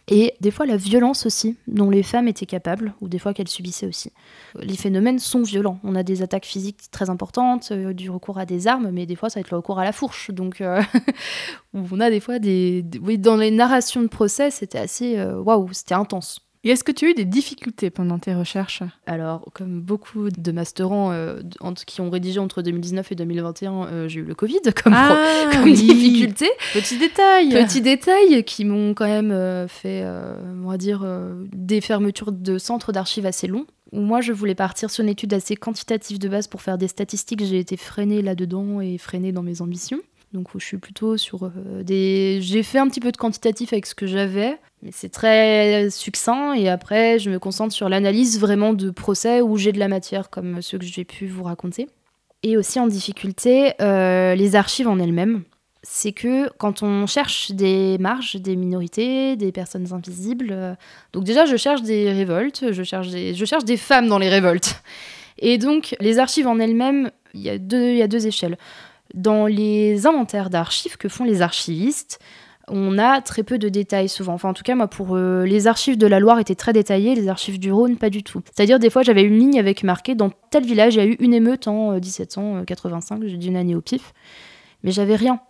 Et 0.08 0.34
des 0.40 0.52
fois 0.52 0.66
la 0.66 0.76
violence 0.76 1.26
aussi, 1.26 1.56
dont 1.66 1.90
les 1.90 2.04
femmes 2.04 2.28
étaient 2.28 2.46
capables, 2.46 2.94
ou 3.00 3.08
des 3.08 3.18
fois 3.18 3.34
qu'elles 3.34 3.48
subissaient 3.48 3.86
aussi. 3.86 4.12
Les 4.54 4.76
phénomènes 4.76 5.18
sont 5.18 5.42
violents. 5.42 5.80
On 5.82 5.96
a 5.96 6.04
des 6.04 6.22
attaques 6.22 6.44
physiques 6.44 6.90
très 6.92 7.10
importantes, 7.10 7.70
euh, 7.72 7.92
du 7.92 8.08
recours 8.08 8.38
à 8.38 8.46
des 8.46 8.68
armes, 8.68 8.90
mais 8.92 9.04
des 9.04 9.16
fois 9.16 9.30
ça 9.30 9.40
va 9.40 9.40
être 9.40 9.50
le 9.50 9.56
recours 9.56 9.80
à 9.80 9.84
la 9.84 9.92
fourche. 9.92 10.30
Donc 10.30 10.60
euh, 10.60 10.80
on 11.74 12.00
a 12.00 12.08
des 12.08 12.20
fois 12.20 12.38
des... 12.38 12.84
Oui, 13.02 13.18
dans 13.18 13.36
les 13.36 13.50
narrations 13.50 14.02
de 14.02 14.08
procès, 14.08 14.52
c'était 14.52 14.78
assez... 14.78 15.18
Euh, 15.18 15.40
waouh, 15.40 15.72
c'était 15.72 15.94
intense. 15.94 16.45
Et 16.66 16.70
est-ce 16.70 16.82
que 16.82 16.90
tu 16.90 17.06
as 17.06 17.10
eu 17.10 17.14
des 17.14 17.24
difficultés 17.24 17.90
pendant 17.90 18.18
tes 18.18 18.34
recherches? 18.34 18.82
Alors, 19.06 19.44
comme 19.54 19.80
beaucoup 19.80 20.30
de 20.30 20.50
masterants 20.50 21.12
euh, 21.12 21.40
qui 21.86 22.00
ont 22.00 22.10
rédigé 22.10 22.40
entre 22.40 22.60
2019 22.60 23.12
et 23.12 23.14
2021, 23.14 23.72
euh, 23.84 24.08
j'ai 24.08 24.18
eu 24.18 24.24
le 24.24 24.34
Covid 24.34 24.58
comme, 24.82 24.92
ah, 24.92 25.48
comme 25.52 25.72
difficulté. 25.72 26.50
Petit 26.72 26.98
détail. 26.98 27.50
Petit 27.50 27.80
détail 27.80 28.42
qui 28.42 28.64
m'ont 28.64 28.94
quand 28.94 29.06
même 29.06 29.30
euh, 29.30 29.68
fait, 29.68 30.04
on 30.04 30.68
va 30.68 30.76
dire, 30.76 31.06
des 31.52 31.80
fermetures 31.80 32.32
de 32.32 32.58
centres 32.58 32.90
d'archives 32.90 33.26
assez 33.26 33.46
longs. 33.46 33.66
Moi, 33.92 34.20
je 34.20 34.32
voulais 34.32 34.56
partir 34.56 34.90
sur 34.90 35.04
une 35.04 35.10
étude 35.10 35.34
assez 35.34 35.54
quantitative 35.54 36.18
de 36.18 36.28
base 36.28 36.48
pour 36.48 36.62
faire 36.62 36.78
des 36.78 36.88
statistiques. 36.88 37.44
J'ai 37.44 37.60
été 37.60 37.76
freinée 37.76 38.22
là-dedans 38.22 38.80
et 38.80 38.98
freinée 38.98 39.30
dans 39.30 39.44
mes 39.44 39.62
ambitions. 39.62 40.00
Donc, 40.32 40.48
je 40.56 40.64
suis 40.64 40.78
plutôt 40.78 41.16
sur 41.16 41.50
des. 41.82 42.40
J'ai 42.42 42.62
fait 42.62 42.78
un 42.78 42.88
petit 42.88 43.00
peu 43.00 43.12
de 43.12 43.16
quantitatif 43.16 43.72
avec 43.72 43.86
ce 43.86 43.94
que 43.94 44.06
j'avais 44.06 44.58
c'est 44.92 45.10
très 45.10 45.88
succinct 45.90 46.54
et 46.54 46.68
après 46.68 47.18
je 47.18 47.30
me 47.30 47.38
concentre 47.38 47.74
sur 47.74 47.88
l'analyse 47.88 48.38
vraiment 48.40 48.72
de 48.72 48.90
procès 48.90 49.40
où 49.40 49.56
j'ai 49.56 49.72
de 49.72 49.78
la 49.78 49.88
matière 49.88 50.30
comme 50.30 50.60
ceux 50.62 50.78
que 50.78 50.84
j'ai 50.84 51.04
pu 51.04 51.26
vous 51.26 51.44
raconter. 51.44 51.88
Et 52.42 52.56
aussi 52.56 52.78
en 52.78 52.86
difficulté, 52.86 53.72
euh, 53.80 54.34
les 54.34 54.56
archives 54.56 54.88
en 54.88 54.98
elles-mêmes. 54.98 55.42
C'est 55.82 56.12
que 56.12 56.50
quand 56.58 56.82
on 56.82 57.06
cherche 57.06 57.52
des 57.52 57.96
marges, 57.98 58.36
des 58.36 58.56
minorités, 58.56 59.36
des 59.36 59.52
personnes 59.52 59.92
invisibles, 59.92 60.48
euh, 60.50 60.74
donc 61.12 61.24
déjà 61.24 61.46
je 61.46 61.56
cherche 61.56 61.82
des 61.82 62.12
révoltes, 62.12 62.72
je 62.72 62.82
cherche 62.82 63.08
des, 63.08 63.34
je 63.34 63.44
cherche 63.44 63.64
des 63.64 63.76
femmes 63.76 64.08
dans 64.08 64.18
les 64.18 64.28
révoltes. 64.28 64.82
Et 65.38 65.58
donc 65.58 65.96
les 66.00 66.18
archives 66.18 66.46
en 66.46 66.58
elles-mêmes, 66.58 67.10
il 67.34 67.40
y, 67.40 67.48
il 67.48 67.96
y 67.96 68.02
a 68.02 68.08
deux 68.08 68.26
échelles. 68.26 68.58
Dans 69.14 69.46
les 69.46 70.06
inventaires 70.06 70.50
d'archives 70.50 70.96
que 70.96 71.08
font 71.08 71.24
les 71.24 71.42
archivistes, 71.42 72.18
on 72.68 72.98
a 72.98 73.20
très 73.20 73.42
peu 73.42 73.58
de 73.58 73.68
détails 73.68 74.08
souvent. 74.08 74.34
Enfin, 74.34 74.48
en 74.48 74.54
tout 74.54 74.64
cas, 74.64 74.74
moi, 74.74 74.88
pour 74.88 75.16
euh, 75.16 75.44
les 75.44 75.66
archives 75.66 75.96
de 75.96 76.06
la 76.06 76.18
Loire 76.18 76.38
étaient 76.38 76.54
très 76.54 76.72
détaillées, 76.72 77.14
les 77.14 77.28
archives 77.28 77.58
du 77.58 77.72
Rhône, 77.72 77.96
pas 77.96 78.10
du 78.10 78.22
tout. 78.22 78.40
C'est-à-dire, 78.54 78.78
des 78.78 78.90
fois, 78.90 79.02
j'avais 79.02 79.22
une 79.22 79.38
ligne 79.38 79.58
avec 79.58 79.84
marqué 79.84 80.14
dans 80.14 80.30
tel 80.50 80.64
village, 80.64 80.94
il 80.94 80.98
y 80.98 81.00
a 81.00 81.06
eu 81.06 81.16
une 81.20 81.34
émeute 81.34 81.68
en 81.68 81.92
1785, 81.92 83.22
euh, 83.22 83.28
j'ai 83.28 83.36
dit 83.36 83.48
une 83.48 83.56
année 83.56 83.74
au 83.74 83.80
pif, 83.80 84.12
mais 84.82 84.90
j'avais 84.90 85.16
rien. 85.16 85.40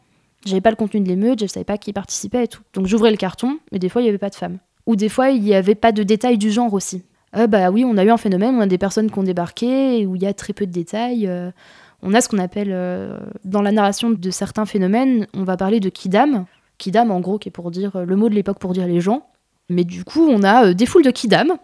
J'avais 0.44 0.60
pas 0.60 0.70
le 0.70 0.76
contenu 0.76 1.00
de 1.00 1.08
l'émeute, 1.08 1.40
je 1.40 1.46
savais 1.46 1.64
pas 1.64 1.78
qui 1.78 1.92
participait 1.92 2.44
et 2.44 2.48
tout. 2.48 2.62
Donc, 2.74 2.86
j'ouvrais 2.86 3.10
le 3.10 3.16
carton, 3.16 3.58
mais 3.72 3.78
des 3.78 3.88
fois, 3.88 4.02
il 4.02 4.04
y 4.04 4.08
avait 4.08 4.18
pas 4.18 4.30
de 4.30 4.34
femmes. 4.34 4.58
Ou 4.86 4.94
des 4.94 5.08
fois, 5.08 5.30
il 5.30 5.44
y 5.44 5.54
avait 5.54 5.74
pas 5.74 5.92
de 5.92 6.02
détails 6.02 6.38
du 6.38 6.50
genre 6.52 6.72
aussi. 6.74 7.02
Euh, 7.34 7.46
bah 7.46 7.70
oui, 7.70 7.84
on 7.84 7.96
a 7.96 8.04
eu 8.04 8.10
un 8.10 8.16
phénomène, 8.18 8.54
on 8.54 8.60
a 8.60 8.66
des 8.66 8.78
personnes 8.78 9.10
qui 9.10 9.18
ont 9.18 9.24
débarqué, 9.24 10.06
où 10.06 10.16
il 10.16 10.22
y 10.22 10.26
a 10.26 10.34
très 10.34 10.52
peu 10.52 10.66
de 10.66 10.70
détails. 10.72 11.28
On 12.06 12.14
a 12.14 12.20
ce 12.20 12.28
qu'on 12.28 12.38
appelle, 12.38 12.70
dans 13.44 13.60
la 13.60 13.72
narration 13.72 14.10
de 14.10 14.30
certains 14.30 14.64
phénomènes, 14.64 15.26
on 15.34 15.44
va 15.44 15.56
parler 15.56 15.80
de 15.80 15.88
kidam, 15.90 16.46
Kidam, 16.78 17.10
en 17.10 17.20
gros, 17.20 17.38
qui 17.38 17.48
est 17.48 17.52
pour 17.52 17.70
dire 17.70 17.96
euh, 17.96 18.04
le 18.04 18.16
mot 18.16 18.28
de 18.28 18.34
l'époque 18.34 18.58
pour 18.58 18.72
dire 18.72 18.86
les 18.86 19.00
gens. 19.00 19.26
Mais 19.68 19.84
du 19.84 20.04
coup, 20.04 20.28
on 20.28 20.42
a 20.42 20.66
euh, 20.66 20.74
des 20.74 20.86
foules 20.86 21.02
de 21.02 21.10
Kidam, 21.10 21.56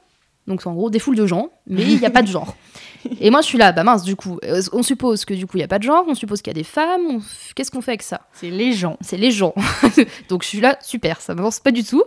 donc 0.47 0.67
en 0.67 0.75
gros 0.75 0.91
des 0.91 0.99
foules 0.99 1.17
de 1.17 1.27
gens, 1.27 1.51
mais 1.67 1.83
il 1.83 1.99
n'y 1.99 2.07
a 2.07 2.11
pas 2.11 2.23
de 2.23 2.27
genre. 2.27 2.57
Et 3.21 3.31
moi, 3.31 3.41
je 3.41 3.47
suis 3.47 3.59
là, 3.59 3.73
bah 3.73 3.85
mince, 3.85 4.03
du 4.03 4.17
coup, 4.17 4.39
euh, 4.45 4.63
on 4.73 4.83
suppose 4.83 5.25
que 5.25 5.35
du 5.35 5.47
coup, 5.47 5.57
il 5.57 5.61
n'y 5.61 5.65
a 5.65 5.69
pas 5.69 5.79
de 5.79 5.85
genre, 5.85 6.05
on 6.09 6.15
suppose 6.15 6.41
qu'il 6.41 6.51
y 6.51 6.57
a 6.57 6.61
des 6.61 6.65
femmes, 6.65 7.21
qu'est-ce 7.55 7.71
qu'on 7.71 7.81
fait 7.81 7.93
avec 7.93 8.03
ça? 8.03 8.23
C'est 8.33 8.51
les 8.51 8.73
gens. 8.73 8.97
C'est 9.01 9.17
les 9.17 9.31
gens. 9.31 9.55
donc 10.29 10.43
je 10.43 10.49
suis 10.49 10.61
là, 10.61 10.79
super, 10.81 11.21
ça 11.21 11.35
m'avance 11.35 11.61
pas 11.61 11.71
du 11.71 11.85
tout. 11.85 12.03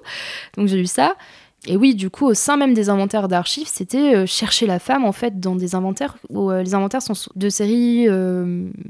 Donc 0.58 0.68
j'ai 0.68 0.80
eu 0.80 0.86
ça. 0.86 1.16
Et 1.68 1.78
oui, 1.78 1.96
du 1.96 2.10
coup, 2.10 2.26
au 2.26 2.34
sein 2.34 2.58
même 2.58 2.74
des 2.74 2.90
inventaires 2.90 3.28
d'archives, 3.28 3.68
c'était 3.68 4.28
chercher 4.28 4.68
la 4.68 4.78
femme, 4.78 5.04
en 5.04 5.12
fait, 5.12 5.40
dans 5.40 5.56
des 5.56 5.74
inventaires 5.74 6.18
où 6.30 6.52
les 6.52 6.76
inventaires 6.76 7.02
sont 7.02 7.14
de 7.36 7.50
séries. 7.50 8.08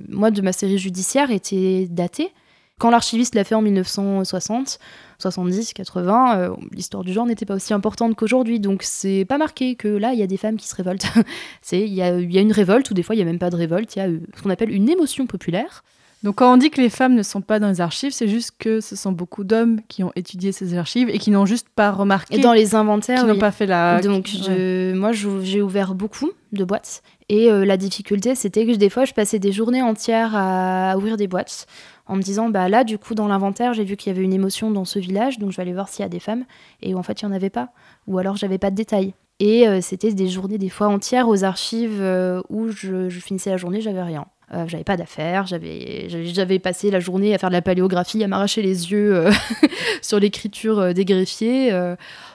moi, 0.09 0.30
de 0.30 0.41
ma 0.41 0.51
série 0.51 0.78
judiciaire, 0.78 1.32
étaient 1.32 1.88
datés. 1.89 2.32
Quand 2.78 2.89
l'archiviste 2.89 3.36
l'a 3.36 3.45
fait 3.45 3.55
en 3.55 3.61
1960, 3.61 4.80
70, 5.20 5.74
80, 5.74 6.57
l'histoire 6.74 7.05
du 7.05 7.13
genre 7.13 7.26
n'était 7.26 7.45
pas 7.45 7.55
aussi 7.55 7.74
importante 7.74 8.16
qu'aujourd'hui. 8.16 8.59
Donc 8.59 8.84
c'est 8.84 9.24
pas 9.24 9.38
marqué 9.38 9.76
que 9.76 9.88
là, 9.88 10.11
il 10.11 10.20
y 10.20 10.24
a 10.24 10.28
des 10.28 10.36
femmes 10.36 10.57
qui 10.57 10.68
se 10.68 10.76
révoltent. 10.76 11.05
Il 11.72 11.93
y 11.93 12.01
a, 12.01 12.20
y 12.20 12.38
a, 12.38 12.41
une 12.41 12.51
révolte, 12.51 12.91
ou 12.91 12.93
des 12.93 13.03
fois, 13.03 13.16
il 13.16 13.20
n'y 13.20 13.22
a 13.22 13.26
même 13.26 13.39
pas 13.39 13.49
de 13.49 13.55
révolte. 13.55 13.95
Il 13.95 13.99
y 13.99 14.01
a 14.01 14.07
euh, 14.07 14.20
ce 14.36 14.41
qu'on 14.41 14.49
appelle 14.49 14.72
une 14.72 14.89
émotion 14.89 15.26
populaire. 15.26 15.84
Donc 16.26 16.36
quand 16.38 16.51
on 16.51 16.57
dit 16.57 16.71
que 16.71 16.82
les 16.82 16.89
femmes 16.89 17.13
ne 17.13 17.21
sont 17.21 17.41
pas 17.41 17.59
dans 17.59 17.69
les 17.69 17.82
archives, 17.82 18.11
c'est 18.11 18.28
juste 18.28 18.53
que 18.57 18.82
ce 18.82 18.95
sont 18.95 19.11
beaucoup 19.11 19.43
d'hommes 19.43 19.80
qui 19.88 20.03
ont 20.03 20.11
étudié 20.15 20.51
ces 20.51 20.76
archives 20.76 21.07
et 21.07 21.19
qui 21.19 21.30
n'ont 21.30 21.45
juste 21.45 21.67
pas 21.69 21.91
remarqué. 21.91 22.36
Et 22.36 22.39
dans 22.39 22.51
les 22.51 22.73
inventaires, 22.73 23.19
qui 23.19 23.26
oui. 23.26 23.34
n'ont 23.34 23.39
pas 23.39 23.51
fait 23.51 23.67
la. 23.67 24.01
Donc, 24.01 24.26
je- 24.28 24.91
moi, 24.93 25.11
j'ai 25.11 25.61
ouvert 25.61 25.93
beaucoup 25.93 26.32
de 26.51 26.63
boîtes. 26.63 27.03
Et 27.30 27.51
euh, 27.51 27.63
la 27.63 27.78
difficulté, 27.78 28.34
c'était 28.34 28.65
que 28.65 28.76
des 28.76 28.89
fois, 28.89 29.05
je 29.05 29.13
passais 29.13 29.38
des 29.38 29.51
journées 29.51 29.84
entières 29.84 30.32
à 30.36 30.97
ouvrir 30.97 31.15
des 31.15 31.28
boîtes 31.28 31.67
en 32.07 32.15
me 32.15 32.23
disant, 32.23 32.49
bah 32.49 32.69
là, 32.69 32.84
du 32.84 32.97
coup, 32.97 33.13
dans 33.13 33.28
l'inventaire, 33.28 33.73
j'ai 33.73 33.84
vu 33.84 33.95
qu'il 33.95 34.11
y 34.11 34.15
avait 34.15 34.26
une 34.26 34.34
émotion 34.34 34.71
dans 34.71 34.86
ce 34.86 34.97
village, 34.97 35.38
donc 35.38 35.51
je 35.51 35.57
vais 35.57 35.61
aller 35.61 35.73
voir 35.73 35.89
s'il 35.89 36.01
y 36.01 36.05
a 36.07 36.09
des 36.09 36.19
femmes. 36.19 36.45
Et 36.82 36.95
en 36.95 37.03
fait, 37.03 37.21
il 37.21 37.26
n'y 37.28 37.32
en 37.34 37.36
avait 37.36 37.51
pas. 37.51 37.69
Ou 38.07 38.17
alors, 38.17 38.36
j'avais 38.36 38.57
pas 38.57 38.71
de 38.71 38.76
détails. 38.76 39.13
Et 39.39 39.67
euh, 39.67 39.80
c'était 39.82 40.13
des 40.13 40.28
journées, 40.28 40.57
des 40.57 40.69
fois 40.69 40.88
entières 40.88 41.28
aux 41.28 41.43
archives 41.43 41.99
euh, 42.01 42.41
où 42.49 42.69
je, 42.69 43.09
je 43.09 43.19
finissais 43.19 43.49
la 43.51 43.57
journée, 43.57 43.82
j'avais 43.82 44.01
rien. 44.01 44.26
Euh, 44.53 44.65
j'avais 44.67 44.83
pas 44.83 44.97
d'affaires, 44.97 45.47
j'avais 45.47 46.59
passé 46.59 46.91
la 46.91 46.99
journée 46.99 47.33
à 47.33 47.37
faire 47.37 47.49
de 47.49 47.55
la 47.55 47.61
paléographie, 47.61 48.23
à 48.23 48.27
m'arracher 48.27 48.61
les 48.61 48.91
yeux 48.91 49.15
euh, 49.15 49.31
sur 50.01 50.19
l'écriture 50.19 50.79
euh, 50.79 50.93
des 50.93 51.05
greffiers, 51.05 51.73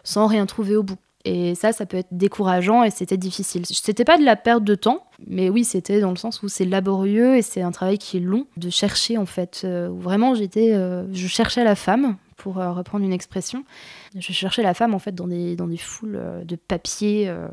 sans 0.04 0.26
rien 0.26 0.46
trouver 0.46 0.76
au 0.76 0.82
bout. 0.82 0.98
Et 1.26 1.54
ça, 1.54 1.72
ça 1.72 1.84
peut 1.84 1.98
être 1.98 2.08
décourageant 2.12 2.82
et 2.82 2.90
c'était 2.90 3.18
difficile. 3.18 3.66
C'était 3.66 4.06
pas 4.06 4.16
de 4.16 4.24
la 4.24 4.36
perte 4.36 4.64
de 4.64 4.74
temps, 4.74 5.04
mais 5.26 5.50
oui, 5.50 5.64
c'était 5.64 6.00
dans 6.00 6.10
le 6.10 6.16
sens 6.16 6.42
où 6.42 6.48
c'est 6.48 6.64
laborieux 6.64 7.36
et 7.36 7.42
c'est 7.42 7.60
un 7.60 7.72
travail 7.72 7.98
qui 7.98 8.16
est 8.16 8.20
long 8.20 8.46
de 8.56 8.70
chercher 8.70 9.18
en 9.18 9.26
fait. 9.26 9.66
vraiment, 9.66 10.34
j'étais, 10.34 10.72
je 11.12 11.26
cherchais 11.26 11.62
la 11.62 11.74
femme 11.74 12.16
pour 12.40 12.58
euh, 12.58 12.72
reprendre 12.72 13.04
une 13.04 13.12
expression. 13.12 13.64
Je 14.16 14.32
cherchais 14.32 14.62
la 14.62 14.72
femme 14.72 14.94
en 14.94 14.98
fait 14.98 15.14
dans 15.14 15.28
des, 15.28 15.56
dans 15.56 15.66
des 15.66 15.76
foules 15.76 16.16
euh, 16.16 16.42
de 16.42 16.56
papiers. 16.56 17.26
euh, 17.28 17.48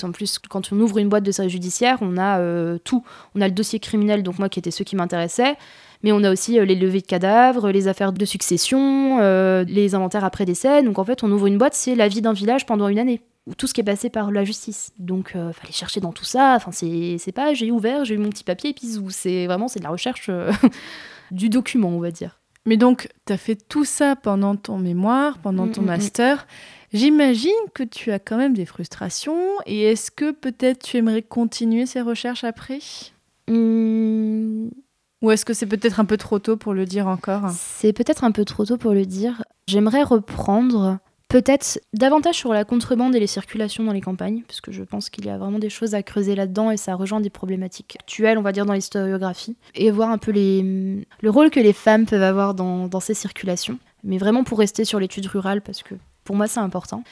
qu'en 0.00 0.12
plus, 0.12 0.38
quand 0.38 0.72
on 0.72 0.78
ouvre 0.78 0.98
une 0.98 1.08
boîte 1.08 1.24
de 1.24 1.32
service 1.32 1.52
judiciaire, 1.52 1.98
on 2.00 2.16
a 2.16 2.38
tout. 2.78 3.04
On 3.34 3.40
a 3.40 3.48
le 3.48 3.54
dossier 3.54 3.80
criminel, 3.80 4.22
donc 4.22 4.38
moi 4.38 4.48
qui 4.48 4.58
était 4.60 4.70
ceux 4.70 4.84
qui 4.84 4.94
m'intéressaient. 4.94 5.56
Mais 6.04 6.12
on 6.12 6.22
a 6.22 6.30
aussi 6.30 6.52
les 6.64 6.76
levées 6.76 7.00
de 7.00 7.06
cadavres, 7.06 7.70
les 7.70 7.88
affaires 7.88 8.12
de 8.12 8.24
succession, 8.24 9.18
les 9.64 9.94
inventaires 9.94 10.24
après 10.24 10.44
décès. 10.44 10.82
Donc 10.82 10.98
en 10.98 11.04
fait, 11.04 11.24
on 11.24 11.32
ouvre 11.32 11.46
une 11.46 11.58
boîte, 11.58 11.74
c'est 11.74 11.96
la 11.96 12.06
vie 12.06 12.22
d'un 12.22 12.32
village 12.32 12.66
pendant 12.66 12.86
une 12.88 12.98
année. 12.98 13.20
Ou 13.48 13.54
Tout 13.54 13.66
ce 13.66 13.74
qui 13.74 13.80
est 13.80 13.84
passé 13.84 14.10
par 14.10 14.30
la 14.30 14.44
justice. 14.44 14.92
Donc 14.98 15.32
euh, 15.34 15.52
fallait 15.52 15.72
chercher 15.72 16.00
dans 16.00 16.12
tout 16.12 16.24
ça. 16.24 16.54
Enfin, 16.54 16.70
c'est 16.70 17.32
pas 17.34 17.54
j'ai 17.54 17.70
ouvert, 17.70 18.04
j'ai 18.04 18.14
eu 18.14 18.18
mon 18.18 18.28
petit 18.28 18.44
papier 18.44 18.70
et 18.70 18.74
puis. 18.74 18.86
C'est 19.10 19.46
vraiment 19.46 19.66
c'est 19.66 19.80
de 19.80 19.84
la 19.84 19.90
recherche 19.90 20.30
du 21.32 21.48
document, 21.48 21.88
on 21.88 22.00
va 22.00 22.10
dire. 22.10 22.37
Mais 22.68 22.76
donc, 22.76 23.08
tu 23.26 23.32
as 23.32 23.38
fait 23.38 23.56
tout 23.56 23.86
ça 23.86 24.14
pendant 24.14 24.54
ton 24.54 24.76
mémoire, 24.78 25.38
pendant 25.38 25.64
Mm, 25.66 25.72
ton 25.72 25.80
mm, 25.80 25.84
mm. 25.84 25.88
master. 25.88 26.46
J'imagine 26.92 27.50
que 27.74 27.82
tu 27.82 28.12
as 28.12 28.18
quand 28.18 28.36
même 28.36 28.52
des 28.54 28.66
frustrations. 28.66 29.40
Et 29.64 29.84
est-ce 29.84 30.10
que 30.10 30.32
peut-être 30.32 30.82
tu 30.84 30.98
aimerais 30.98 31.22
continuer 31.22 31.86
ces 31.86 32.02
recherches 32.02 32.44
après? 32.44 32.78
Hum, 33.48 34.70
Ou 35.22 35.30
est-ce 35.30 35.44
que 35.44 35.54
c'est 35.54 35.66
peut-être 35.66 35.98
un 35.98 36.04
peu 36.04 36.16
trop 36.16 36.38
tôt 36.38 36.56
pour 36.56 36.74
le 36.74 36.84
dire 36.84 37.08
encore? 37.08 37.48
C'est 37.50 37.92
peut-être 37.92 38.22
un 38.24 38.30
peu 38.32 38.44
trop 38.44 38.64
tôt 38.66 38.76
pour 38.76 38.92
le 38.92 39.04
dire. 39.06 39.42
J'aimerais 39.66 40.02
reprendre 40.02 40.98
peut-être 41.28 41.80
davantage 41.92 42.36
sur 42.36 42.52
la 42.52 42.64
contrebande 42.64 43.14
et 43.14 43.20
les 43.20 43.26
circulations 43.26 43.84
dans 43.84 43.92
les 43.92 44.00
campagnes, 44.00 44.42
parce 44.46 44.60
que 44.60 44.72
je 44.72 44.82
pense 44.82 45.10
qu'il 45.10 45.26
y 45.26 45.30
a 45.30 45.38
vraiment 45.38 45.58
des 45.58 45.70
choses 45.70 45.94
à 45.94 46.02
creuser 46.02 46.34
là-dedans 46.34 46.70
et 46.70 46.76
ça 46.76 46.94
rejoint 46.94 47.20
des 47.20 47.30
problématiques 47.30 47.96
actuelles, 48.00 48.38
on 48.38 48.42
va 48.42 48.52
dire, 48.52 48.66
dans 48.66 48.72
l'historiographie, 48.72 49.56
et 49.74 49.90
voir 49.90 50.10
un 50.10 50.18
peu 50.18 50.30
les, 50.30 51.04
le 51.20 51.30
rôle 51.30 51.50
que 51.50 51.60
les 51.60 51.72
femmes 51.72 52.06
peuvent 52.06 52.22
avoir 52.22 52.54
dans, 52.54 52.88
dans 52.88 53.00
ces 53.00 53.14
circulations. 53.14 53.78
Mais 54.04 54.18
vraiment 54.18 54.44
pour 54.44 54.58
rester 54.58 54.84
sur 54.84 55.00
l'étude 55.00 55.26
rurale, 55.26 55.60
parce 55.60 55.82
que 55.82 55.94
pour 56.24 56.36
moi 56.36 56.46
c'est 56.46 56.60
important. 56.60 57.04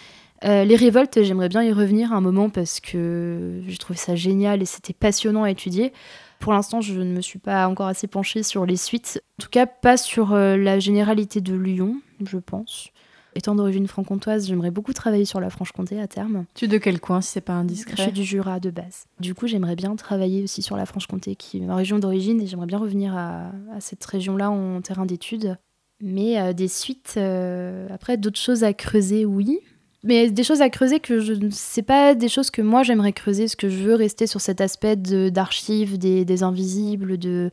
Euh, 0.45 0.65
les 0.65 0.77
révoltes, 0.77 1.23
j'aimerais 1.23 1.49
bien 1.49 1.63
y 1.63 1.73
revenir 1.73 2.13
un 2.13 2.21
moment 2.21 2.51
parce 2.51 2.81
que 2.81 3.63
j'ai 3.67 3.79
trouvé 3.79 3.99
ça 3.99 4.15
génial 4.15 4.61
et 4.63 4.67
c'était 4.67 4.93
passionnant 4.93 5.45
à 5.45 5.51
étudier. 5.51 5.93
Pour 6.41 6.53
l'instant, 6.53 6.83
je 6.83 6.93
ne 6.93 7.13
me 7.13 7.23
suis 7.23 7.39
pas 7.39 7.67
encore 7.67 7.87
assez 7.87 8.07
penchée 8.07 8.43
sur 8.43 8.67
les 8.67 8.77
suites. 8.77 9.23
En 9.39 9.43
tout 9.43 9.49
cas, 9.49 9.65
pas 9.65 9.97
sur 9.97 10.35
euh, 10.35 10.57
la 10.57 10.79
généralité 10.79 11.41
de 11.41 11.55
Lyon, 11.55 12.01
je 12.25 12.37
pense. 12.37 12.91
Étant 13.37 13.55
d'origine 13.55 13.87
franc-comtoise, 13.87 14.47
j'aimerais 14.49 14.71
beaucoup 14.71 14.95
travailler 14.95 15.27
sur 15.27 15.41
la 15.41 15.51
Franche-Comté 15.51 16.01
à 16.01 16.07
terme. 16.09 16.47
Tu 16.55 16.65
es 16.65 16.69
de 16.69 16.79
quel 16.79 16.99
coin, 17.01 17.21
si 17.21 17.33
c'est 17.33 17.41
pas 17.43 17.53
Je 17.53 17.59
indiscret 17.59 18.03
suis 18.05 18.13
du 18.13 18.25
Jura 18.25 18.61
de 18.61 18.71
base. 18.71 19.05
Du 19.21 19.35
coup, 19.35 19.47
j'aimerais 19.47 19.77
bien 19.77 19.95
travailler 19.95 20.43
aussi 20.43 20.63
sur 20.63 20.75
la 20.77 20.87
Franche-Comté, 20.87 21.37
qui 21.37 21.59
est 21.59 21.67
ma 21.67 21.77
région 21.77 21.99
d'origine, 21.99 22.41
et 22.41 22.47
j'aimerais 22.47 22.67
bien 22.67 22.79
revenir 22.79 23.15
à, 23.15 23.53
à 23.75 23.81
cette 23.81 24.03
région-là 24.05 24.51
en 24.51 24.81
terrain 24.81 25.05
d'études. 25.05 25.59
Mais 26.01 26.41
euh, 26.41 26.53
des 26.55 26.69
suites, 26.69 27.15
euh, 27.19 27.87
après, 27.91 28.17
d'autres 28.17 28.41
choses 28.41 28.65
à 28.65 28.73
creuser, 28.73 29.25
oui. 29.27 29.59
Mais 30.03 30.31
des 30.31 30.43
choses 30.45 30.63
à 30.63 30.71
creuser 30.71 31.01
que 31.01 31.21
je 31.21 31.33
ne 31.35 31.51
sais 31.51 31.83
pas 31.83 32.15
des 32.15 32.29
choses 32.29 32.51
que 32.51 32.63
moi 32.63 32.83
j'aimerais 32.85 33.13
creuser, 33.13 33.45
parce 33.45 33.57
que 33.57 33.69
je 33.69 33.83
veux 33.83 33.95
rester 33.97 34.27
sur 34.27 34.41
cet 34.41 34.61
aspect 34.63 34.97
de- 34.97 35.29
d'archives, 35.31 35.99
des, 35.99 36.25
des 36.25 36.43
invisibles, 36.43 37.19
de, 37.19 37.51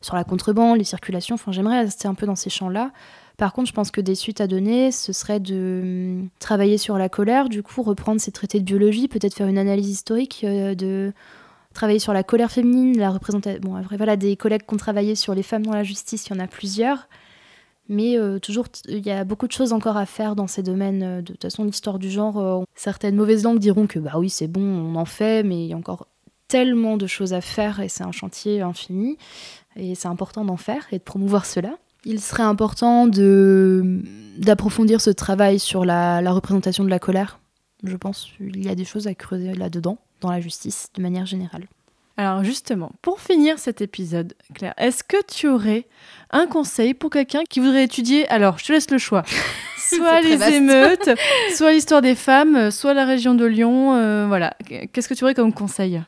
sur 0.00 0.16
la 0.16 0.24
contrebande, 0.24 0.78
les 0.78 0.84
circulations. 0.84 1.34
Enfin, 1.34 1.52
j'aimerais 1.52 1.80
rester 1.82 2.08
un 2.08 2.14
peu 2.14 2.26
dans 2.26 2.36
ces 2.36 2.50
champs-là. 2.50 2.90
Par 3.40 3.54
contre, 3.54 3.68
je 3.68 3.72
pense 3.72 3.90
que 3.90 4.02
des 4.02 4.14
suites 4.14 4.42
à 4.42 4.46
donner, 4.46 4.92
ce 4.92 5.14
serait 5.14 5.40
de 5.40 5.80
hum, 5.82 6.28
travailler 6.40 6.76
sur 6.76 6.98
la 6.98 7.08
colère, 7.08 7.48
du 7.48 7.62
coup, 7.62 7.80
reprendre 7.82 8.20
ces 8.20 8.32
traités 8.32 8.60
de 8.60 8.64
biologie, 8.66 9.08
peut-être 9.08 9.32
faire 9.32 9.46
une 9.46 9.56
analyse 9.56 9.88
historique, 9.88 10.42
euh, 10.44 10.74
de 10.74 11.14
travailler 11.72 12.00
sur 12.00 12.12
la 12.12 12.22
colère 12.22 12.52
féminine, 12.52 12.98
la 12.98 13.08
représentation. 13.08 13.58
Bon, 13.62 13.76
après, 13.76 13.96
voilà, 13.96 14.16
des 14.18 14.36
collègues 14.36 14.66
qui 14.68 14.74
ont 14.74 14.76
travaillé 14.76 15.14
sur 15.14 15.34
les 15.34 15.42
femmes 15.42 15.64
dans 15.64 15.72
la 15.72 15.84
justice, 15.84 16.26
il 16.26 16.34
y 16.34 16.36
en 16.36 16.44
a 16.44 16.46
plusieurs. 16.46 17.08
Mais 17.88 18.18
euh, 18.18 18.38
toujours, 18.38 18.66
il 18.86 19.06
y 19.06 19.10
a 19.10 19.24
beaucoup 19.24 19.46
de 19.46 19.52
choses 19.52 19.72
encore 19.72 19.96
à 19.96 20.04
faire 20.04 20.36
dans 20.36 20.46
ces 20.46 20.62
domaines. 20.62 21.02
euh, 21.02 21.22
De 21.22 21.32
toute 21.32 21.40
façon, 21.40 21.64
l'histoire 21.64 21.98
du 21.98 22.10
genre, 22.10 22.66
certaines 22.74 23.16
mauvaises 23.16 23.44
langues 23.44 23.58
diront 23.58 23.86
que 23.86 23.98
bah 23.98 24.18
oui, 24.18 24.28
c'est 24.28 24.48
bon, 24.48 24.60
on 24.60 24.96
en 24.96 25.06
fait, 25.06 25.44
mais 25.44 25.64
il 25.64 25.68
y 25.68 25.72
a 25.72 25.78
encore 25.78 26.08
tellement 26.48 26.98
de 26.98 27.06
choses 27.06 27.32
à 27.32 27.40
faire 27.40 27.80
et 27.80 27.88
c'est 27.88 28.04
un 28.04 28.12
chantier 28.12 28.60
infini. 28.60 29.16
Et 29.76 29.94
c'est 29.94 30.08
important 30.08 30.44
d'en 30.44 30.58
faire 30.58 30.88
et 30.92 30.98
de 30.98 31.02
promouvoir 31.02 31.46
cela. 31.46 31.78
Il 32.04 32.20
serait 32.20 32.42
important 32.42 33.06
de 33.06 34.00
d'approfondir 34.38 35.00
ce 35.00 35.10
travail 35.10 35.58
sur 35.58 35.84
la, 35.84 36.22
la 36.22 36.32
représentation 36.32 36.82
de 36.84 36.88
la 36.88 36.98
colère. 36.98 37.40
Je 37.84 37.96
pense 37.96 38.30
qu'il 38.36 38.64
y 38.64 38.68
a 38.70 38.74
des 38.74 38.84
choses 38.86 39.06
à 39.06 39.14
creuser 39.14 39.52
là-dedans, 39.54 39.98
dans 40.20 40.30
la 40.30 40.40
justice, 40.40 40.88
de 40.94 41.02
manière 41.02 41.26
générale. 41.26 41.66
Alors 42.16 42.44
justement, 42.44 42.92
pour 43.02 43.20
finir 43.20 43.58
cet 43.58 43.80
épisode, 43.80 44.34
Claire, 44.54 44.74
est-ce 44.76 45.02
que 45.04 45.16
tu 45.26 45.48
aurais 45.48 45.86
un 46.30 46.46
conseil 46.46 46.92
pour 46.94 47.10
quelqu'un 47.10 47.42
qui 47.48 47.60
voudrait 47.60 47.84
étudier? 47.84 48.28
Alors, 48.28 48.58
je 48.58 48.66
te 48.66 48.72
laisse 48.72 48.90
le 48.90 48.98
choix. 48.98 49.22
Soit 49.78 50.20
les 50.20 50.40
émeutes, 50.54 51.10
soit 51.56 51.72
l'histoire 51.72 52.00
des 52.00 52.14
femmes, 52.14 52.70
soit 52.70 52.94
la 52.94 53.04
région 53.04 53.34
de 53.34 53.44
Lyon. 53.44 53.94
euh, 53.96 54.26
voilà. 54.28 54.54
Qu'est-ce 54.92 55.08
que 55.08 55.14
tu 55.14 55.24
aurais 55.24 55.34
comme 55.34 55.52
conseil? 55.52 56.00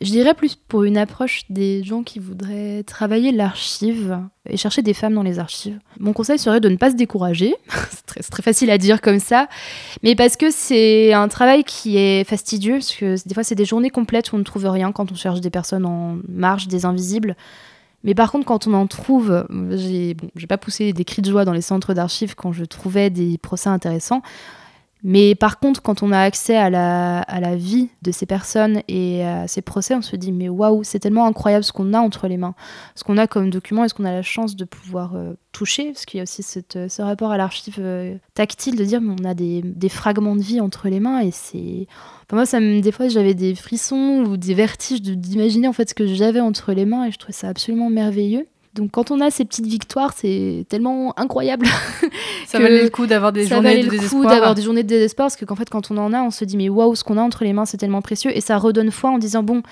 Je 0.00 0.10
dirais 0.10 0.32
plus 0.32 0.54
pour 0.54 0.84
une 0.84 0.96
approche 0.96 1.42
des 1.50 1.84
gens 1.84 2.02
qui 2.02 2.20
voudraient 2.20 2.82
travailler 2.84 3.32
l'archive 3.32 4.18
et 4.48 4.56
chercher 4.56 4.80
des 4.80 4.94
femmes 4.94 5.14
dans 5.14 5.22
les 5.22 5.38
archives. 5.38 5.78
Mon 5.98 6.14
conseil 6.14 6.38
serait 6.38 6.60
de 6.60 6.70
ne 6.70 6.76
pas 6.76 6.90
se 6.90 6.96
décourager. 6.96 7.54
c'est 7.90 8.30
très, 8.30 8.42
facile 8.42 8.70
à 8.70 8.78
dire 8.78 9.02
comme 9.02 9.18
ça. 9.18 9.46
Mais 10.02 10.14
parce 10.14 10.36
que 10.36 10.50
c'est 10.50 11.12
un 11.12 11.28
travail 11.28 11.64
qui 11.64 11.98
est 11.98 12.24
fastidieux, 12.24 12.74
parce 12.74 12.94
que 12.94 13.28
des 13.28 13.34
fois 13.34 13.44
c'est 13.44 13.54
des 13.54 13.66
journées 13.66 13.90
complètes 13.90 14.32
où 14.32 14.36
on 14.36 14.38
ne 14.38 14.44
trouve 14.44 14.66
rien 14.66 14.90
quand 14.90 15.12
on 15.12 15.14
cherche 15.14 15.42
des 15.42 15.50
personnes 15.50 15.84
en 15.84 16.16
marge, 16.26 16.66
des 16.66 16.86
invisibles. 16.86 17.36
Mais 18.02 18.14
par 18.14 18.32
contre, 18.32 18.46
quand 18.46 18.66
on 18.66 18.72
en 18.72 18.86
trouve, 18.86 19.46
j'ai 19.72 20.14
bon, 20.14 20.30
pas 20.48 20.56
poussé 20.56 20.94
des 20.94 21.04
cris 21.04 21.20
de 21.20 21.30
joie 21.30 21.44
dans 21.44 21.52
les 21.52 21.60
centres 21.60 21.92
d'archives 21.92 22.34
quand 22.34 22.52
je 22.52 22.64
trouvais 22.64 23.10
des 23.10 23.36
procès 23.36 23.68
intéressants. 23.68 24.22
Mais 25.02 25.34
par 25.34 25.58
contre, 25.58 25.80
quand 25.82 26.02
on 26.02 26.12
a 26.12 26.18
accès 26.18 26.56
à 26.56 26.68
la, 26.68 27.20
à 27.20 27.40
la 27.40 27.56
vie 27.56 27.88
de 28.02 28.10
ces 28.10 28.26
personnes 28.26 28.82
et 28.88 29.24
à 29.24 29.48
ces 29.48 29.62
procès, 29.62 29.94
on 29.94 30.02
se 30.02 30.16
dit 30.16 30.32
mais 30.32 30.48
waouh, 30.48 30.84
c'est 30.84 30.98
tellement 30.98 31.26
incroyable 31.26 31.64
ce 31.64 31.72
qu'on 31.72 31.94
a 31.94 31.98
entre 31.98 32.28
les 32.28 32.36
mains, 32.36 32.54
ce 32.94 33.04
qu'on 33.04 33.16
a 33.16 33.26
comme 33.26 33.50
document 33.50 33.84
et 33.84 33.88
ce 33.88 33.94
qu'on 33.94 34.04
a 34.04 34.12
la 34.12 34.22
chance 34.22 34.56
de 34.56 34.64
pouvoir 34.64 35.14
euh, 35.14 35.34
toucher, 35.52 35.92
parce 35.92 36.04
qu'il 36.04 36.18
y 36.18 36.20
a 36.20 36.24
aussi 36.24 36.44
euh, 36.76 36.88
ce 36.88 37.02
rapport 37.02 37.30
à 37.30 37.36
l'archive 37.36 37.76
euh, 37.78 38.16
tactile 38.34 38.76
de 38.76 38.84
dire 38.84 39.00
mais 39.00 39.14
on 39.20 39.24
a 39.24 39.34
des, 39.34 39.62
des 39.62 39.88
fragments 39.88 40.36
de 40.36 40.42
vie 40.42 40.60
entre 40.60 40.88
les 40.88 41.00
mains 41.00 41.20
et 41.20 41.30
c'est 41.30 41.86
Enfin, 42.26 42.36
moi 42.36 42.46
ça 42.46 42.60
des 42.60 42.92
fois 42.92 43.08
j'avais 43.08 43.34
des 43.34 43.56
frissons 43.56 44.24
ou 44.24 44.36
des 44.36 44.54
vertiges 44.54 45.02
d'imaginer 45.02 45.66
en 45.66 45.72
fait 45.72 45.88
ce 45.88 45.94
que 45.94 46.06
j'avais 46.06 46.38
entre 46.38 46.72
les 46.72 46.84
mains 46.84 47.06
et 47.06 47.10
je 47.10 47.18
trouvais 47.18 47.32
ça 47.32 47.48
absolument 47.48 47.90
merveilleux. 47.90 48.46
Donc 48.74 48.92
quand 48.92 49.10
on 49.10 49.20
a 49.20 49.30
ces 49.30 49.44
petites 49.44 49.66
victoires, 49.66 50.12
c'est 50.14 50.64
tellement 50.68 51.12
incroyable. 51.18 51.66
Ça 52.46 52.58
valait 52.58 52.84
le 52.84 52.90
coup 52.90 53.06
d'avoir 53.06 53.32
des 53.32 53.44
ça 53.46 53.56
journées 53.56 53.68
valait 53.70 53.80
de 53.80 53.84
le 53.86 53.90
coup 53.90 53.96
désespoir. 53.96 54.28
d'avoir 54.28 54.54
des 54.54 54.62
journées 54.62 54.82
de 54.82 54.88
désespoir 54.88 55.26
parce 55.26 55.36
que 55.36 55.44
qu'en 55.44 55.54
fait 55.54 55.70
quand 55.70 55.90
on 55.92 55.96
en 55.98 56.12
a 56.12 56.20
on 56.20 56.32
se 56.32 56.44
dit 56.44 56.56
mais 56.56 56.68
waouh 56.68 56.96
ce 56.96 57.04
qu'on 57.04 57.16
a 57.16 57.22
entre 57.22 57.44
les 57.44 57.52
mains 57.52 57.64
c'est 57.64 57.76
tellement 57.76 58.02
précieux 58.02 58.36
et 58.36 58.40
ça 58.40 58.58
redonne 58.58 58.90
foi 58.90 59.10
en 59.10 59.18
disant 59.18 59.44
bon 59.44 59.62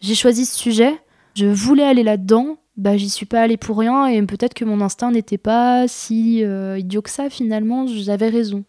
j'ai 0.00 0.14
choisi 0.14 0.46
ce 0.46 0.58
sujet 0.58 0.94
je 1.34 1.44
voulais 1.44 1.82
aller 1.82 2.02
là-dedans 2.02 2.56
bah 2.78 2.96
j'y 2.96 3.10
suis 3.10 3.26
pas 3.26 3.42
allée 3.42 3.58
pour 3.58 3.78
rien 3.78 4.06
et 4.06 4.22
peut-être 4.22 4.54
que 4.54 4.64
mon 4.64 4.80
instinct 4.80 5.10
n'était 5.10 5.36
pas 5.36 5.86
si 5.88 6.42
euh, 6.42 6.78
idiot 6.78 7.02
que 7.02 7.10
ça 7.10 7.28
finalement 7.28 7.86
j'avais 7.86 8.30
raison 8.30 8.64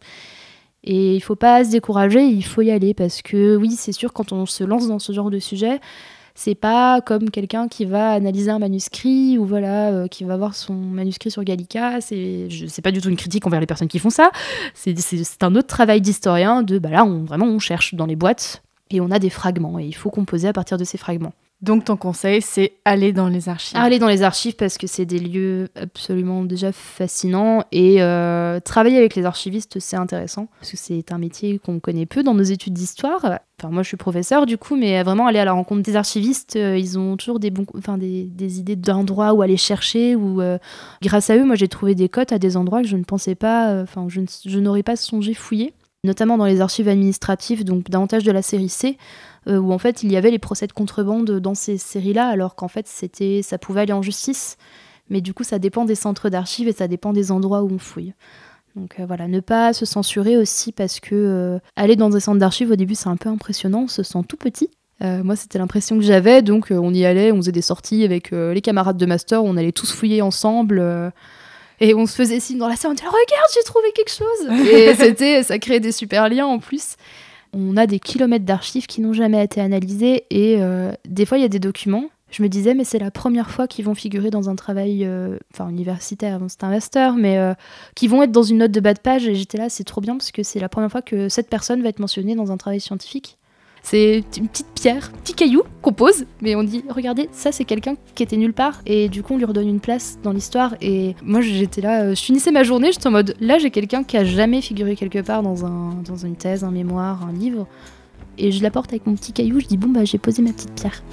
et 0.84 1.16
il 1.16 1.22
faut 1.22 1.38
pas 1.38 1.64
se 1.64 1.70
décourager 1.72 2.22
il 2.22 2.44
faut 2.44 2.64
y 2.64 2.72
aller 2.72 2.94
parce 2.94 3.22
que 3.22 3.56
oui 3.56 3.76
c'est 3.78 3.94
sûr 3.94 4.12
quand 4.12 4.34
on 4.34 4.46
se 4.46 4.66
lance 4.66 4.90
dans 4.90 5.00
ce 5.00 5.14
genre 5.14 5.30
de 5.30 5.40
sujet 5.40 5.80
c'est 6.36 6.56
pas 6.56 7.02
comme 7.02 7.30
quelqu'un 7.30 7.68
qui 7.68 7.86
va 7.86 8.12
analyser 8.12 8.50
un 8.50 8.60
manuscrit 8.60 9.38
ou 9.38 9.46
voilà 9.46 9.90
euh, 9.92 10.08
qui 10.08 10.24
va 10.24 10.36
voir 10.38 10.56
son 10.56 10.74
manuscrit 10.74 11.30
sur 11.32 11.44
Gallica. 11.44 12.02
C'est 12.02 12.48
c'est 12.68 12.82
pas 12.82 12.92
du 12.92 13.02
tout 13.02 13.10
une 13.10 13.16
critique 13.18 13.46
envers 13.46 13.60
les 13.60 13.66
personnes 13.68 13.88
qui 13.88 14.00
font 14.00 14.10
ça. 14.10 14.32
C'est 14.74 14.98
c'est- 15.00 15.44
un 15.44 15.56
autre 15.56 15.68
travail 15.68 16.02
d'historien 16.02 16.64
de 16.64 16.80
bah 16.80 16.90
là 16.90 17.06
vraiment 17.06 17.46
on 17.46 17.60
cherche 17.60 17.94
dans 17.94 18.06
les 18.06 18.16
boîtes 18.16 18.64
et 18.90 19.00
on 19.02 19.12
a 19.12 19.20
des 19.20 19.30
fragments 19.30 19.78
et 19.80 19.86
il 19.86 19.94
faut 19.96 20.10
composer 20.10 20.48
à 20.48 20.54
partir 20.54 20.78
de 20.78 20.84
ces 20.84 20.98
fragments 20.98 21.34
Donc 21.64 21.86
ton 21.86 21.96
conseil, 21.96 22.42
c'est 22.42 22.74
aller 22.84 23.14
dans 23.14 23.30
les 23.30 23.48
archives. 23.48 23.78
Aller 23.78 23.98
dans 23.98 24.10
les 24.10 24.22
archives 24.22 24.58
parce 24.58 24.78
que 24.78 24.86
c'est 24.86 25.06
des 25.06 25.18
lieux 25.18 25.70
absolument 25.76 26.44
déjà 26.44 26.74
fascinants 26.74 27.64
et 27.72 28.04
euh, 28.04 28.60
travailler 28.60 28.98
avec 28.98 29.16
les 29.16 29.24
archivistes, 29.24 29.80
c'est 29.80 29.96
intéressant 29.96 30.50
parce 30.60 30.72
que 30.72 30.78
c'est 30.78 31.14
un 31.14 31.18
métier 31.18 31.60
qu'on 31.60 31.80
connaît 31.80 32.06
peu 32.06 32.22
dans 32.22 32.34
nos 32.34 32.44
études 32.44 32.74
d'histoire. 32.74 33.40
Enfin, 33.58 33.70
moi, 33.72 33.82
je 33.82 33.88
suis 33.88 33.96
professeur 33.96 34.46
du 34.46 34.58
coup, 34.58 34.76
mais 34.76 35.02
vraiment 35.04 35.26
aller 35.26 35.40
à 35.40 35.46
la 35.46 35.54
rencontre 35.54 35.84
des 35.84 35.96
archivistes, 35.96 36.58
euh, 36.58 36.78
ils 36.78 37.00
ont 37.00 37.16
toujours 37.16 37.40
des, 37.40 37.50
bons, 37.50 37.66
enfin, 37.78 37.98
des, 37.98 38.26
des 38.26 38.60
idées 38.60 38.76
d'endroits 38.76 39.34
où 39.34 39.42
aller 39.42 39.56
chercher. 39.56 40.18
Ou 40.18 40.42
euh, 40.42 40.58
grâce 41.02 41.30
à 41.30 41.38
eux, 41.38 41.46
moi, 41.46 41.56
j'ai 41.56 41.70
trouvé 41.70 41.96
des 41.96 42.10
cotes 42.10 42.34
à 42.34 42.40
des 42.40 42.58
endroits 42.58 42.82
que 42.82 42.90
je 42.90 42.98
ne 42.98 43.06
pensais 43.06 43.36
pas, 43.36 43.82
enfin, 43.82 44.08
je, 44.10 44.20
je 44.46 44.60
n'aurais 44.60 44.84
pas 44.84 44.98
songé 44.98 45.34
fouiller 45.34 45.74
notamment 46.04 46.38
dans 46.38 46.46
les 46.46 46.60
archives 46.60 46.90
administratives, 46.90 47.64
donc 47.64 47.90
davantage 47.90 48.24
de 48.24 48.32
la 48.32 48.42
série 48.42 48.70
C, 48.70 48.98
euh, 49.48 49.58
où 49.58 49.72
en 49.72 49.78
fait 49.78 50.04
il 50.04 50.12
y 50.12 50.18
avait 50.18 50.32
les 50.32 50.40
procès 50.40 50.68
de 50.68 50.74
contrebande 50.74 51.32
dans 51.40 51.56
ces 51.56 51.78
séries-là, 51.78 52.28
alors 52.28 52.56
qu'en 52.56 52.68
fait 52.68 52.88
c'était, 52.88 53.42
ça 53.42 53.58
pouvait 53.58 53.82
aller 53.82 53.94
en 53.94 54.02
justice. 54.02 54.58
Mais 55.10 55.22
du 55.22 55.34
coup, 55.34 55.44
ça 55.44 55.60
dépend 55.60 55.84
des 55.84 55.96
centres 55.96 56.30
d'archives 56.30 56.70
et 56.70 56.72
ça 56.72 56.88
dépend 56.88 57.12
des 57.12 57.32
endroits 57.32 57.62
où 57.62 57.70
on 57.70 57.78
fouille. 57.78 58.14
Donc 58.76 59.00
euh, 59.00 59.06
voilà, 59.06 59.28
ne 59.28 59.40
pas 59.40 59.74
se 59.74 59.86
censurer 59.86 60.38
aussi 60.38 60.72
parce 60.72 61.00
que 61.00 61.14
euh, 61.14 61.60
aller 61.76 61.96
dans 61.96 62.10
des 62.10 62.20
centres 62.20 62.40
d'archives 62.40 62.72
au 62.72 62.76
début 62.76 62.96
c'est 62.96 63.10
un 63.10 63.18
peu 63.18 63.30
impressionnant, 63.30 63.84
on 63.84 63.88
se 63.88 64.04
sent 64.04 64.20
tout 64.28 64.38
petit. 64.38 64.70
moi 65.02 65.36
c'était 65.36 65.60
l'impression 65.60 65.98
que 65.98 66.04
j'avais, 66.04 66.42
donc 66.42 66.68
on 66.72 66.94
y 66.94 67.06
allait, 67.06 67.32
on 67.32 67.38
faisait 67.38 67.52
des 67.52 67.62
sorties 67.62 68.04
avec 68.04 68.32
les 68.32 68.62
camarades 68.62 68.98
de 68.98 69.06
master, 69.06 69.44
on 69.44 69.58
allait 69.58 69.74
tous 69.74 69.92
fouiller 69.92 70.22
ensemble. 70.22 70.82
Et 71.84 71.94
on 71.94 72.06
se 72.06 72.16
faisait 72.16 72.40
signe 72.40 72.58
dans 72.58 72.70
la 72.70 72.78
salle, 72.78 72.92
on 72.92 72.94
disait 72.94 73.08
regarde, 73.08 73.50
j'ai 73.54 73.64
trouvé 73.64 73.92
quelque 73.94 74.12
chose. 74.12 74.70
Et 74.72 74.96
c'était, 74.98 75.44
ça 75.44 75.60
créait 75.60 75.82
des 75.82 75.92
super 75.92 76.30
liens 76.30 76.46
en 76.46 76.60
plus 76.60 76.96
on 77.54 77.78
a 77.78 77.88
des 77.88 78.00
kilomètres 78.00 78.46
d'archives 78.46 78.88
qui 78.88 79.02
n'ont 79.02 79.14
jamais 79.14 79.44
été 79.44 79.62
analysés 79.62 80.26
et 80.30 80.58
euh, 80.60 80.92
des 81.06 81.26
fois 81.26 81.38
il 81.38 81.42
y 81.42 81.46
a 81.46 81.50
des 81.50 81.60
documents. 81.60 82.06
Je 82.32 82.42
me 82.42 82.50
disais 82.50 82.74
mais 82.74 82.84
c'est 82.84 82.98
la 82.98 83.12
première 83.12 83.52
fois 83.52 83.68
qu'ils 83.68 83.86
vont 83.86 83.94
figurer 83.94 84.32
dans 84.32 84.50
un 84.50 84.56
travail, 84.56 85.06
euh, 85.06 85.38
enfin 85.54 85.70
universitaire, 85.70 86.40
c'est 86.48 86.64
un 86.64 86.70
master, 86.70 87.14
mais 87.14 87.38
euh, 87.38 87.54
qui 87.96 88.08
vont 88.08 88.24
être 88.24 88.32
dans 88.32 88.44
une 88.44 88.58
note 88.58 88.72
de 88.72 88.80
bas 88.80 88.96
de 88.96 89.00
page 89.00 89.28
et 89.28 89.36
j'étais 89.36 89.60
là 89.60 89.70
c'est 89.70 89.84
trop 89.84 90.02
bien 90.02 90.18
parce 90.18 90.32
que 90.32 90.42
c'est 90.42 90.60
la 90.60 90.70
première 90.70 90.92
fois 90.92 91.04
que 91.04 91.30
cette 91.30 91.50
personne 91.50 91.84
va 91.84 91.90
être 91.90 92.00
mentionnée 92.00 92.36
dans 92.36 92.52
un 92.52 92.58
travail 92.58 92.82
scientifique. 92.82 93.38
C'est 93.86 94.24
une 94.38 94.48
petite 94.48 94.68
pierre, 94.74 95.12
petit 95.12 95.34
caillou 95.34 95.64
qu'on 95.82 95.92
pose, 95.92 96.26
mais 96.42 96.56
on 96.56 96.64
dit 96.64 96.86
regardez, 96.90 97.28
ça 97.34 97.52
c'est 97.52 97.66
quelqu'un 97.66 97.96
qui 98.16 98.24
était 98.24 98.38
nulle 98.38 98.54
part 98.54 98.82
et 98.86 99.10
du 99.10 99.22
coup 99.24 99.34
on 99.34 99.38
lui 99.38 99.44
redonne 99.44 99.68
une 99.68 99.82
place 99.82 100.18
dans 100.24 100.32
l'histoire. 100.32 100.76
Et 100.82 101.16
moi 101.22 101.42
j'étais 101.42 101.82
là, 101.82 102.04
euh, 102.04 102.16
je 102.16 102.22
finissais 102.22 102.52
ma 102.52 102.64
journée, 102.64 102.94
j'étais 102.94 103.08
en 103.08 103.12
mode 103.12 103.36
là 103.42 103.58
j'ai 103.58 103.72
quelqu'un 103.72 104.06
qui 104.06 104.16
a 104.16 104.24
jamais 104.24 104.62
figuré 104.62 104.96
quelque 104.96 105.20
part 105.20 105.44
dans, 105.44 105.66
un, 105.66 105.96
dans 106.06 106.16
une 106.16 106.38
thèse, 106.38 106.64
un 106.64 106.72
mémoire, 106.72 107.28
un 107.28 107.34
livre. 107.34 107.68
Et 108.38 108.54
je 108.54 108.64
l'apporte 108.64 108.90
avec 108.92 109.06
mon 109.06 109.16
petit 109.16 109.34
caillou, 109.34 109.60
je 109.60 109.68
dis 109.68 109.78
bon 109.78 109.90
bah 109.90 110.06
j'ai 110.06 110.18
posé 110.18 110.42
ma 110.42 110.54
petite 110.54 110.74
pierre. 110.74 111.04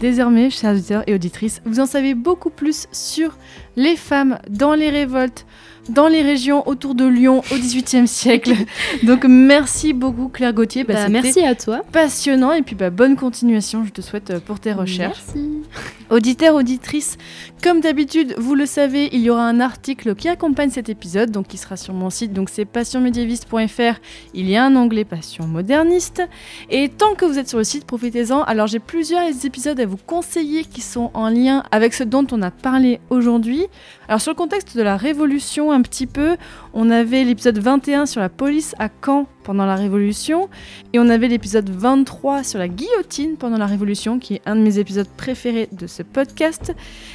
Désormais, 0.00 0.50
chers 0.50 0.72
auditeurs 0.72 1.04
et 1.06 1.14
auditrices, 1.14 1.62
vous 1.64 1.80
en 1.80 1.86
savez 1.86 2.14
beaucoup 2.14 2.50
plus 2.50 2.86
sur 2.92 3.36
les 3.76 3.96
femmes 3.96 4.38
dans 4.50 4.74
les 4.74 4.90
révoltes, 4.90 5.46
dans 5.90 6.08
les 6.08 6.22
régions 6.22 6.66
autour 6.68 6.94
de 6.94 7.04
Lyon 7.04 7.42
au 7.50 7.54
XVIIIe 7.56 8.08
siècle. 8.08 8.52
Donc 9.02 9.24
merci 9.24 9.92
beaucoup 9.92 10.28
Claire 10.28 10.52
Gauthier. 10.52 10.84
Bah, 10.84 10.94
bah 10.94 11.08
merci 11.08 11.44
à 11.44 11.54
toi. 11.54 11.82
Passionnant 11.92 12.52
et 12.52 12.62
puis 12.62 12.74
bah, 12.74 12.90
bonne 12.90 13.16
continuation 13.16 13.84
je 13.84 13.90
te 13.90 14.00
souhaite 14.00 14.30
euh, 14.30 14.40
pour 14.40 14.60
tes 14.60 14.72
recherches. 14.72 15.22
Merci. 15.34 15.62
Auditeurs, 16.10 16.54
auditrices, 16.54 17.18
comme 17.64 17.80
d'habitude, 17.80 18.36
vous 18.38 18.54
le 18.54 18.64
savez, 18.64 19.08
il 19.12 19.22
y 19.22 19.30
aura 19.30 19.48
un 19.48 19.58
article 19.58 20.14
qui 20.14 20.28
accompagne 20.28 20.70
cet 20.70 20.88
épisode, 20.88 21.32
donc 21.32 21.48
qui 21.48 21.56
sera 21.56 21.76
sur 21.76 21.94
mon 21.94 22.10
site, 22.10 22.32
donc 22.32 22.48
c'est 22.48 22.64
passionmédiéviste.fr. 22.64 23.98
Il 24.32 24.48
y 24.48 24.54
a 24.54 24.64
un 24.64 24.76
onglet 24.76 25.04
Passion 25.04 25.48
moderniste. 25.48 26.22
Et 26.70 26.88
tant 26.88 27.16
que 27.16 27.24
vous 27.24 27.40
êtes 27.40 27.48
sur 27.48 27.58
le 27.58 27.64
site, 27.64 27.86
profitez-en. 27.86 28.42
Alors 28.44 28.68
j'ai 28.68 28.78
plusieurs 28.78 29.22
épisodes 29.44 29.80
à 29.80 29.86
vous 29.86 29.96
conseiller 29.96 30.64
qui 30.64 30.80
sont 30.80 31.10
en 31.12 31.28
lien 31.28 31.64
avec 31.72 31.92
ce 31.92 32.04
dont 32.04 32.26
on 32.30 32.40
a 32.40 32.52
parlé 32.52 33.00
aujourd'hui. 33.10 33.66
Alors 34.06 34.20
sur 34.20 34.30
le 34.30 34.36
contexte 34.36 34.76
de 34.76 34.82
la 34.82 34.96
Révolution 34.96 35.72
un 35.76 35.82
petit 35.82 36.06
peu, 36.06 36.36
on 36.74 36.90
avait 36.90 37.24
l'épisode 37.24 37.58
21 37.58 38.06
sur 38.06 38.20
la 38.20 38.28
police 38.28 38.74
à 38.78 38.88
Caen 39.04 39.26
pendant 39.44 39.66
la 39.66 39.76
Révolution, 39.76 40.48
et 40.92 40.98
on 40.98 41.08
avait 41.08 41.28
l'épisode 41.28 41.70
23 41.70 42.42
sur 42.42 42.58
la 42.58 42.68
guillotine 42.68 43.36
pendant 43.36 43.58
la 43.58 43.66
Révolution, 43.66 44.18
qui 44.18 44.34
est 44.34 44.42
un 44.46 44.56
de 44.56 44.60
mes 44.60 44.78
épisodes 44.78 45.08
préférés 45.16 45.68
de 45.72 45.86
ce 45.86 46.02
podcast. 46.02 46.74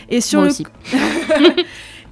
Et 0.09 0.22
sur 0.22 0.39
Moi 0.39 0.47
le... 0.47 0.51
aussi. 0.51 0.66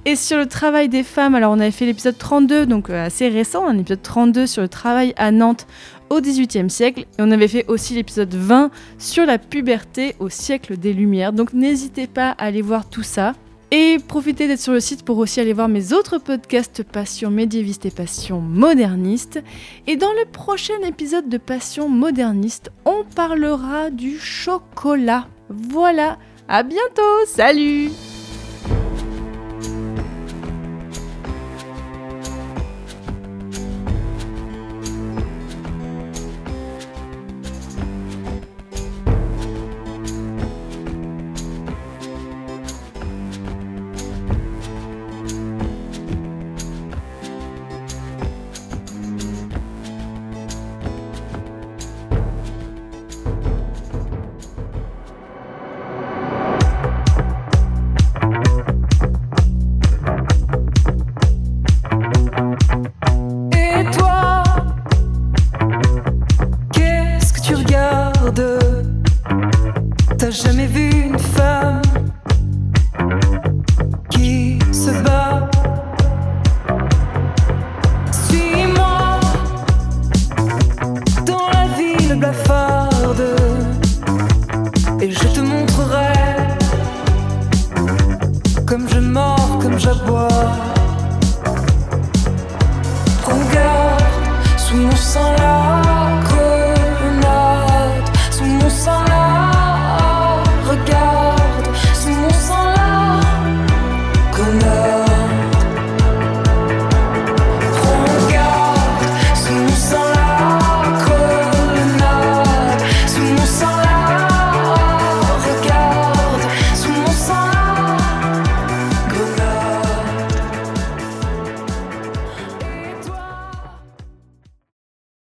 Et 0.06 0.16
sur 0.16 0.38
le 0.38 0.46
travail 0.46 0.88
des 0.88 1.02
femmes, 1.02 1.34
alors 1.34 1.52
on 1.52 1.60
avait 1.60 1.70
fait 1.70 1.84
l'épisode 1.84 2.16
32, 2.16 2.64
donc 2.64 2.88
euh, 2.88 3.04
assez 3.04 3.28
récent, 3.28 3.66
un 3.66 3.78
épisode 3.78 4.00
32 4.00 4.46
sur 4.46 4.62
le 4.62 4.68
travail 4.68 5.12
à 5.18 5.30
Nantes 5.30 5.66
au 6.08 6.22
XVIIIe 6.22 6.70
siècle. 6.70 7.00
Et 7.00 7.22
on 7.22 7.30
avait 7.30 7.48
fait 7.48 7.66
aussi 7.68 7.94
l'épisode 7.94 8.34
20 8.34 8.70
sur 8.98 9.26
la 9.26 9.36
puberté 9.36 10.16
au 10.18 10.30
siècle 10.30 10.78
des 10.78 10.94
Lumières. 10.94 11.34
Donc 11.34 11.52
n'hésitez 11.52 12.06
pas 12.06 12.30
à 12.30 12.44
aller 12.44 12.62
voir 12.62 12.88
tout 12.88 13.02
ça. 13.02 13.34
Et 13.72 13.98
profitez 14.08 14.48
d'être 14.48 14.60
sur 14.60 14.72
le 14.72 14.80
site 14.80 15.04
pour 15.04 15.18
aussi 15.18 15.38
aller 15.38 15.52
voir 15.52 15.68
mes 15.68 15.92
autres 15.92 16.18
podcasts 16.18 16.82
Passion 16.82 17.30
médiéviste 17.30 17.86
et 17.86 17.90
Passion 17.90 18.40
moderniste. 18.40 19.40
Et 19.86 19.96
dans 19.96 20.12
le 20.12 20.24
prochain 20.30 20.80
épisode 20.84 21.28
de 21.28 21.38
Passion 21.38 21.88
moderniste, 21.88 22.72
on 22.84 23.04
parlera 23.14 23.90
du 23.90 24.18
chocolat. 24.18 25.28
Voilà, 25.48 26.18
à 26.48 26.64
bientôt, 26.64 27.26
salut 27.26 27.90